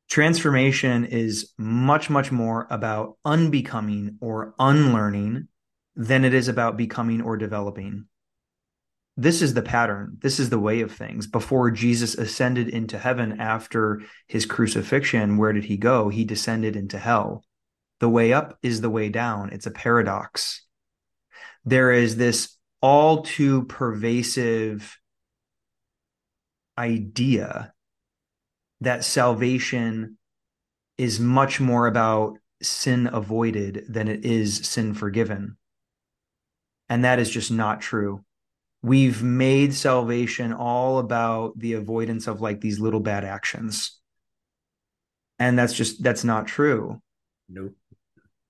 Transformation 0.09 1.05
is 1.05 1.53
much, 1.57 2.09
much 2.09 2.31
more 2.31 2.65
about 2.71 3.17
unbecoming 3.23 4.17
or 4.21 4.55
unlearning 4.57 5.47
than 5.95 6.25
it 6.25 6.33
is 6.33 6.47
about 6.47 6.77
becoming 6.77 7.21
or 7.21 7.37
developing. 7.37 8.05
This 9.15 9.41
is 9.41 9.53
the 9.53 9.61
pattern. 9.61 10.17
This 10.21 10.39
is 10.39 10.49
the 10.49 10.59
way 10.59 10.81
of 10.81 10.91
things. 10.91 11.27
Before 11.27 11.69
Jesus 11.69 12.15
ascended 12.15 12.69
into 12.69 12.97
heaven 12.97 13.39
after 13.39 14.01
his 14.27 14.47
crucifixion, 14.47 15.37
where 15.37 15.53
did 15.53 15.65
he 15.65 15.77
go? 15.77 16.09
He 16.09 16.25
descended 16.25 16.75
into 16.75 16.97
hell. 16.97 17.43
The 17.99 18.09
way 18.09 18.33
up 18.33 18.57
is 18.63 18.81
the 18.81 18.89
way 18.89 19.09
down. 19.09 19.51
It's 19.51 19.67
a 19.67 19.71
paradox. 19.71 20.65
There 21.65 21.91
is 21.91 22.15
this 22.15 22.57
all 22.81 23.23
too 23.23 23.65
pervasive 23.65 24.97
idea 26.77 27.73
that 28.81 29.03
salvation 29.03 30.17
is 30.97 31.19
much 31.19 31.59
more 31.59 31.87
about 31.87 32.37
sin 32.61 33.09
avoided 33.11 33.85
than 33.87 34.07
it 34.07 34.25
is 34.25 34.57
sin 34.67 34.93
forgiven. 34.93 35.57
And 36.89 37.05
that 37.05 37.19
is 37.19 37.29
just 37.29 37.51
not 37.51 37.81
true. 37.81 38.23
We've 38.81 39.21
made 39.21 39.73
salvation 39.73 40.53
all 40.53 40.99
about 40.99 41.57
the 41.57 41.73
avoidance 41.73 42.27
of 42.27 42.41
like 42.41 42.61
these 42.61 42.79
little 42.79 42.99
bad 42.99 43.23
actions. 43.23 43.97
And 45.37 45.57
that's 45.57 45.73
just 45.73 46.01
that's 46.01 46.23
not 46.23 46.47
true. 46.47 47.01
Nope. 47.47 47.75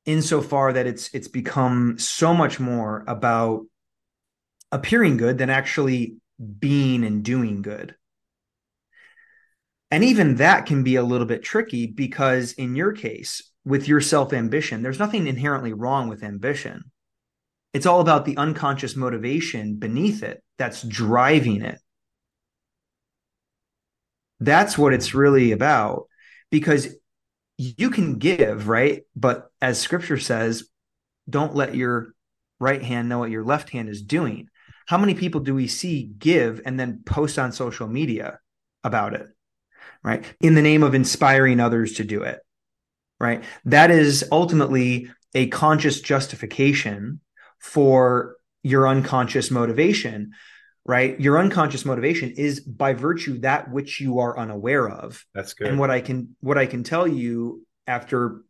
Insofar 0.05 0.73
that 0.73 0.87
it's 0.87 1.13
it's 1.13 1.27
become 1.27 1.97
so 1.99 2.33
much 2.33 2.59
more 2.59 3.03
about 3.07 3.65
appearing 4.71 5.17
good 5.17 5.37
than 5.37 5.49
actually 5.49 6.17
being 6.59 7.03
and 7.03 7.23
doing 7.23 7.61
good. 7.61 7.95
And 9.91 10.03
even 10.03 10.35
that 10.35 10.65
can 10.65 10.83
be 10.83 10.95
a 10.95 11.03
little 11.03 11.25
bit 11.25 11.43
tricky 11.43 11.87
because, 11.87 12.51
in 12.53 12.75
your 12.75 12.91
case, 12.91 13.41
with 13.65 13.87
your 13.87 14.01
self 14.01 14.33
ambition, 14.33 14.81
there's 14.81 14.99
nothing 14.99 15.27
inherently 15.27 15.73
wrong 15.73 16.09
with 16.09 16.23
ambition. 16.23 16.91
It's 17.73 17.85
all 17.85 18.01
about 18.01 18.25
the 18.25 18.37
unconscious 18.37 18.95
motivation 18.95 19.75
beneath 19.75 20.23
it 20.23 20.43
that's 20.57 20.83
driving 20.83 21.61
it. 21.61 21.79
That's 24.39 24.77
what 24.77 24.93
it's 24.93 25.13
really 25.13 25.51
about 25.51 26.07
because 26.49 26.95
you 27.57 27.89
can 27.89 28.17
give, 28.17 28.67
right? 28.67 29.03
But 29.15 29.51
as 29.61 29.79
scripture 29.79 30.17
says, 30.17 30.63
don't 31.29 31.55
let 31.55 31.75
your 31.75 32.13
right 32.59 32.81
hand 32.81 33.09
know 33.09 33.19
what 33.19 33.31
your 33.31 33.43
left 33.43 33.69
hand 33.69 33.89
is 33.89 34.01
doing. 34.01 34.47
How 34.87 34.97
many 34.97 35.13
people 35.13 35.41
do 35.41 35.53
we 35.53 35.67
see 35.67 36.03
give 36.17 36.61
and 36.65 36.79
then 36.79 37.03
post 37.05 37.37
on 37.37 37.51
social 37.51 37.87
media 37.87 38.39
about 38.83 39.13
it? 39.13 39.27
Right? 40.03 40.23
In 40.41 40.55
the 40.55 40.61
name 40.61 40.83
of 40.83 40.95
inspiring 40.95 41.59
others 41.59 41.93
to 41.93 42.03
do 42.03 42.23
it, 42.23 42.39
right? 43.19 43.43
That 43.65 43.91
is 43.91 44.25
ultimately 44.31 45.09
a 45.33 45.47
conscious 45.47 46.01
justification 46.01 47.19
for 47.59 48.37
your 48.63 48.87
unconscious 48.87 49.51
motivation, 49.51 50.31
right? 50.85 51.19
Your 51.19 51.37
unconscious 51.37 51.85
motivation 51.85 52.31
is 52.31 52.59
by 52.59 52.93
virtue 52.93 53.39
that 53.39 53.71
which 53.71 53.99
you 53.99 54.19
are 54.19 54.37
unaware 54.37 54.89
of. 54.89 55.25
That's 55.33 55.53
good. 55.53 55.67
And 55.67 55.79
what 55.79 55.91
I 55.91 56.01
can 56.01 56.35
what 56.39 56.57
I 56.57 56.65
can 56.65 56.83
tell 56.83 57.07
you 57.07 57.65
after, 57.85 58.41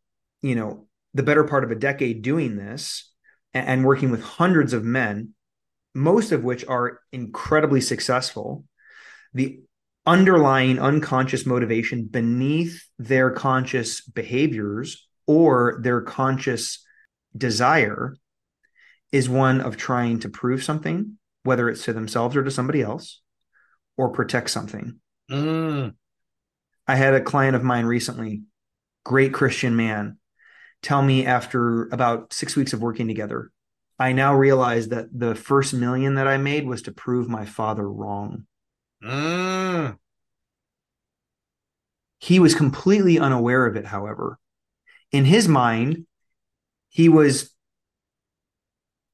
you 0.41 0.56
know, 0.56 0.88
the 1.14 1.24
better 1.24 1.43
part 1.43 1.64
of 1.64 1.72
a 1.72 1.76
decade 1.76 2.22
doing 2.22 2.56
this 2.56 3.12
and 3.54 3.84
working 3.84 4.12
with 4.12 4.22
hundreds 4.22 4.74
of 4.74 4.84
men, 4.84 5.34
most 5.95 6.32
of 6.32 6.43
which 6.43 6.66
are 6.68 7.00
incredibly 7.12 7.82
successful, 7.82 8.64
the 9.34 9.62
underlying 10.10 10.80
unconscious 10.80 11.45
motivation 11.45 12.05
beneath 12.05 12.84
their 12.97 13.30
conscious 13.30 14.01
behaviors 14.01 15.07
or 15.28 15.80
their 15.84 16.01
conscious 16.01 16.84
desire 17.38 18.18
is 19.12 19.30
one 19.30 19.62
of 19.62 19.78
trying 19.78 20.20
to 20.20 20.28
prove 20.28 20.64
something, 20.64 21.20
whether 21.43 21.70
it's 21.70 21.84
to 21.84 21.93
themselves 21.93 22.36
or 22.36 22.43
to 22.43 22.49
somebody 22.49 22.82
else, 22.82 23.22
or 23.97 24.10
protect 24.10 24.49
something. 24.49 24.99
Mm. 25.30 25.93
I 26.88 26.95
had 26.95 27.14
a 27.14 27.22
client 27.22 27.55
of 27.55 27.64
mine 27.64 27.86
recently, 27.86 28.41
great 29.03 29.32
Christian 29.32 29.76
man, 29.76 30.18
tell 30.82 31.03
me 31.03 31.28
after 31.28 31.84
about 31.89 32.34
six 32.34 32.55
weeks 32.55 32.74
of 32.74 32.82
working 32.82 33.07
together, 33.07 33.51
I 33.99 34.14
now 34.14 34.34
realize 34.34 34.88
that 34.88 35.07
the 35.12 35.36
first 35.36 35.72
million 35.72 36.16
that 36.16 36.28
I 36.28 36.38
made 36.38 36.66
was 36.66 36.82
to 36.84 36.91
prove 36.91 37.30
my 37.30 37.45
father 37.45 37.88
wrong. 37.88 38.47
Mm. 39.04 39.97
He 42.20 42.39
was 42.39 42.54
completely 42.54 43.18
unaware 43.18 43.66
of 43.66 43.76
it, 43.76 43.86
however. 43.86 44.39
In 45.12 45.26
his 45.26 45.47
mind, 45.47 46.06
he 46.89 47.10
was 47.10 47.52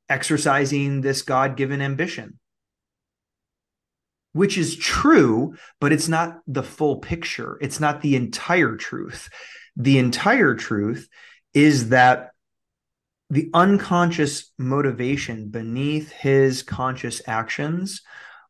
exercising 0.10 1.02
this 1.02 1.22
God 1.22 1.56
given 1.56 1.82
ambition, 1.82 2.40
which 4.34 4.58
is 4.58 4.76
true, 4.76 5.56
but 5.80 5.92
it's 5.94 6.08
not 6.08 6.40
the 6.48 6.64
full 6.64 6.98
picture. 6.98 7.58
It's 7.62 7.80
not 7.80 8.02
the 8.02 8.16
entire 8.16 8.76
truth. 8.76 9.30
The 9.76 10.00
entire 10.00 10.56
truth 10.56 11.08
is 11.54 11.90
that 11.90 12.32
the 13.30 13.50
unconscious 13.54 14.52
motivation 14.58 15.50
beneath 15.50 16.12
his 16.12 16.64
conscious 16.64 17.22
actions 17.28 18.02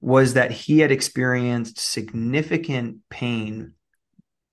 was 0.06 0.36
that 0.36 0.52
he 0.52 0.80
had 0.80 0.92
experienced 0.92 1.80
significant 1.80 2.98
pain 3.10 3.74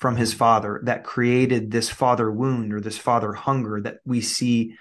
from 0.00 0.16
his 0.16 0.32
father 0.32 0.80
that 0.84 1.04
created 1.04 1.70
this 1.70 1.90
father 1.90 2.30
wound 2.32 2.72
or 2.72 2.80
this 2.80 2.96
father 2.96 3.34
hunger 3.34 3.78
that 3.80 3.98
we 4.06 4.22
see 4.22 4.74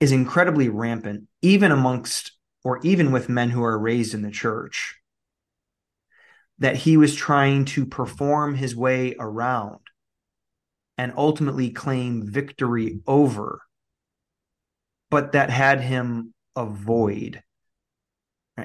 is 0.00 0.10
incredibly 0.10 0.70
rampant, 0.70 1.28
even 1.42 1.70
amongst 1.70 2.32
or 2.64 2.80
even 2.82 3.12
with 3.12 3.28
men 3.28 3.50
who 3.50 3.62
are 3.62 3.78
raised 3.78 4.14
in 4.14 4.22
the 4.22 4.30
church. 4.30 4.96
That 6.58 6.76
he 6.76 6.96
was 6.96 7.14
trying 7.14 7.66
to 7.66 7.84
perform 7.84 8.54
his 8.54 8.74
way 8.74 9.14
around 9.18 9.80
and 10.96 11.12
ultimately 11.14 11.70
claim 11.70 12.26
victory 12.26 13.00
over 13.06 13.60
but 15.12 15.32
that 15.32 15.50
had 15.50 15.82
him 15.82 16.32
avoid. 16.56 17.42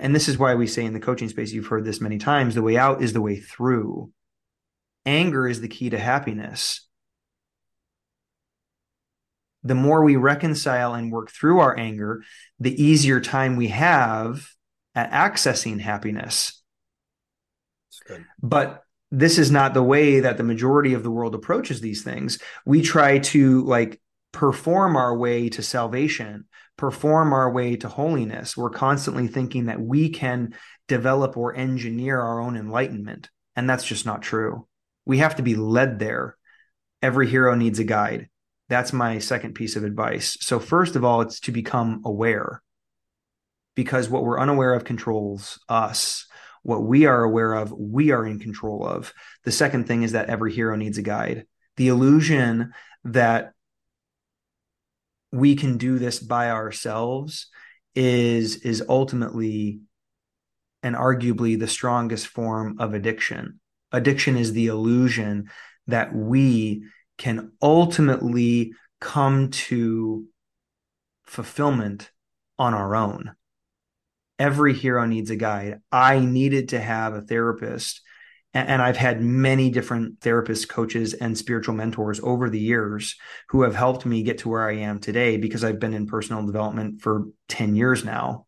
And 0.01 0.15
this 0.15 0.27
is 0.27 0.37
why 0.37 0.55
we 0.55 0.67
say 0.67 0.85
in 0.85 0.93
the 0.93 0.99
coaching 0.99 1.29
space, 1.29 1.51
you've 1.51 1.67
heard 1.67 1.85
this 1.85 2.01
many 2.01 2.17
times 2.17 2.55
the 2.55 2.61
way 2.61 2.77
out 2.77 3.01
is 3.01 3.13
the 3.13 3.21
way 3.21 3.39
through. 3.39 4.11
Anger 5.05 5.47
is 5.47 5.61
the 5.61 5.67
key 5.67 5.89
to 5.89 5.99
happiness. 5.99 6.87
The 9.63 9.75
more 9.75 10.03
we 10.03 10.15
reconcile 10.15 10.93
and 10.93 11.11
work 11.11 11.31
through 11.31 11.59
our 11.59 11.77
anger, 11.77 12.23
the 12.59 12.81
easier 12.81 13.19
time 13.19 13.55
we 13.55 13.67
have 13.69 14.47
at 14.95 15.11
accessing 15.11 15.79
happiness. 15.79 16.61
But 18.41 18.83
this 19.11 19.37
is 19.37 19.51
not 19.51 19.73
the 19.73 19.83
way 19.83 20.21
that 20.21 20.37
the 20.37 20.43
majority 20.43 20.93
of 20.93 21.03
the 21.03 21.11
world 21.11 21.35
approaches 21.35 21.81
these 21.81 22.03
things. 22.03 22.39
We 22.65 22.81
try 22.81 23.19
to 23.19 23.63
like 23.63 24.01
perform 24.31 24.95
our 24.95 25.15
way 25.15 25.49
to 25.49 25.61
salvation, 25.61 26.45
perform 26.77 27.33
our 27.33 27.51
way 27.51 27.75
to 27.75 27.87
holiness. 27.87 28.55
We're 28.55 28.69
constantly 28.69 29.27
thinking 29.27 29.65
that 29.65 29.81
we 29.81 30.09
can 30.09 30.55
develop 30.87 31.35
or 31.35 31.55
engineer 31.55 32.19
our 32.21 32.39
own 32.39 32.55
enlightenment. 32.55 33.29
And 33.55 33.69
that's 33.69 33.85
just 33.85 34.05
not 34.05 34.21
true. 34.21 34.67
We 35.05 35.17
have 35.17 35.35
to 35.37 35.43
be 35.43 35.55
led 35.55 35.99
there. 35.99 36.37
Every 37.01 37.27
hero 37.27 37.55
needs 37.55 37.79
a 37.79 37.83
guide. 37.83 38.29
That's 38.69 38.93
my 38.93 39.19
second 39.19 39.53
piece 39.53 39.75
of 39.75 39.83
advice. 39.83 40.37
So, 40.41 40.59
first 40.59 40.95
of 40.95 41.03
all, 41.03 41.21
it's 41.21 41.39
to 41.41 41.51
become 41.51 42.01
aware 42.05 42.61
because 43.75 44.09
what 44.09 44.23
we're 44.23 44.39
unaware 44.39 44.73
of 44.73 44.83
controls 44.83 45.59
us. 45.69 46.25
What 46.63 46.83
we 46.83 47.05
are 47.05 47.23
aware 47.23 47.53
of, 47.53 47.71
we 47.71 48.11
are 48.11 48.25
in 48.25 48.39
control 48.39 48.85
of. 48.85 49.13
The 49.45 49.51
second 49.51 49.87
thing 49.87 50.03
is 50.03 50.11
that 50.11 50.29
every 50.29 50.51
hero 50.51 50.75
needs 50.75 50.97
a 50.97 51.03
guide. 51.03 51.45
The 51.77 51.87
illusion 51.87 52.73
that 53.05 53.53
we 55.31 55.55
can 55.55 55.77
do 55.77 55.99
this 55.99 56.19
by 56.19 56.51
ourselves 56.51 57.47
is 57.95 58.57
is 58.57 58.83
ultimately 58.87 59.79
and 60.83 60.95
arguably 60.95 61.59
the 61.59 61.67
strongest 61.67 62.27
form 62.27 62.77
of 62.79 62.93
addiction. 62.93 63.59
Addiction 63.91 64.37
is 64.37 64.53
the 64.53 64.67
illusion 64.67 65.49
that 65.87 66.13
we 66.13 66.83
can 67.17 67.51
ultimately 67.61 68.73
come 69.01 69.49
to 69.49 70.25
fulfillment 71.25 72.11
on 72.59 72.73
our 72.73 72.95
own. 72.95 73.35
Every 74.39 74.73
hero 74.73 75.05
needs 75.05 75.31
a 75.31 75.35
guide. 75.35 75.81
I 75.91 76.19
needed 76.19 76.69
to 76.69 76.79
have 76.79 77.13
a 77.13 77.21
therapist 77.21 78.01
and 78.53 78.81
I've 78.81 78.97
had 78.97 79.21
many 79.21 79.69
different 79.69 80.19
therapists, 80.19 80.67
coaches, 80.67 81.13
and 81.13 81.37
spiritual 81.37 81.75
mentors 81.75 82.19
over 82.21 82.49
the 82.49 82.59
years 82.59 83.15
who 83.49 83.61
have 83.63 83.75
helped 83.75 84.05
me 84.05 84.23
get 84.23 84.39
to 84.39 84.49
where 84.49 84.67
I 84.67 84.77
am 84.77 84.99
today 84.99 85.37
because 85.37 85.63
I've 85.63 85.79
been 85.79 85.93
in 85.93 86.07
personal 86.07 86.45
development 86.45 87.01
for 87.01 87.25
10 87.49 87.75
years 87.75 88.03
now. 88.03 88.47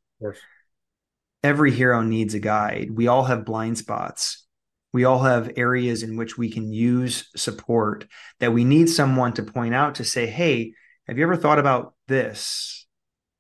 Every 1.44 1.72
hero 1.72 2.02
needs 2.02 2.34
a 2.34 2.40
guide. 2.40 2.90
We 2.92 3.08
all 3.08 3.24
have 3.24 3.46
blind 3.46 3.78
spots. 3.78 4.46
We 4.92 5.04
all 5.04 5.20
have 5.24 5.52
areas 5.56 6.02
in 6.02 6.18
which 6.18 6.38
we 6.38 6.50
can 6.50 6.74
use 6.74 7.30
support 7.36 8.08
that 8.40 8.54
we 8.54 8.64
need 8.64 8.90
someone 8.90 9.34
to 9.34 9.44
point 9.44 9.76
out 9.76 9.96
to 9.96 10.04
say, 10.04 10.26
Hey, 10.26 10.74
have 11.08 11.18
you 11.18 11.24
ever 11.24 11.38
thought 11.38 11.60
about 11.60 11.94
this? 12.08 12.88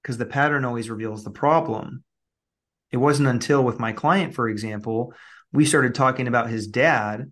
Because 0.01 0.17
the 0.17 0.25
pattern 0.25 0.65
always 0.65 0.89
reveals 0.89 1.23
the 1.23 1.31
problem. 1.31 2.03
It 2.91 2.97
wasn't 2.97 3.29
until 3.29 3.63
with 3.63 3.79
my 3.79 3.91
client, 3.91 4.33
for 4.33 4.47
example, 4.47 5.13
we 5.51 5.65
started 5.65 5.95
talking 5.95 6.27
about 6.27 6.49
his 6.49 6.67
dad 6.67 7.31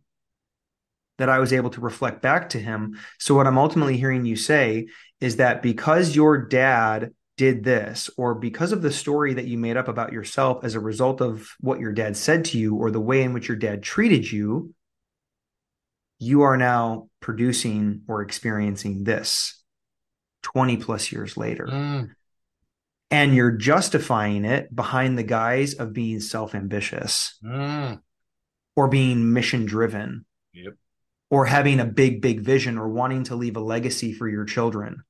that 1.18 1.30
I 1.30 1.40
was 1.40 1.54
able 1.54 1.70
to 1.72 1.82
reflect 1.82 2.22
back 2.22 2.50
to 2.50 2.60
him. 2.60 3.00
So, 3.20 3.36
what 3.36 3.48
I'm 3.48 3.58
ultimately 3.58 3.98
hearing 3.98 4.26
you 4.26 4.36
say 4.36 4.88
is 5.20 5.38
that 5.38 5.62
because 5.62 6.16
your 6.16 6.38
dad 6.38 7.12
did 7.38 7.64
this, 7.64 8.10
or 8.18 8.34
because 8.34 8.72
of 8.72 8.82
the 8.82 8.92
story 8.92 9.36
that 9.36 9.46
you 9.46 9.58
made 9.58 9.78
up 9.78 9.88
about 9.88 10.12
yourself 10.12 10.64
as 10.64 10.74
a 10.74 10.80
result 10.80 11.22
of 11.22 11.52
what 11.60 11.80
your 11.80 11.92
dad 11.92 12.18
said 12.18 12.46
to 12.46 12.58
you, 12.58 12.76
or 12.76 12.90
the 12.90 13.00
way 13.00 13.24
in 13.24 13.34
which 13.34 13.48
your 13.48 13.58
dad 13.58 13.84
treated 13.84 14.32
you, 14.32 14.74
you 16.20 16.42
are 16.42 16.58
now 16.58 17.10
producing 17.20 18.02
or 18.08 18.24
experiencing 18.24 19.04
this 19.04 19.62
20 20.44 20.78
plus 20.78 21.12
years 21.12 21.38
later. 21.38 21.68
Mm. 21.68 22.10
And 23.10 23.36
you're 23.36 23.52
justifying 23.52 24.44
it 24.44 24.76
behind 24.76 25.18
the 25.18 25.24
guise 25.24 25.76
of 25.76 25.94
being 25.94 26.20
self 26.20 26.56
ambitious. 26.56 27.38
Mm 27.44 28.02
or 28.78 28.88
being 28.88 29.34
mission 29.34 29.66
driven 29.66 30.24
yep. 30.54 30.76
or 31.32 31.48
having 31.48 31.80
a 31.80 31.86
big, 31.86 32.22
big 32.22 32.40
vision 32.40 32.78
or 32.78 32.88
wanting 32.88 33.24
to 33.24 33.36
leave 33.36 33.58
a 33.58 33.60
legacy 33.60 34.14
for 34.14 34.30
your 34.30 34.46
children. 34.46 35.04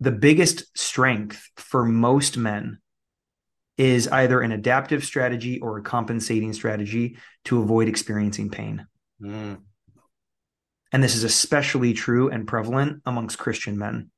The 0.00 0.12
biggest 0.12 0.66
strength 0.76 1.48
for 1.56 1.84
most 1.84 2.36
men 2.36 2.78
is 3.78 4.06
either 4.06 4.42
an 4.42 4.52
adaptive 4.52 5.02
strategy 5.02 5.60
or 5.60 5.78
a 5.78 5.82
compensating 5.82 6.52
strategy 6.52 7.16
to 7.46 7.62
avoid 7.62 7.88
experiencing 7.88 8.50
pain. 8.50 8.86
Mm. 9.20 9.62
And 10.92 11.02
this 11.02 11.14
is 11.14 11.24
especially 11.24 11.94
true 11.94 12.28
and 12.28 12.46
prevalent 12.46 13.00
amongst 13.06 13.38
Christian 13.38 13.78
men. 13.78 14.10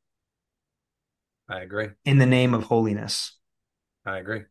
I 1.48 1.60
agree. 1.60 1.90
In 2.04 2.18
the 2.18 2.26
name 2.26 2.52
of 2.52 2.64
holiness. 2.64 3.38
I 4.04 4.18
agree. 4.18 4.42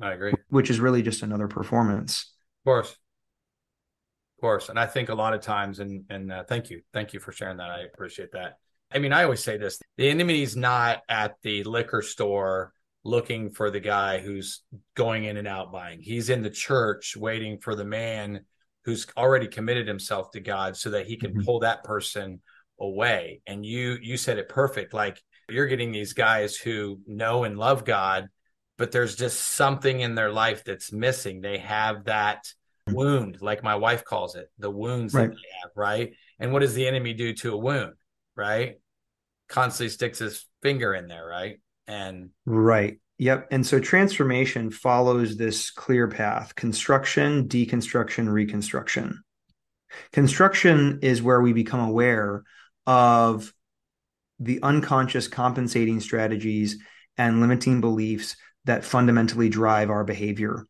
I 0.00 0.12
agree. 0.12 0.32
Which 0.48 0.70
is 0.70 0.80
really 0.80 1.02
just 1.02 1.22
another 1.22 1.46
performance. 1.46 2.32
Of 2.60 2.70
course 2.70 2.96
course. 4.42 4.68
And 4.68 4.78
I 4.78 4.84
think 4.84 5.08
a 5.08 5.14
lot 5.14 5.32
of 5.32 5.40
times, 5.40 5.78
and 5.78 6.04
and 6.10 6.30
uh, 6.30 6.44
thank 6.44 6.68
you, 6.68 6.82
thank 6.92 7.14
you 7.14 7.20
for 7.20 7.32
sharing 7.32 7.56
that. 7.56 7.70
I 7.70 7.84
appreciate 7.84 8.32
that. 8.32 8.58
I 8.94 8.98
mean, 8.98 9.14
I 9.14 9.22
always 9.22 9.42
say 9.42 9.56
this: 9.56 9.80
the 9.96 10.10
enemy's 10.10 10.54
not 10.54 11.00
at 11.08 11.36
the 11.42 11.64
liquor 11.64 12.02
store 12.02 12.74
looking 13.04 13.50
for 13.50 13.70
the 13.70 13.80
guy 13.80 14.18
who's 14.18 14.62
going 14.94 15.24
in 15.24 15.38
and 15.38 15.48
out 15.48 15.72
buying. 15.72 16.02
He's 16.02 16.28
in 16.28 16.42
the 16.42 16.50
church 16.50 17.16
waiting 17.16 17.58
for 17.58 17.74
the 17.74 17.84
man 17.84 18.44
who's 18.84 19.06
already 19.16 19.46
committed 19.46 19.88
himself 19.88 20.32
to 20.32 20.40
God, 20.40 20.76
so 20.76 20.90
that 20.90 21.06
he 21.06 21.16
can 21.16 21.30
mm-hmm. 21.30 21.44
pull 21.44 21.60
that 21.60 21.84
person 21.84 22.42
away. 22.78 23.40
And 23.46 23.64
you 23.64 23.96
you 24.02 24.18
said 24.18 24.38
it 24.38 24.48
perfect. 24.50 24.92
Like 24.92 25.22
you're 25.48 25.66
getting 25.66 25.92
these 25.92 26.12
guys 26.12 26.56
who 26.56 27.00
know 27.06 27.44
and 27.44 27.56
love 27.56 27.84
God, 27.84 28.28
but 28.76 28.90
there's 28.90 29.14
just 29.14 29.40
something 29.40 30.00
in 30.00 30.14
their 30.16 30.32
life 30.32 30.64
that's 30.64 30.92
missing. 30.92 31.40
They 31.40 31.58
have 31.58 32.04
that 32.04 32.52
wound, 32.88 33.38
like 33.40 33.62
my 33.62 33.76
wife 33.76 34.04
calls 34.04 34.34
it, 34.34 34.50
the 34.58 34.70
wounds 34.70 35.14
right. 35.14 35.28
that 35.28 35.34
they 35.34 35.58
have, 35.62 35.70
right? 35.76 36.14
And 36.38 36.52
what 36.52 36.60
does 36.60 36.74
the 36.74 36.86
enemy 36.86 37.14
do 37.14 37.34
to 37.34 37.52
a 37.52 37.56
wound, 37.56 37.94
right? 38.36 38.78
Constantly 39.48 39.90
sticks 39.90 40.18
his 40.18 40.46
finger 40.62 40.94
in 40.94 41.06
there, 41.06 41.26
right? 41.26 41.60
And 41.86 42.30
right. 42.46 42.98
Yep. 43.18 43.48
And 43.50 43.64
so 43.64 43.78
transformation 43.78 44.70
follows 44.70 45.36
this 45.36 45.70
clear 45.70 46.08
path 46.08 46.54
construction, 46.54 47.48
deconstruction, 47.48 48.28
reconstruction. 48.28 49.22
Construction 50.12 51.00
is 51.02 51.22
where 51.22 51.40
we 51.40 51.52
become 51.52 51.80
aware 51.80 52.42
of 52.86 53.52
the 54.40 54.60
unconscious 54.62 55.28
compensating 55.28 56.00
strategies 56.00 56.78
and 57.16 57.40
limiting 57.40 57.80
beliefs 57.80 58.36
that 58.64 58.84
fundamentally 58.84 59.48
drive 59.48 59.90
our 59.90 60.02
behavior. 60.02 60.66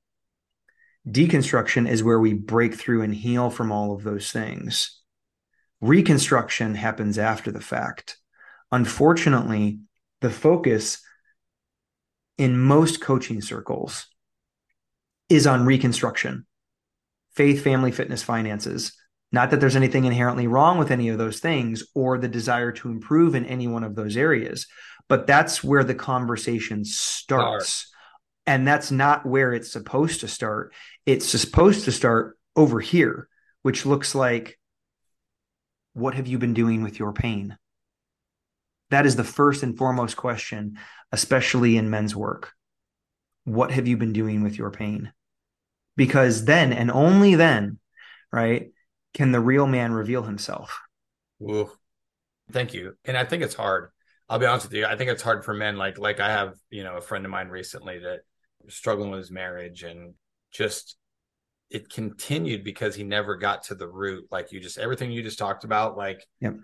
Deconstruction 1.08 1.88
is 1.88 2.02
where 2.02 2.20
we 2.20 2.32
break 2.32 2.74
through 2.74 3.02
and 3.02 3.14
heal 3.14 3.50
from 3.50 3.72
all 3.72 3.94
of 3.94 4.04
those 4.04 4.30
things. 4.30 5.00
Reconstruction 5.80 6.76
happens 6.76 7.18
after 7.18 7.50
the 7.50 7.60
fact. 7.60 8.18
Unfortunately, 8.70 9.80
the 10.20 10.30
focus 10.30 11.02
in 12.38 12.58
most 12.58 13.00
coaching 13.00 13.40
circles 13.40 14.06
is 15.28 15.46
on 15.46 15.66
reconstruction, 15.66 16.46
faith, 17.34 17.64
family, 17.64 17.90
fitness, 17.90 18.22
finances. 18.22 18.92
Not 19.32 19.50
that 19.50 19.60
there's 19.60 19.76
anything 19.76 20.04
inherently 20.04 20.46
wrong 20.46 20.78
with 20.78 20.90
any 20.90 21.08
of 21.08 21.18
those 21.18 21.40
things 21.40 21.82
or 21.94 22.18
the 22.18 22.28
desire 22.28 22.70
to 22.72 22.90
improve 22.90 23.34
in 23.34 23.46
any 23.46 23.66
one 23.66 23.82
of 23.82 23.94
those 23.94 24.16
areas, 24.16 24.66
but 25.08 25.26
that's 25.26 25.64
where 25.64 25.84
the 25.84 25.94
conversation 25.94 26.84
starts. 26.84 27.91
And 28.46 28.66
that's 28.66 28.90
not 28.90 29.24
where 29.24 29.52
it's 29.52 29.70
supposed 29.70 30.20
to 30.20 30.28
start. 30.28 30.74
It's 31.06 31.28
supposed 31.28 31.84
to 31.84 31.92
start 31.92 32.38
over 32.56 32.80
here, 32.80 33.28
which 33.62 33.86
looks 33.86 34.14
like 34.14 34.58
what 35.94 36.14
have 36.14 36.26
you 36.26 36.38
been 36.38 36.54
doing 36.54 36.82
with 36.82 36.98
your 36.98 37.12
pain? 37.12 37.56
That 38.90 39.06
is 39.06 39.16
the 39.16 39.24
first 39.24 39.62
and 39.62 39.76
foremost 39.76 40.16
question, 40.16 40.78
especially 41.12 41.76
in 41.76 41.90
men's 41.90 42.16
work. 42.16 42.52
What 43.44 43.70
have 43.70 43.86
you 43.86 43.96
been 43.96 44.12
doing 44.12 44.42
with 44.42 44.56
your 44.56 44.70
pain? 44.70 45.12
Because 45.96 46.44
then 46.44 46.72
and 46.72 46.90
only 46.90 47.34
then, 47.34 47.78
right, 48.32 48.70
can 49.14 49.32
the 49.32 49.40
real 49.40 49.66
man 49.66 49.92
reveal 49.92 50.22
himself. 50.22 50.80
Ooh, 51.42 51.70
thank 52.50 52.74
you. 52.74 52.96
And 53.04 53.16
I 53.16 53.24
think 53.24 53.42
it's 53.42 53.54
hard. 53.54 53.90
I'll 54.28 54.38
be 54.38 54.46
honest 54.46 54.66
with 54.66 54.74
you. 54.74 54.86
I 54.86 54.96
think 54.96 55.10
it's 55.10 55.22
hard 55.22 55.44
for 55.44 55.52
men. 55.52 55.76
Like, 55.76 55.98
like 55.98 56.20
I 56.20 56.30
have, 56.30 56.54
you 56.70 56.84
know, 56.84 56.96
a 56.96 57.02
friend 57.02 57.24
of 57.24 57.30
mine 57.30 57.48
recently 57.48 57.98
that 57.98 58.20
struggling 58.68 59.10
with 59.10 59.18
his 59.18 59.30
marriage 59.30 59.82
and 59.82 60.14
just 60.52 60.96
it 61.70 61.88
continued 61.88 62.64
because 62.64 62.94
he 62.94 63.02
never 63.02 63.36
got 63.36 63.64
to 63.64 63.74
the 63.74 63.88
root. 63.88 64.26
Like 64.30 64.52
you 64.52 64.60
just 64.60 64.78
everything 64.78 65.10
you 65.10 65.22
just 65.22 65.38
talked 65.38 65.64
about, 65.64 65.96
like 65.96 66.26
yep. 66.40 66.56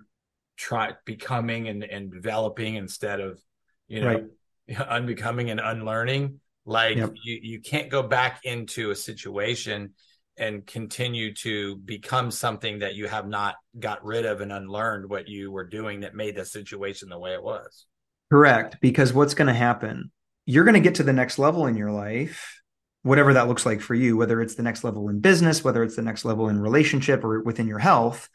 try 0.57 0.93
becoming 1.05 1.69
and, 1.69 1.83
and 1.83 2.13
developing 2.13 2.75
instead 2.75 3.21
of, 3.21 3.41
you 3.89 4.03
know, 4.03 4.27
right. 4.69 4.79
unbecoming 4.89 5.51
and 5.51 5.61
unlearning. 5.61 6.41
Like 6.67 6.97
yep. 6.97 7.15
you, 7.25 7.41
you 7.43 7.61
can't 7.61 7.89
go 7.89 8.03
back 8.03 8.41
into 8.45 8.91
a 8.91 8.95
situation 8.95 9.95
and 10.37 10.67
continue 10.67 11.35
to 11.35 11.77
become 11.77 12.31
something 12.31 12.81
that 12.81 12.95
you 12.95 13.09
have 13.09 13.27
not 13.27 13.57
got 13.79 14.05
rid 14.05 14.25
of 14.25 14.41
and 14.41 14.53
unlearned 14.53 15.09
what 15.09 15.29
you 15.29 15.51
were 15.51 15.67
doing 15.67 16.01
that 16.01 16.15
made 16.15 16.37
the 16.37 16.45
situation 16.45 17.09
the 17.09 17.19
way 17.19 17.33
it 17.33 17.43
was. 17.43 17.87
Correct. 18.31 18.77
Because 18.81 19.13
what's 19.13 19.35
going 19.35 19.49
to 19.49 19.55
happen? 19.55 20.11
You're 20.49 20.65
going 20.65 20.73
to 20.73 20.81
get 20.81 20.95
to 20.95 21.03
the 21.03 21.13
next 21.13 21.39
level 21.39 21.67
in 21.67 21.77
your 21.77 21.93
life, 21.93 22.63
whatever 23.03 23.35
that 23.35 23.49
looks 23.49 23.67
like 23.67 23.83
for 23.83 23.95
you, 23.95 24.17
whether 24.17 24.41
it's 24.41 24.55
the 24.55 24.63
next 24.63 24.83
level 24.83 25.11
in 25.11 25.21
business, 25.21 25.63
whether 25.63 25.83
it's 25.83 25.95
the 25.95 26.01
next 26.01 26.25
level 26.25 26.49
in 26.49 26.59
relationship 26.59 27.23
or 27.23 27.43
within 27.43 27.69
your 27.69 27.79
health, 27.79 28.31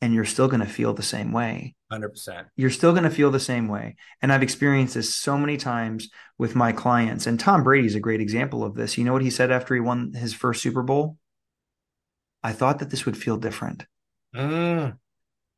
and 0.00 0.14
you're 0.14 0.24
still 0.24 0.46
going 0.46 0.60
to 0.60 0.66
feel 0.66 0.94
the 0.94 1.02
same 1.02 1.32
way. 1.32 1.74
100%. 1.90 2.46
You're 2.54 2.70
still 2.70 2.92
going 2.92 3.02
to 3.02 3.10
feel 3.10 3.32
the 3.32 3.40
same 3.40 3.66
way. 3.66 3.96
And 4.22 4.32
I've 4.32 4.44
experienced 4.44 4.94
this 4.94 5.12
so 5.12 5.36
many 5.36 5.56
times 5.56 6.10
with 6.38 6.54
my 6.54 6.70
clients. 6.70 7.26
And 7.26 7.40
Tom 7.40 7.64
Brady 7.64 7.88
is 7.88 7.96
a 7.96 8.00
great 8.00 8.20
example 8.20 8.62
of 8.62 8.76
this. 8.76 8.96
You 8.96 9.02
know 9.02 9.12
what 9.12 9.22
he 9.22 9.30
said 9.30 9.50
after 9.50 9.74
he 9.74 9.80
won 9.80 10.12
his 10.12 10.32
first 10.32 10.62
Super 10.62 10.84
Bowl? 10.84 11.18
I 12.40 12.52
thought 12.52 12.78
that 12.78 12.90
this 12.90 13.04
would 13.04 13.18
feel 13.18 13.36
different. 13.36 13.84
Mm. 14.32 14.96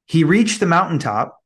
He 0.06 0.24
reached 0.24 0.60
the 0.60 0.66
mountaintop, 0.66 1.38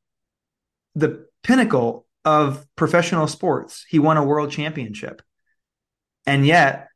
the 0.94 1.26
pinnacle 1.42 2.05
of 2.26 2.66
professional 2.76 3.26
sports. 3.26 3.86
He 3.88 3.98
won 3.98 4.18
a 4.18 4.24
world 4.24 4.50
championship. 4.50 5.22
And 6.26 6.44
yet, 6.44 6.88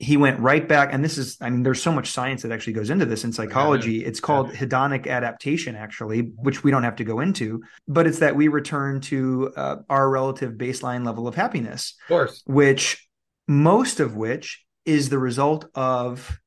he 0.00 0.16
went 0.16 0.40
right 0.40 0.66
back. 0.66 0.92
And 0.92 1.04
this 1.04 1.18
is 1.18 1.36
i 1.40 1.50
mean 1.50 1.62
there's 1.62 1.82
so 1.82 1.92
much 1.92 2.10
science 2.10 2.42
that 2.42 2.52
actually 2.52 2.72
goes 2.72 2.88
into 2.90 3.04
this 3.04 3.24
in 3.24 3.32
psychology. 3.32 4.04
it's 4.04 4.20
called 4.20 4.50
hedonic 4.50 5.06
adaptation 5.08 5.74
actually 5.74 6.20
which 6.20 6.62
we 6.62 6.70
don't 6.70 6.84
have 6.84 6.94
to 6.96 7.04
go 7.04 7.18
into 7.18 7.62
but 7.88 8.06
it's 8.06 8.20
that 8.20 8.36
we 8.36 8.46
return 8.46 9.00
to 9.00 9.52
uh, 9.56 9.76
our 9.90 10.08
relative 10.08 10.52
baseline 10.52 11.04
level 11.04 11.26
of 11.26 11.34
happiness 11.34 11.94
of 12.02 12.08
course. 12.08 12.42
which 12.46 13.08
most 13.48 13.98
of 13.98 14.14
which 14.14 14.64
is 14.84 15.08
the 15.08 15.18
result 15.18 15.68
of 15.74 16.40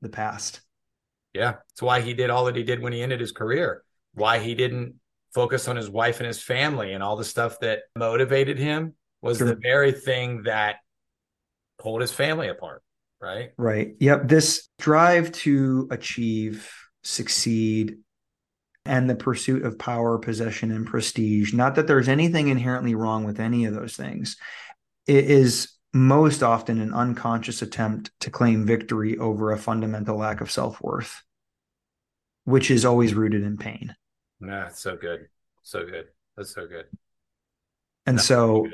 the 0.00 0.08
past. 0.08 0.60
Yeah. 1.32 1.54
It's 1.72 1.82
why 1.82 2.00
he 2.00 2.14
did 2.14 2.30
all 2.30 2.44
that 2.44 2.56
he 2.56 2.62
did 2.62 2.80
when 2.80 2.92
he 2.92 3.02
ended 3.02 3.20
his 3.20 3.32
career. 3.32 3.82
Why 4.12 4.38
he 4.38 4.54
didn't 4.54 4.94
focus 5.34 5.68
on 5.68 5.76
his 5.76 5.90
wife 5.90 6.20
and 6.20 6.26
his 6.26 6.40
family 6.40 6.92
and 6.92 7.02
all 7.02 7.16
the 7.16 7.24
stuff 7.24 7.58
that 7.60 7.80
motivated 7.96 8.58
him 8.58 8.94
was 9.20 9.38
sure. 9.38 9.48
the 9.48 9.56
very 9.56 9.92
thing 9.92 10.42
that 10.44 10.76
pulled 11.78 12.00
his 12.00 12.12
family 12.12 12.48
apart, 12.48 12.82
right? 13.20 13.50
Right. 13.58 13.96
Yep. 13.98 14.28
This 14.28 14.68
drive 14.78 15.32
to 15.32 15.88
achieve, 15.90 16.72
succeed, 17.02 17.98
and 18.84 19.08
the 19.08 19.16
pursuit 19.16 19.64
of 19.64 19.78
power, 19.78 20.18
possession, 20.18 20.70
and 20.70 20.86
prestige. 20.86 21.52
Not 21.52 21.74
that 21.74 21.86
there's 21.86 22.08
anything 22.08 22.48
inherently 22.48 22.94
wrong 22.94 23.24
with 23.24 23.40
any 23.40 23.64
of 23.64 23.74
those 23.74 23.96
things. 23.96 24.36
It 25.06 25.24
is 25.24 25.72
most 25.92 26.42
often 26.42 26.80
an 26.80 26.92
unconscious 26.92 27.62
attempt 27.62 28.10
to 28.20 28.30
claim 28.30 28.66
victory 28.66 29.16
over 29.16 29.52
a 29.52 29.58
fundamental 29.58 30.16
lack 30.16 30.40
of 30.40 30.50
self 30.50 30.80
worth, 30.82 31.22
which 32.44 32.70
is 32.70 32.84
always 32.84 33.14
rooted 33.14 33.42
in 33.42 33.56
pain. 33.56 33.94
Nah, 34.40 34.68
so 34.68 34.96
good. 34.96 35.28
So 35.62 35.84
good. 35.84 36.06
That's 36.36 36.54
so 36.54 36.66
good. 36.66 36.86
And 38.06 38.18
That's 38.18 38.26
so, 38.26 38.68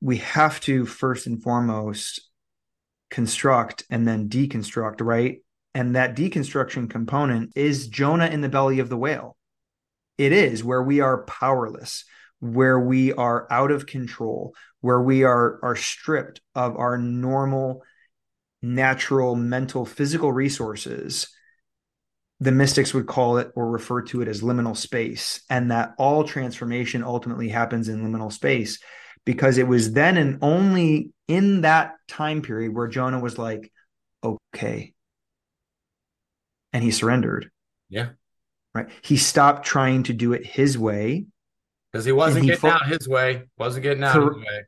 we 0.00 0.18
have 0.18 0.60
to 0.60 0.84
first 0.84 1.26
and 1.26 1.42
foremost 1.42 2.20
construct 3.10 3.84
and 3.88 4.06
then 4.06 4.28
deconstruct, 4.28 5.00
right? 5.00 5.38
And 5.74 5.96
that 5.96 6.14
deconstruction 6.14 6.90
component 6.90 7.52
is 7.56 7.88
Jonah 7.88 8.26
in 8.26 8.42
the 8.42 8.48
belly 8.48 8.80
of 8.80 8.90
the 8.90 8.98
whale. 8.98 9.36
It 10.18 10.32
is 10.32 10.62
where 10.62 10.82
we 10.82 11.00
are 11.00 11.24
powerless, 11.24 12.04
where 12.40 12.78
we 12.78 13.12
are 13.14 13.46
out 13.50 13.70
of 13.70 13.86
control, 13.86 14.54
where 14.82 15.00
we 15.00 15.24
are, 15.24 15.58
are 15.62 15.76
stripped 15.76 16.40
of 16.54 16.76
our 16.76 16.98
normal, 16.98 17.82
natural, 18.60 19.34
mental, 19.34 19.86
physical 19.86 20.32
resources. 20.32 21.33
The 22.40 22.52
mystics 22.52 22.92
would 22.92 23.06
call 23.06 23.38
it 23.38 23.52
or 23.54 23.70
refer 23.70 24.02
to 24.02 24.20
it 24.20 24.28
as 24.28 24.42
liminal 24.42 24.76
space, 24.76 25.40
and 25.48 25.70
that 25.70 25.94
all 25.98 26.24
transformation 26.24 27.02
ultimately 27.02 27.48
happens 27.48 27.88
in 27.88 28.02
liminal 28.04 28.32
space 28.32 28.78
because 29.24 29.58
it 29.58 29.66
was 29.66 29.92
then 29.92 30.16
and 30.16 30.38
only 30.42 31.10
in 31.28 31.62
that 31.62 31.94
time 32.08 32.42
period 32.42 32.74
where 32.74 32.88
Jonah 32.88 33.20
was 33.20 33.38
like, 33.38 33.72
okay. 34.22 34.92
And 36.72 36.82
he 36.82 36.90
surrendered. 36.90 37.50
Yeah. 37.88 38.10
Right. 38.74 38.88
He 39.02 39.16
stopped 39.16 39.64
trying 39.64 40.02
to 40.04 40.12
do 40.12 40.32
it 40.32 40.44
his 40.44 40.76
way. 40.76 41.26
Because 41.92 42.04
he 42.04 42.12
wasn't 42.12 42.44
he 42.44 42.50
getting 42.50 42.60
fo- 42.60 42.70
out 42.70 42.86
his 42.88 43.08
way. 43.08 43.44
Wasn't 43.56 43.82
getting 43.82 44.02
out 44.02 44.12
Cor- 44.12 44.34
his 44.34 44.38
way. 44.38 44.62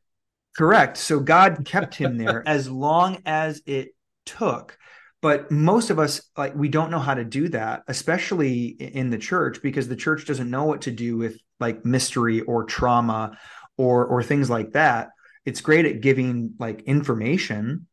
Correct. 0.57 0.97
So 0.97 1.21
God 1.21 1.65
kept 1.65 1.97
him 1.97 2.17
there 2.17 2.43
as 2.47 2.71
long 2.71 3.19
as 3.27 3.61
it 3.67 3.89
took. 4.25 4.79
But 5.27 5.51
most 5.51 5.91
of 5.91 5.99
us, 5.99 6.23
like, 6.37 6.55
we 6.55 6.69
don't 6.69 6.93
know 6.93 7.01
how 7.01 7.15
to 7.15 7.25
do 7.25 7.49
that, 7.49 7.83
especially 7.89 8.67
in 8.69 9.11
the 9.11 9.19
church, 9.19 9.61
because 9.61 9.89
the 9.89 9.97
church 9.97 10.25
doesn't 10.25 10.49
know 10.49 10.67
what 10.67 10.83
to 10.83 10.93
do 10.93 11.17
with 11.17 11.37
like 11.59 11.85
mystery 11.85 12.43
or 12.43 12.63
trauma 12.63 13.37
or 13.77 14.07
or 14.07 14.23
things 14.23 14.49
like 14.49 14.75
that. 14.75 15.09
It's 15.45 15.61
great 15.61 15.85
at 15.85 16.01
giving 16.01 16.55
like 16.61 16.83
information 16.83 17.89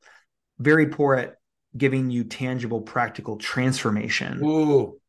very 0.59 0.89
poor 0.89 1.15
at 1.15 1.37
giving 1.75 2.11
you 2.11 2.23
tangible 2.23 2.81
practical 2.81 3.37
transformation. 3.37 4.39
Ooh. 4.43 4.99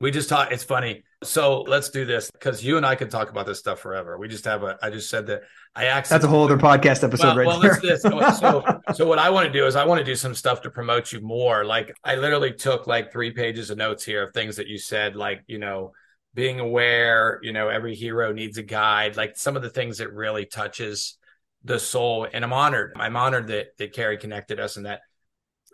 We 0.00 0.10
just 0.10 0.28
talked 0.28 0.52
it's 0.52 0.62
funny 0.62 1.04
so 1.24 1.62
let's 1.62 1.88
do 1.90 2.04
this 2.04 2.30
because 2.30 2.64
you 2.64 2.76
and 2.76 2.86
i 2.86 2.94
could 2.94 3.10
talk 3.10 3.30
about 3.30 3.46
this 3.46 3.58
stuff 3.58 3.80
forever 3.80 4.16
we 4.18 4.28
just 4.28 4.44
have 4.44 4.62
a 4.62 4.78
i 4.82 4.90
just 4.90 5.10
said 5.10 5.26
that 5.26 5.42
i 5.74 5.86
actually 5.86 6.14
that's 6.14 6.24
a 6.24 6.28
whole 6.28 6.44
other 6.44 6.58
podcast 6.58 7.02
episode 7.02 7.28
well, 7.28 7.36
right 7.36 7.46
well, 7.46 7.60
there. 7.60 7.80
Let's, 7.82 8.38
so, 8.38 8.80
so 8.94 9.06
what 9.06 9.18
i 9.18 9.30
want 9.30 9.46
to 9.46 9.52
do 9.52 9.66
is 9.66 9.76
i 9.76 9.84
want 9.84 9.98
to 9.98 10.04
do 10.04 10.14
some 10.14 10.34
stuff 10.34 10.62
to 10.62 10.70
promote 10.70 11.12
you 11.12 11.20
more 11.20 11.64
like 11.64 11.94
i 12.04 12.14
literally 12.14 12.52
took 12.52 12.86
like 12.86 13.12
three 13.12 13.32
pages 13.32 13.70
of 13.70 13.78
notes 13.78 14.04
here 14.04 14.22
of 14.22 14.32
things 14.32 14.56
that 14.56 14.68
you 14.68 14.78
said 14.78 15.16
like 15.16 15.42
you 15.46 15.58
know 15.58 15.92
being 16.34 16.58
aware, 16.58 17.38
you 17.42 17.52
know, 17.52 17.68
every 17.68 17.94
hero 17.94 18.32
needs 18.32 18.58
a 18.58 18.62
guide, 18.62 19.16
like 19.16 19.36
some 19.36 19.56
of 19.56 19.62
the 19.62 19.70
things 19.70 19.98
that 19.98 20.12
really 20.12 20.44
touches 20.44 21.16
the 21.62 21.78
soul. 21.78 22.26
And 22.30 22.44
I'm 22.44 22.52
honored. 22.52 22.92
I'm 22.96 23.16
honored 23.16 23.46
that 23.48 23.68
that 23.78 23.92
Carrie 23.92 24.18
connected 24.18 24.58
us 24.58 24.76
and 24.76 24.86
that 24.86 25.00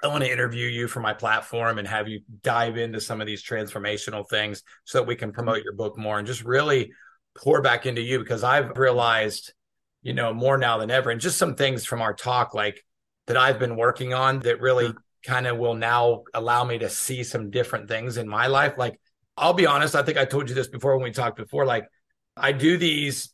I 0.03 0.09
want 0.09 0.25
to 0.25 0.33
interview 0.33 0.67
you 0.67 0.89
for 0.89 1.01
my 1.01 1.13
platform 1.13 1.79
and 1.79 1.87
have 1.87 2.09
you 2.09 2.21
dive 2.43 2.77
into 2.77 3.01
some 3.01 3.21
of 3.21 3.27
these 3.27 3.45
transformational 3.45 4.29
things 4.29 4.63
so 4.85 4.99
that 4.99 5.07
we 5.07 5.17
can 5.17 5.33
promote 5.33 5.59
mm-hmm. 5.59 5.65
your 5.65 5.75
book 5.75 5.99
more 5.99 6.19
and 6.19 6.27
just 6.27 6.45
really 6.45 6.93
pour 7.37 7.63
back 7.63 7.87
into 7.87 8.01
you 8.01 8.19
because 8.19 8.43
I've 8.43 8.77
realized, 8.77 9.53
you 10.03 10.15
know, 10.15 10.33
more 10.33 10.59
now 10.59 10.79
than 10.79 10.91
ever, 10.91 11.11
and 11.11 11.21
just 11.21 11.39
some 11.39 11.55
things 11.55 11.85
from 11.85 12.03
our 12.03 12.15
talk, 12.15 12.55
like 12.55 12.85
that 13.27 13.37
I've 13.37 13.59
been 13.59 13.77
working 13.77 14.15
on 14.15 14.41
that 14.41 14.61
really 14.61 14.93
kind 15.25 15.47
of 15.47 15.59
will 15.59 15.75
now 15.75 16.25
allow 16.33 16.65
me 16.65 16.79
to 16.79 16.89
see 16.89 17.23
some 17.23 17.51
different 17.51 17.89
things 17.89 18.17
in 18.17 18.27
my 18.27 18.47
life. 18.47 18.75
Like 18.79 18.99
I'll 19.41 19.55
be 19.55 19.67
honest. 19.67 19.95
I 19.95 20.03
think 20.03 20.19
I 20.19 20.27
told 20.27 20.49
you 20.49 20.55
this 20.55 20.69
before 20.69 20.97
when 20.97 21.05
we 21.05 21.13
talked 21.13 21.39
before. 21.39 21.65
Like, 21.65 21.89
I 22.37 22.53
do 22.53 22.77
these 22.77 23.33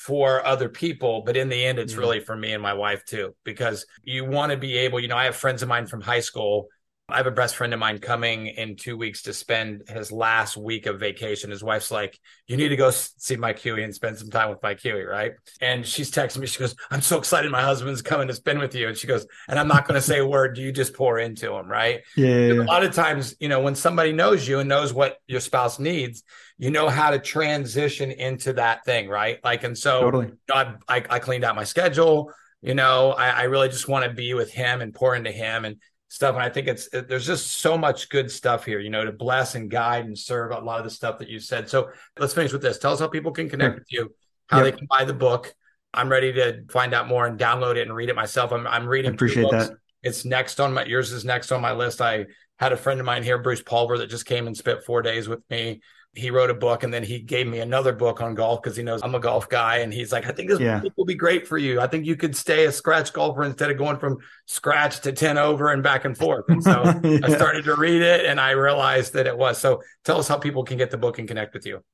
for 0.00 0.44
other 0.46 0.70
people, 0.70 1.22
but 1.26 1.36
in 1.36 1.50
the 1.50 1.66
end, 1.66 1.78
it's 1.78 1.92
mm-hmm. 1.92 2.00
really 2.00 2.20
for 2.20 2.34
me 2.34 2.54
and 2.54 2.62
my 2.62 2.72
wife 2.72 3.04
too, 3.04 3.34
because 3.44 3.84
you 4.02 4.24
want 4.24 4.50
to 4.50 4.56
be 4.56 4.78
able, 4.78 4.98
you 4.98 5.08
know, 5.08 5.16
I 5.16 5.26
have 5.26 5.36
friends 5.36 5.62
of 5.62 5.68
mine 5.68 5.86
from 5.86 6.00
high 6.00 6.20
school 6.20 6.68
I 7.12 7.16
have 7.18 7.26
a 7.26 7.30
best 7.30 7.56
friend 7.56 7.72
of 7.72 7.80
mine 7.80 7.98
coming 7.98 8.46
in 8.46 8.76
two 8.76 8.96
weeks 8.96 9.22
to 9.22 9.32
spend 9.32 9.82
his 9.88 10.10
last 10.10 10.56
week 10.56 10.86
of 10.86 11.00
vacation. 11.00 11.50
His 11.50 11.62
wife's 11.62 11.90
like, 11.90 12.18
You 12.46 12.56
need 12.56 12.68
to 12.68 12.76
go 12.76 12.90
see 12.90 13.36
my 13.36 13.52
Huey 13.52 13.82
and 13.84 13.94
spend 13.94 14.18
some 14.18 14.30
time 14.30 14.50
with 14.50 14.62
my 14.62 14.74
Huey, 14.74 15.02
right? 15.02 15.32
And 15.60 15.86
she's 15.86 16.10
texting 16.10 16.38
me. 16.38 16.46
She 16.46 16.58
goes, 16.58 16.74
I'm 16.90 17.00
so 17.00 17.18
excited. 17.18 17.50
My 17.50 17.62
husband's 17.62 18.02
coming 18.02 18.28
to 18.28 18.34
spend 18.34 18.58
with 18.58 18.74
you. 18.74 18.88
And 18.88 18.96
she 18.96 19.06
goes, 19.06 19.26
And 19.48 19.58
I'm 19.58 19.68
not 19.68 19.86
going 19.86 20.00
to 20.00 20.06
say 20.06 20.18
a 20.18 20.26
word. 20.26 20.54
Do 20.54 20.62
you 20.62 20.72
just 20.72 20.94
pour 20.94 21.18
into 21.18 21.54
him, 21.54 21.68
right? 21.68 22.00
Yeah. 22.16 22.52
A 22.52 22.64
lot 22.64 22.84
of 22.84 22.94
times, 22.94 23.36
you 23.40 23.48
know, 23.48 23.60
when 23.60 23.74
somebody 23.74 24.12
knows 24.12 24.46
you 24.46 24.60
and 24.60 24.68
knows 24.68 24.92
what 24.92 25.16
your 25.26 25.40
spouse 25.40 25.78
needs, 25.78 26.22
you 26.58 26.70
know 26.70 26.88
how 26.88 27.10
to 27.10 27.18
transition 27.18 28.10
into 28.10 28.52
that 28.52 28.84
thing, 28.84 29.08
right? 29.08 29.38
Like, 29.42 29.64
and 29.64 29.76
so 29.76 30.02
Totally. 30.02 30.26
you 30.26 30.38
know, 30.48 30.54
I, 30.54 30.96
I, 30.96 31.04
I 31.08 31.18
cleaned 31.18 31.44
out 31.44 31.56
my 31.56 31.64
schedule. 31.64 32.32
You 32.62 32.74
know, 32.74 33.12
I, 33.12 33.28
I 33.30 33.42
really 33.44 33.70
just 33.70 33.88
want 33.88 34.04
to 34.04 34.12
be 34.12 34.34
with 34.34 34.52
him 34.52 34.82
and 34.82 34.92
pour 34.92 35.16
into 35.16 35.32
him 35.32 35.64
and 35.64 35.76
stuff. 36.10 36.34
And 36.34 36.42
I 36.44 36.50
think 36.50 36.66
it's 36.68 36.88
it, 36.92 37.08
there's 37.08 37.26
just 37.26 37.46
so 37.60 37.78
much 37.78 38.08
good 38.10 38.30
stuff 38.30 38.66
here, 38.66 38.80
you 38.80 38.90
know, 38.90 39.04
to 39.04 39.12
bless 39.12 39.54
and 39.54 39.70
guide 39.70 40.04
and 40.04 40.18
serve 40.18 40.50
a 40.50 40.58
lot 40.58 40.78
of 40.78 40.84
the 40.84 40.90
stuff 40.90 41.18
that 41.20 41.28
you 41.28 41.38
said. 41.38 41.70
So 41.70 41.90
let's 42.18 42.34
finish 42.34 42.52
with 42.52 42.60
this. 42.62 42.78
Tell 42.78 42.92
us 42.92 42.98
how 43.00 43.08
people 43.08 43.32
can 43.32 43.48
connect 43.48 43.76
with 43.78 43.86
you, 43.90 44.12
how 44.48 44.58
Yep. 44.62 44.64
they 44.64 44.78
can 44.78 44.86
buy 44.90 45.04
the 45.04 45.14
book. 45.14 45.54
I'm 45.94 46.08
ready 46.08 46.32
to 46.34 46.64
find 46.68 46.92
out 46.94 47.08
more 47.08 47.26
and 47.26 47.38
download 47.38 47.76
it 47.76 47.82
and 47.82 47.94
read 47.94 48.10
it 48.10 48.16
myself. 48.16 48.52
I'm 48.52 48.66
I'm 48.66 48.82
I 48.82 48.86
reading. 48.86 49.12
two 49.12 49.14
appreciate 49.14 49.50
that. 49.52 49.70
It's 50.02 50.24
next 50.24 50.60
on 50.60 50.72
my 50.74 50.84
yours 50.84 51.12
is 51.12 51.24
next 51.24 51.52
on 51.52 51.60
my 51.60 51.72
list. 51.72 52.00
I 52.00 52.26
had 52.58 52.72
a 52.72 52.76
friend 52.76 52.98
of 53.00 53.06
mine 53.06 53.22
here, 53.22 53.38
Bruce 53.38 53.62
Pulver, 53.62 53.96
that 53.98 54.08
just 54.10 54.26
came 54.26 54.46
and 54.46 54.56
spent 54.56 54.82
four 54.84 55.02
days 55.02 55.28
with 55.28 55.40
me. 55.48 55.80
He 56.14 56.32
wrote 56.32 56.50
a 56.50 56.54
book 56.54 56.82
and 56.82 56.92
then 56.92 57.04
he 57.04 57.20
gave 57.20 57.46
me 57.46 57.60
another 57.60 57.92
book 57.92 58.20
on 58.20 58.34
golf 58.34 58.60
because 58.62 58.76
he 58.76 58.82
knows 58.82 59.00
I'm 59.02 59.14
a 59.14 59.20
golf 59.20 59.48
guy. 59.48 59.76
And 59.78 59.94
he's 59.94 60.10
like, 60.10 60.26
I 60.26 60.32
think 60.32 60.50
this 60.50 60.58
Yeah. 60.58 60.80
book 60.80 60.92
will 60.96 61.04
be 61.04 61.14
great 61.14 61.46
for 61.46 61.56
you. 61.56 61.80
I 61.80 61.86
think 61.86 62.04
you 62.04 62.16
could 62.16 62.34
stay 62.34 62.64
a 62.64 62.72
scratch 62.72 63.12
golfer 63.12 63.44
instead 63.44 63.70
of 63.70 63.78
going 63.78 63.96
from 63.98 64.18
scratch 64.46 65.00
to 65.02 65.12
10 65.12 65.38
over 65.38 65.68
and 65.70 65.84
back 65.84 66.04
and 66.04 66.18
forth. 66.18 66.46
And 66.48 66.62
so 66.62 66.82
I 67.22 67.32
started 67.34 67.64
to 67.66 67.76
read 67.76 68.02
it 68.02 68.26
and 68.26 68.40
I 68.40 68.50
realized 68.52 69.12
that 69.12 69.28
it 69.28 69.38
was. 69.38 69.58
So 69.58 69.82
tell 70.04 70.18
us 70.18 70.26
how 70.26 70.36
people 70.36 70.64
can 70.64 70.78
get 70.78 70.90
the 70.90 70.98
book 70.98 71.20
and 71.20 71.28
connect 71.28 71.54
with 71.54 71.64
you. 71.64 71.84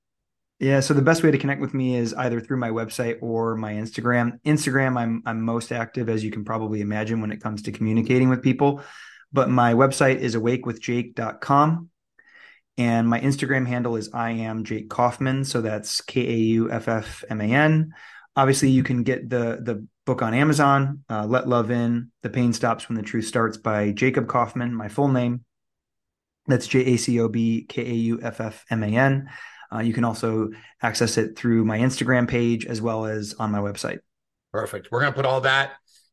Yeah, 0.58 0.80
so 0.80 0.94
the 0.94 1.02
best 1.02 1.22
way 1.22 1.30
to 1.30 1.36
connect 1.36 1.60
with 1.60 1.74
me 1.74 1.96
is 1.96 2.14
either 2.14 2.40
through 2.40 2.56
my 2.56 2.70
website 2.70 3.18
or 3.20 3.56
my 3.56 3.74
Instagram. 3.74 4.40
Instagram, 4.46 4.96
I'm 4.96 5.22
I'm 5.26 5.42
most 5.42 5.70
active 5.70 6.08
as 6.08 6.24
you 6.24 6.30
can 6.30 6.46
probably 6.46 6.80
imagine 6.80 7.20
when 7.20 7.30
it 7.30 7.42
comes 7.42 7.60
to 7.64 7.72
communicating 7.72 8.30
with 8.30 8.42
people. 8.42 8.80
But 9.34 9.50
my 9.50 9.74
website 9.74 10.16
is 10.20 10.34
awakewithjake.com 10.34 11.90
and 12.78 13.08
my 13.08 13.20
Instagram 13.20 13.66
handle 13.66 13.96
is 13.96 14.10
I 14.12 14.30
am 14.30 14.64
Jake 14.64 14.90
Kauffman, 14.90 15.44
so 15.44 15.60
that's 15.60 16.00
K 16.00 16.20
A 16.20 16.36
U 16.36 16.70
F 16.70 16.88
F 16.88 17.24
M 17.28 17.40
A 17.40 17.44
N. 17.44 17.94
Obviously, 18.34 18.70
you 18.70 18.82
can 18.82 19.02
get 19.02 19.30
the 19.30 19.58
the 19.62 19.86
book 20.04 20.22
on 20.22 20.34
Amazon, 20.34 21.02
uh, 21.10 21.26
Let 21.26 21.48
Love 21.48 21.70
In, 21.70 22.12
The 22.22 22.30
Pain 22.30 22.52
Stops 22.52 22.88
When 22.88 22.96
the 22.96 23.02
Truth 23.02 23.26
Starts 23.26 23.56
by 23.56 23.92
Jacob 23.92 24.28
Kauffman, 24.28 24.74
my 24.74 24.88
full 24.88 25.08
name. 25.08 25.44
That's 26.46 26.66
J 26.66 26.80
A 26.80 26.96
C 26.96 27.18
O 27.20 27.28
B 27.28 27.64
K 27.68 27.82
A 27.82 27.94
U 27.94 28.20
F 28.22 28.40
F 28.40 28.64
M 28.70 28.82
A 28.82 28.88
N. 28.88 29.28
Uh, 29.72 29.80
you 29.80 29.92
can 29.92 30.04
also 30.04 30.50
access 30.82 31.18
it 31.18 31.36
through 31.36 31.64
my 31.64 31.78
Instagram 31.78 32.28
page 32.28 32.66
as 32.66 32.80
well 32.80 33.06
as 33.06 33.34
on 33.38 33.50
my 33.50 33.58
website. 33.58 33.98
Perfect. 34.52 34.88
We're 34.92 35.00
going 35.00 35.12
to 35.12 35.16
put 35.16 35.26
all 35.26 35.40
that 35.40 35.72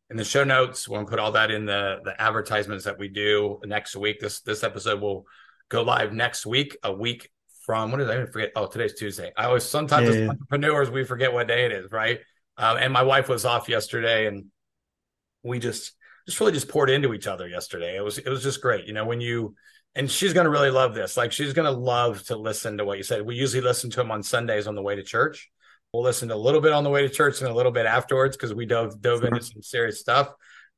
in 0.09 0.18
the 0.18 0.24
show 0.24 0.43
notes. 0.43 0.86
To 0.86 1.05
put 1.05 1.20
all 1.20 1.34
that 1.34 1.51
in 1.51 1.66
the 1.66 1.99
the 2.03 2.20
advertisements 2.20 2.86
that 2.86 2.97
we 2.97 3.09
do 3.09 3.59
next 3.66 3.95
week. 3.95 4.20
This 4.20 4.41
this 4.41 4.64
episode 4.64 5.01
will 5.01 5.26
go 5.74 5.82
live 5.82 6.13
next 6.13 6.45
week, 6.45 6.78
a 6.84 6.93
week 6.93 7.30
from 7.65 7.91
what 7.91 7.97
did 7.97 8.09
I 8.09 8.26
forget? 8.28 8.51
Oh, 8.55 8.67
today's 8.67 8.93
Tuesday. 8.93 9.32
I 9.36 9.45
always 9.45 9.63
sometimes 9.63 10.15
Yeah, 10.15 10.30
entrepreneurs 10.30 10.91
we 10.91 11.03
forget 11.03 11.34
what 11.34 11.47
day 11.47 11.65
it 11.65 11.71
is, 11.71 11.91
right? 11.91 12.19
Um, 12.57 12.78
and 12.78 12.93
my 12.93 13.01
wife 13.01 13.28
was 13.28 13.43
off 13.43 13.67
yesterday, 13.67 14.28
and 14.28 14.45
we 15.41 15.59
just 15.59 15.93
just 16.28 16.39
really 16.39 16.51
just 16.51 16.69
poured 16.69 16.89
into 16.89 17.13
each 17.13 17.26
other 17.26 17.47
yesterday. 17.47 17.97
It 17.97 18.01
was 18.01 18.19
it 18.19 18.30
was 18.30 18.43
just 18.43 18.61
great, 18.61 18.86
you 18.86 18.93
know, 18.93 19.05
when 19.05 19.19
you 19.19 19.55
and 19.95 20.09
she's 20.09 20.34
going 20.34 20.45
to 20.45 20.51
really 20.51 20.69
love 20.69 20.93
this. 20.93 21.17
Like 21.17 21.32
she's 21.32 21.53
going 21.53 21.71
to 21.71 21.80
love 21.80 22.24
to 22.26 22.36
listen 22.36 22.78
to 22.78 22.86
what 22.86 22.97
you 22.97 23.03
said. 23.03 23.26
We 23.26 23.36
usually 23.36 23.61
listen 23.61 23.89
to 23.91 23.97
them 23.97 24.11
on 24.11 24.24
Sundays 24.24 24.67
on 24.67 24.76
the 24.76 24.82
way 24.82 24.95
to 24.95 25.03
church. 25.03 25.51
We'll 25.91 26.03
listen 26.03 26.30
to 26.30 26.36
a 26.36 26.38
little 26.38 26.61
bit 26.61 26.74
on 26.74 26.84
the 26.84 26.89
way 26.89 27.01
to 27.03 27.09
church 27.09 27.41
and 27.41 27.49
a 27.49 27.53
little 27.53 27.71
bit 27.71 27.86
afterwards 27.86 28.36
because 28.38 28.53
we 28.53 28.65
dove 28.65 29.01
dove 29.01 29.24
into 29.24 29.41
some 29.41 29.61
serious 29.61 29.99
stuff. 29.99 30.30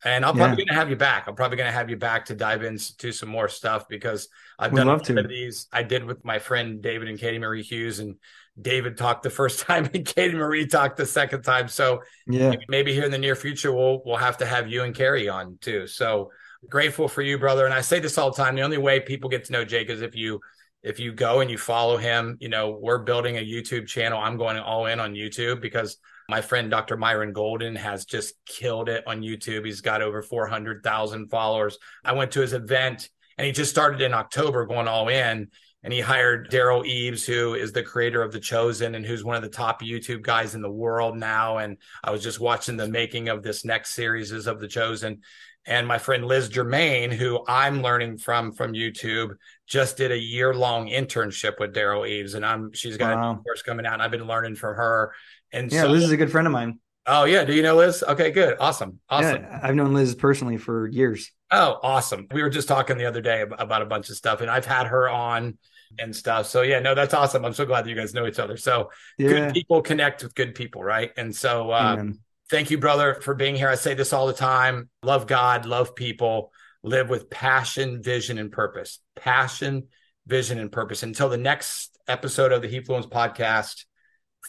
And 0.04 0.24
I'm 0.26 0.36
probably 0.36 0.58
Yeah. 0.58 0.66
going 0.66 0.68
to 0.68 0.74
have 0.76 0.89
you 0.89 0.96
back. 0.96 1.28
I'm 1.28 1.36
probably 1.36 1.58
going 1.58 1.70
to 1.70 1.74
have 1.78 1.89
you 1.89 1.98
back 1.98 2.26
to 2.26 2.36
dive 2.36 2.64
into 2.64 3.12
some 3.12 3.30
more 3.30 3.48
stuff 3.48 3.88
because 3.88 4.28
I've 4.60 4.74
Would 4.74 4.80
done 4.80 4.88
a 4.88 4.91
love 4.91 5.02
to. 5.04 5.20
of 5.20 5.30
these. 5.30 5.68
I 5.72 5.84
did 5.84 6.04
with 6.04 6.24
my 6.24 6.38
friend 6.39 6.82
David 6.82 7.08
and 7.08 7.18
Katie 7.20 7.39
Marie 7.39 7.64
Hughes, 7.64 8.00
and 8.00 8.16
David 8.62 8.98
talked 8.98 9.24
the 9.24 9.30
first 9.30 9.60
time, 9.68 9.89
and 9.93 10.06
Katie 10.06 10.36
Marie 10.36 10.68
talked 10.68 10.98
the 10.98 11.06
second 11.06 11.41
time. 11.43 11.68
So 11.68 12.02
Yeah. 12.28 12.56
maybe 12.68 12.93
here 12.93 13.06
in 13.06 13.12
the 13.12 13.18
near 13.18 13.36
future 13.36 13.72
we'll 13.72 14.02
we'll 14.06 14.18
have 14.18 14.38
to 14.38 14.46
have 14.46 14.70
you 14.70 14.84
and 14.84 14.93
Carrie 14.93 15.30
on 15.30 15.58
too. 15.62 15.88
So 15.88 16.32
grateful 16.70 17.08
for 17.08 17.22
you, 17.22 17.38
brother. 17.38 17.66
And 17.66 17.74
I 17.74 17.82
say 17.82 18.00
this 18.00 18.18
all 18.18 18.32
the 18.32 18.38
time. 18.38 18.56
The 18.56 18.62
only 18.64 18.78
way 18.78 19.00
people 19.00 19.30
get 19.30 19.46
to 19.46 19.54
know 19.54 19.66
Jake 19.66 19.89
is 19.89 20.02
if 20.02 20.16
you 20.16 20.39
if 20.86 21.00
you 21.00 21.12
go 21.12 21.42
and 21.42 21.50
you 21.50 21.58
follow 21.58 21.98
him. 21.98 22.38
You 22.40 22.48
know, 22.48 22.78
we're 22.80 23.00
building 23.00 23.38
a 23.38 23.46
YouTube 23.46 23.88
channel. 23.88 24.20
I'm 24.20 24.38
going 24.38 24.58
all 24.58 24.86
in 24.86 25.00
on 25.00 25.16
YouTube 25.16 25.60
because 25.60 25.98
my 26.30 26.42
friend 26.42 26.70
Dr. 26.70 26.96
Myron 26.96 27.34
Golden 27.34 27.76
has 27.76 28.06
just 28.06 28.36
killed 28.46 28.88
it 28.88 29.04
on 29.08 29.22
YouTube. 29.22 29.66
He's 29.66 29.82
got 29.82 30.02
over 30.02 30.22
400,000 30.22 31.30
followers. 31.30 31.78
I 32.04 32.14
went 32.14 32.32
to 32.32 32.42
his 32.42 32.54
event 32.54 33.10
and 33.38 33.46
he 33.46 33.52
just 33.52 33.72
started 33.72 34.02
in 34.02 34.14
October 34.14 34.66
going 34.66 34.88
all 34.88 35.10
in 35.10 35.50
and 35.84 35.94
he 35.94 36.00
hired 36.00 36.50
Derral 36.50 36.86
Eves, 36.86 37.26
who 37.26 37.54
is 37.54 37.72
the 37.72 37.84
creator 37.84 38.24
of 38.24 38.32
The 38.32 38.40
Chosen 38.40 38.96
and 38.96 39.06
who's 39.06 39.24
one 39.24 39.36
of 39.36 39.44
the 39.44 39.50
top 39.50 39.82
YouTube 39.82 40.22
guys 40.22 40.56
in 40.56 40.62
the 40.62 40.72
world 40.72 41.16
now. 41.18 41.58
And 41.58 41.78
I 42.04 42.10
was 42.12 42.24
just 42.24 42.40
watching 42.40 42.78
the 42.78 42.88
making 42.88 43.30
of 43.30 43.44
this 43.44 43.66
next 43.66 43.92
series 43.92 44.32
of 44.32 44.60
The 44.60 44.68
Chosen. 44.68 45.22
And 45.66 45.88
my 45.88 45.97
friend 45.97 46.26
Liz 46.26 46.47
Germain, 46.49 47.09
who 47.11 47.43
I'm 47.47 47.82
learning 47.82 48.18
from 48.20 48.51
from 48.51 48.74
YouTube, 48.74 49.36
just 49.68 49.97
did 49.97 50.11
a 50.11 50.18
year 50.18 50.53
long 50.53 50.88
internship 50.88 51.59
with 51.59 51.74
Derral 51.74 52.07
Eves, 52.07 52.36
and 52.36 52.45
I'm 52.45 52.72
she's 52.74 52.97
got 52.97 53.13
a 53.13 53.16
Wow. 53.16 53.34
new 53.34 53.41
course 53.43 53.61
coming 53.63 53.86
out, 53.86 53.93
and 53.93 54.01
I've 54.01 54.11
been 54.11 54.28
learning 54.28 54.55
from 54.55 54.76
her. 54.76 55.13
And 55.51 55.72
Yeah, 55.72 55.84
so, 55.84 55.89
Liz 55.89 56.03
is 56.03 56.11
a 56.11 56.18
good 56.18 56.32
friend 56.32 56.45
of 56.47 56.53
mine. 56.53 56.80
oh 57.07 57.24
yeah, 57.26 57.43
do 57.45 57.53
you 57.53 57.61
know 57.63 57.76
Liz? 57.76 58.03
Okay, 58.07 58.32
good, 58.32 58.57
awesome, 58.59 58.99
awesome. 59.09 59.41
Yeah, 59.41 59.59
I've 59.63 59.76
known 59.76 59.93
Liz 59.93 60.16
personally 60.16 60.57
for 60.57 60.88
years. 60.88 61.32
Oh, 61.51 61.80
awesome. 61.84 62.28
We 62.32 62.41
were 62.41 62.49
just 62.49 62.68
talking 62.68 62.97
the 62.97 63.05
other 63.05 63.22
day 63.22 63.41
about 63.41 63.82
a 63.82 63.86
bunch 63.86 64.09
of 64.09 64.16
stuff, 64.18 64.41
and 64.41 64.49
I've 64.49 64.66
had 64.66 64.88
her 64.88 65.09
on 65.09 65.57
and 65.99 66.16
stuff. 66.16 66.47
So 66.47 66.61
yeah, 66.63 66.80
no, 66.80 66.93
that's 66.95 67.13
awesome. 67.13 67.45
I'm 67.45 67.53
so 67.53 67.66
glad 67.66 67.86
that 67.86 67.89
you 67.89 67.95
guys 67.95 68.13
know 68.13 68.28
each 68.28 68.39
other. 68.39 68.57
So 68.57 68.91
Yeah. 69.18 69.30
good 69.30 69.53
people 69.53 69.82
connect 69.82 70.24
with 70.24 70.36
good 70.36 70.55
people, 70.55 70.84
right? 70.84 71.11
And 71.18 71.34
so 71.36 71.72
uh, 71.72 71.93
Amen. 71.93 72.20
Thank 72.50 72.72
you, 72.72 72.78
brother, 72.78 73.16
for 73.16 73.34
being 73.34 73.56
here. 73.56 73.70
I 73.70 73.76
say 73.76 73.93
this 73.93 74.14
all 74.14 74.28
the 74.28 74.34
time: 74.34 74.89
love 75.04 75.28
God, 75.28 75.66
love 75.66 75.96
people, 75.96 76.52
live 76.84 77.10
with 77.10 77.30
passion, 77.30 78.02
vision, 78.02 78.38
and 78.38 78.52
purpose. 78.52 79.00
Passion, 79.16 79.88
vision, 80.28 80.60
and 80.60 80.72
purpose. 80.72 81.04
Until 81.04 81.30
the 81.30 81.38
next 81.38 81.98
episode 82.08 82.52
of 82.52 82.62
the 82.62 82.68
Hefluence 82.68 83.10
podcast. 83.10 83.86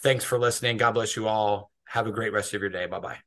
Thanks 0.03 0.23
for 0.23 0.37
listening. 0.37 0.77
God 0.77 0.91
bless 0.91 1.15
you 1.15 1.27
all. 1.27 1.71
Have 1.85 2.07
a 2.07 2.11
great 2.11 2.33
rest 2.33 2.53
of 2.53 2.61
your 2.61 2.69
day. 2.69 2.85
Bye 2.85 2.99
bye. 2.99 3.17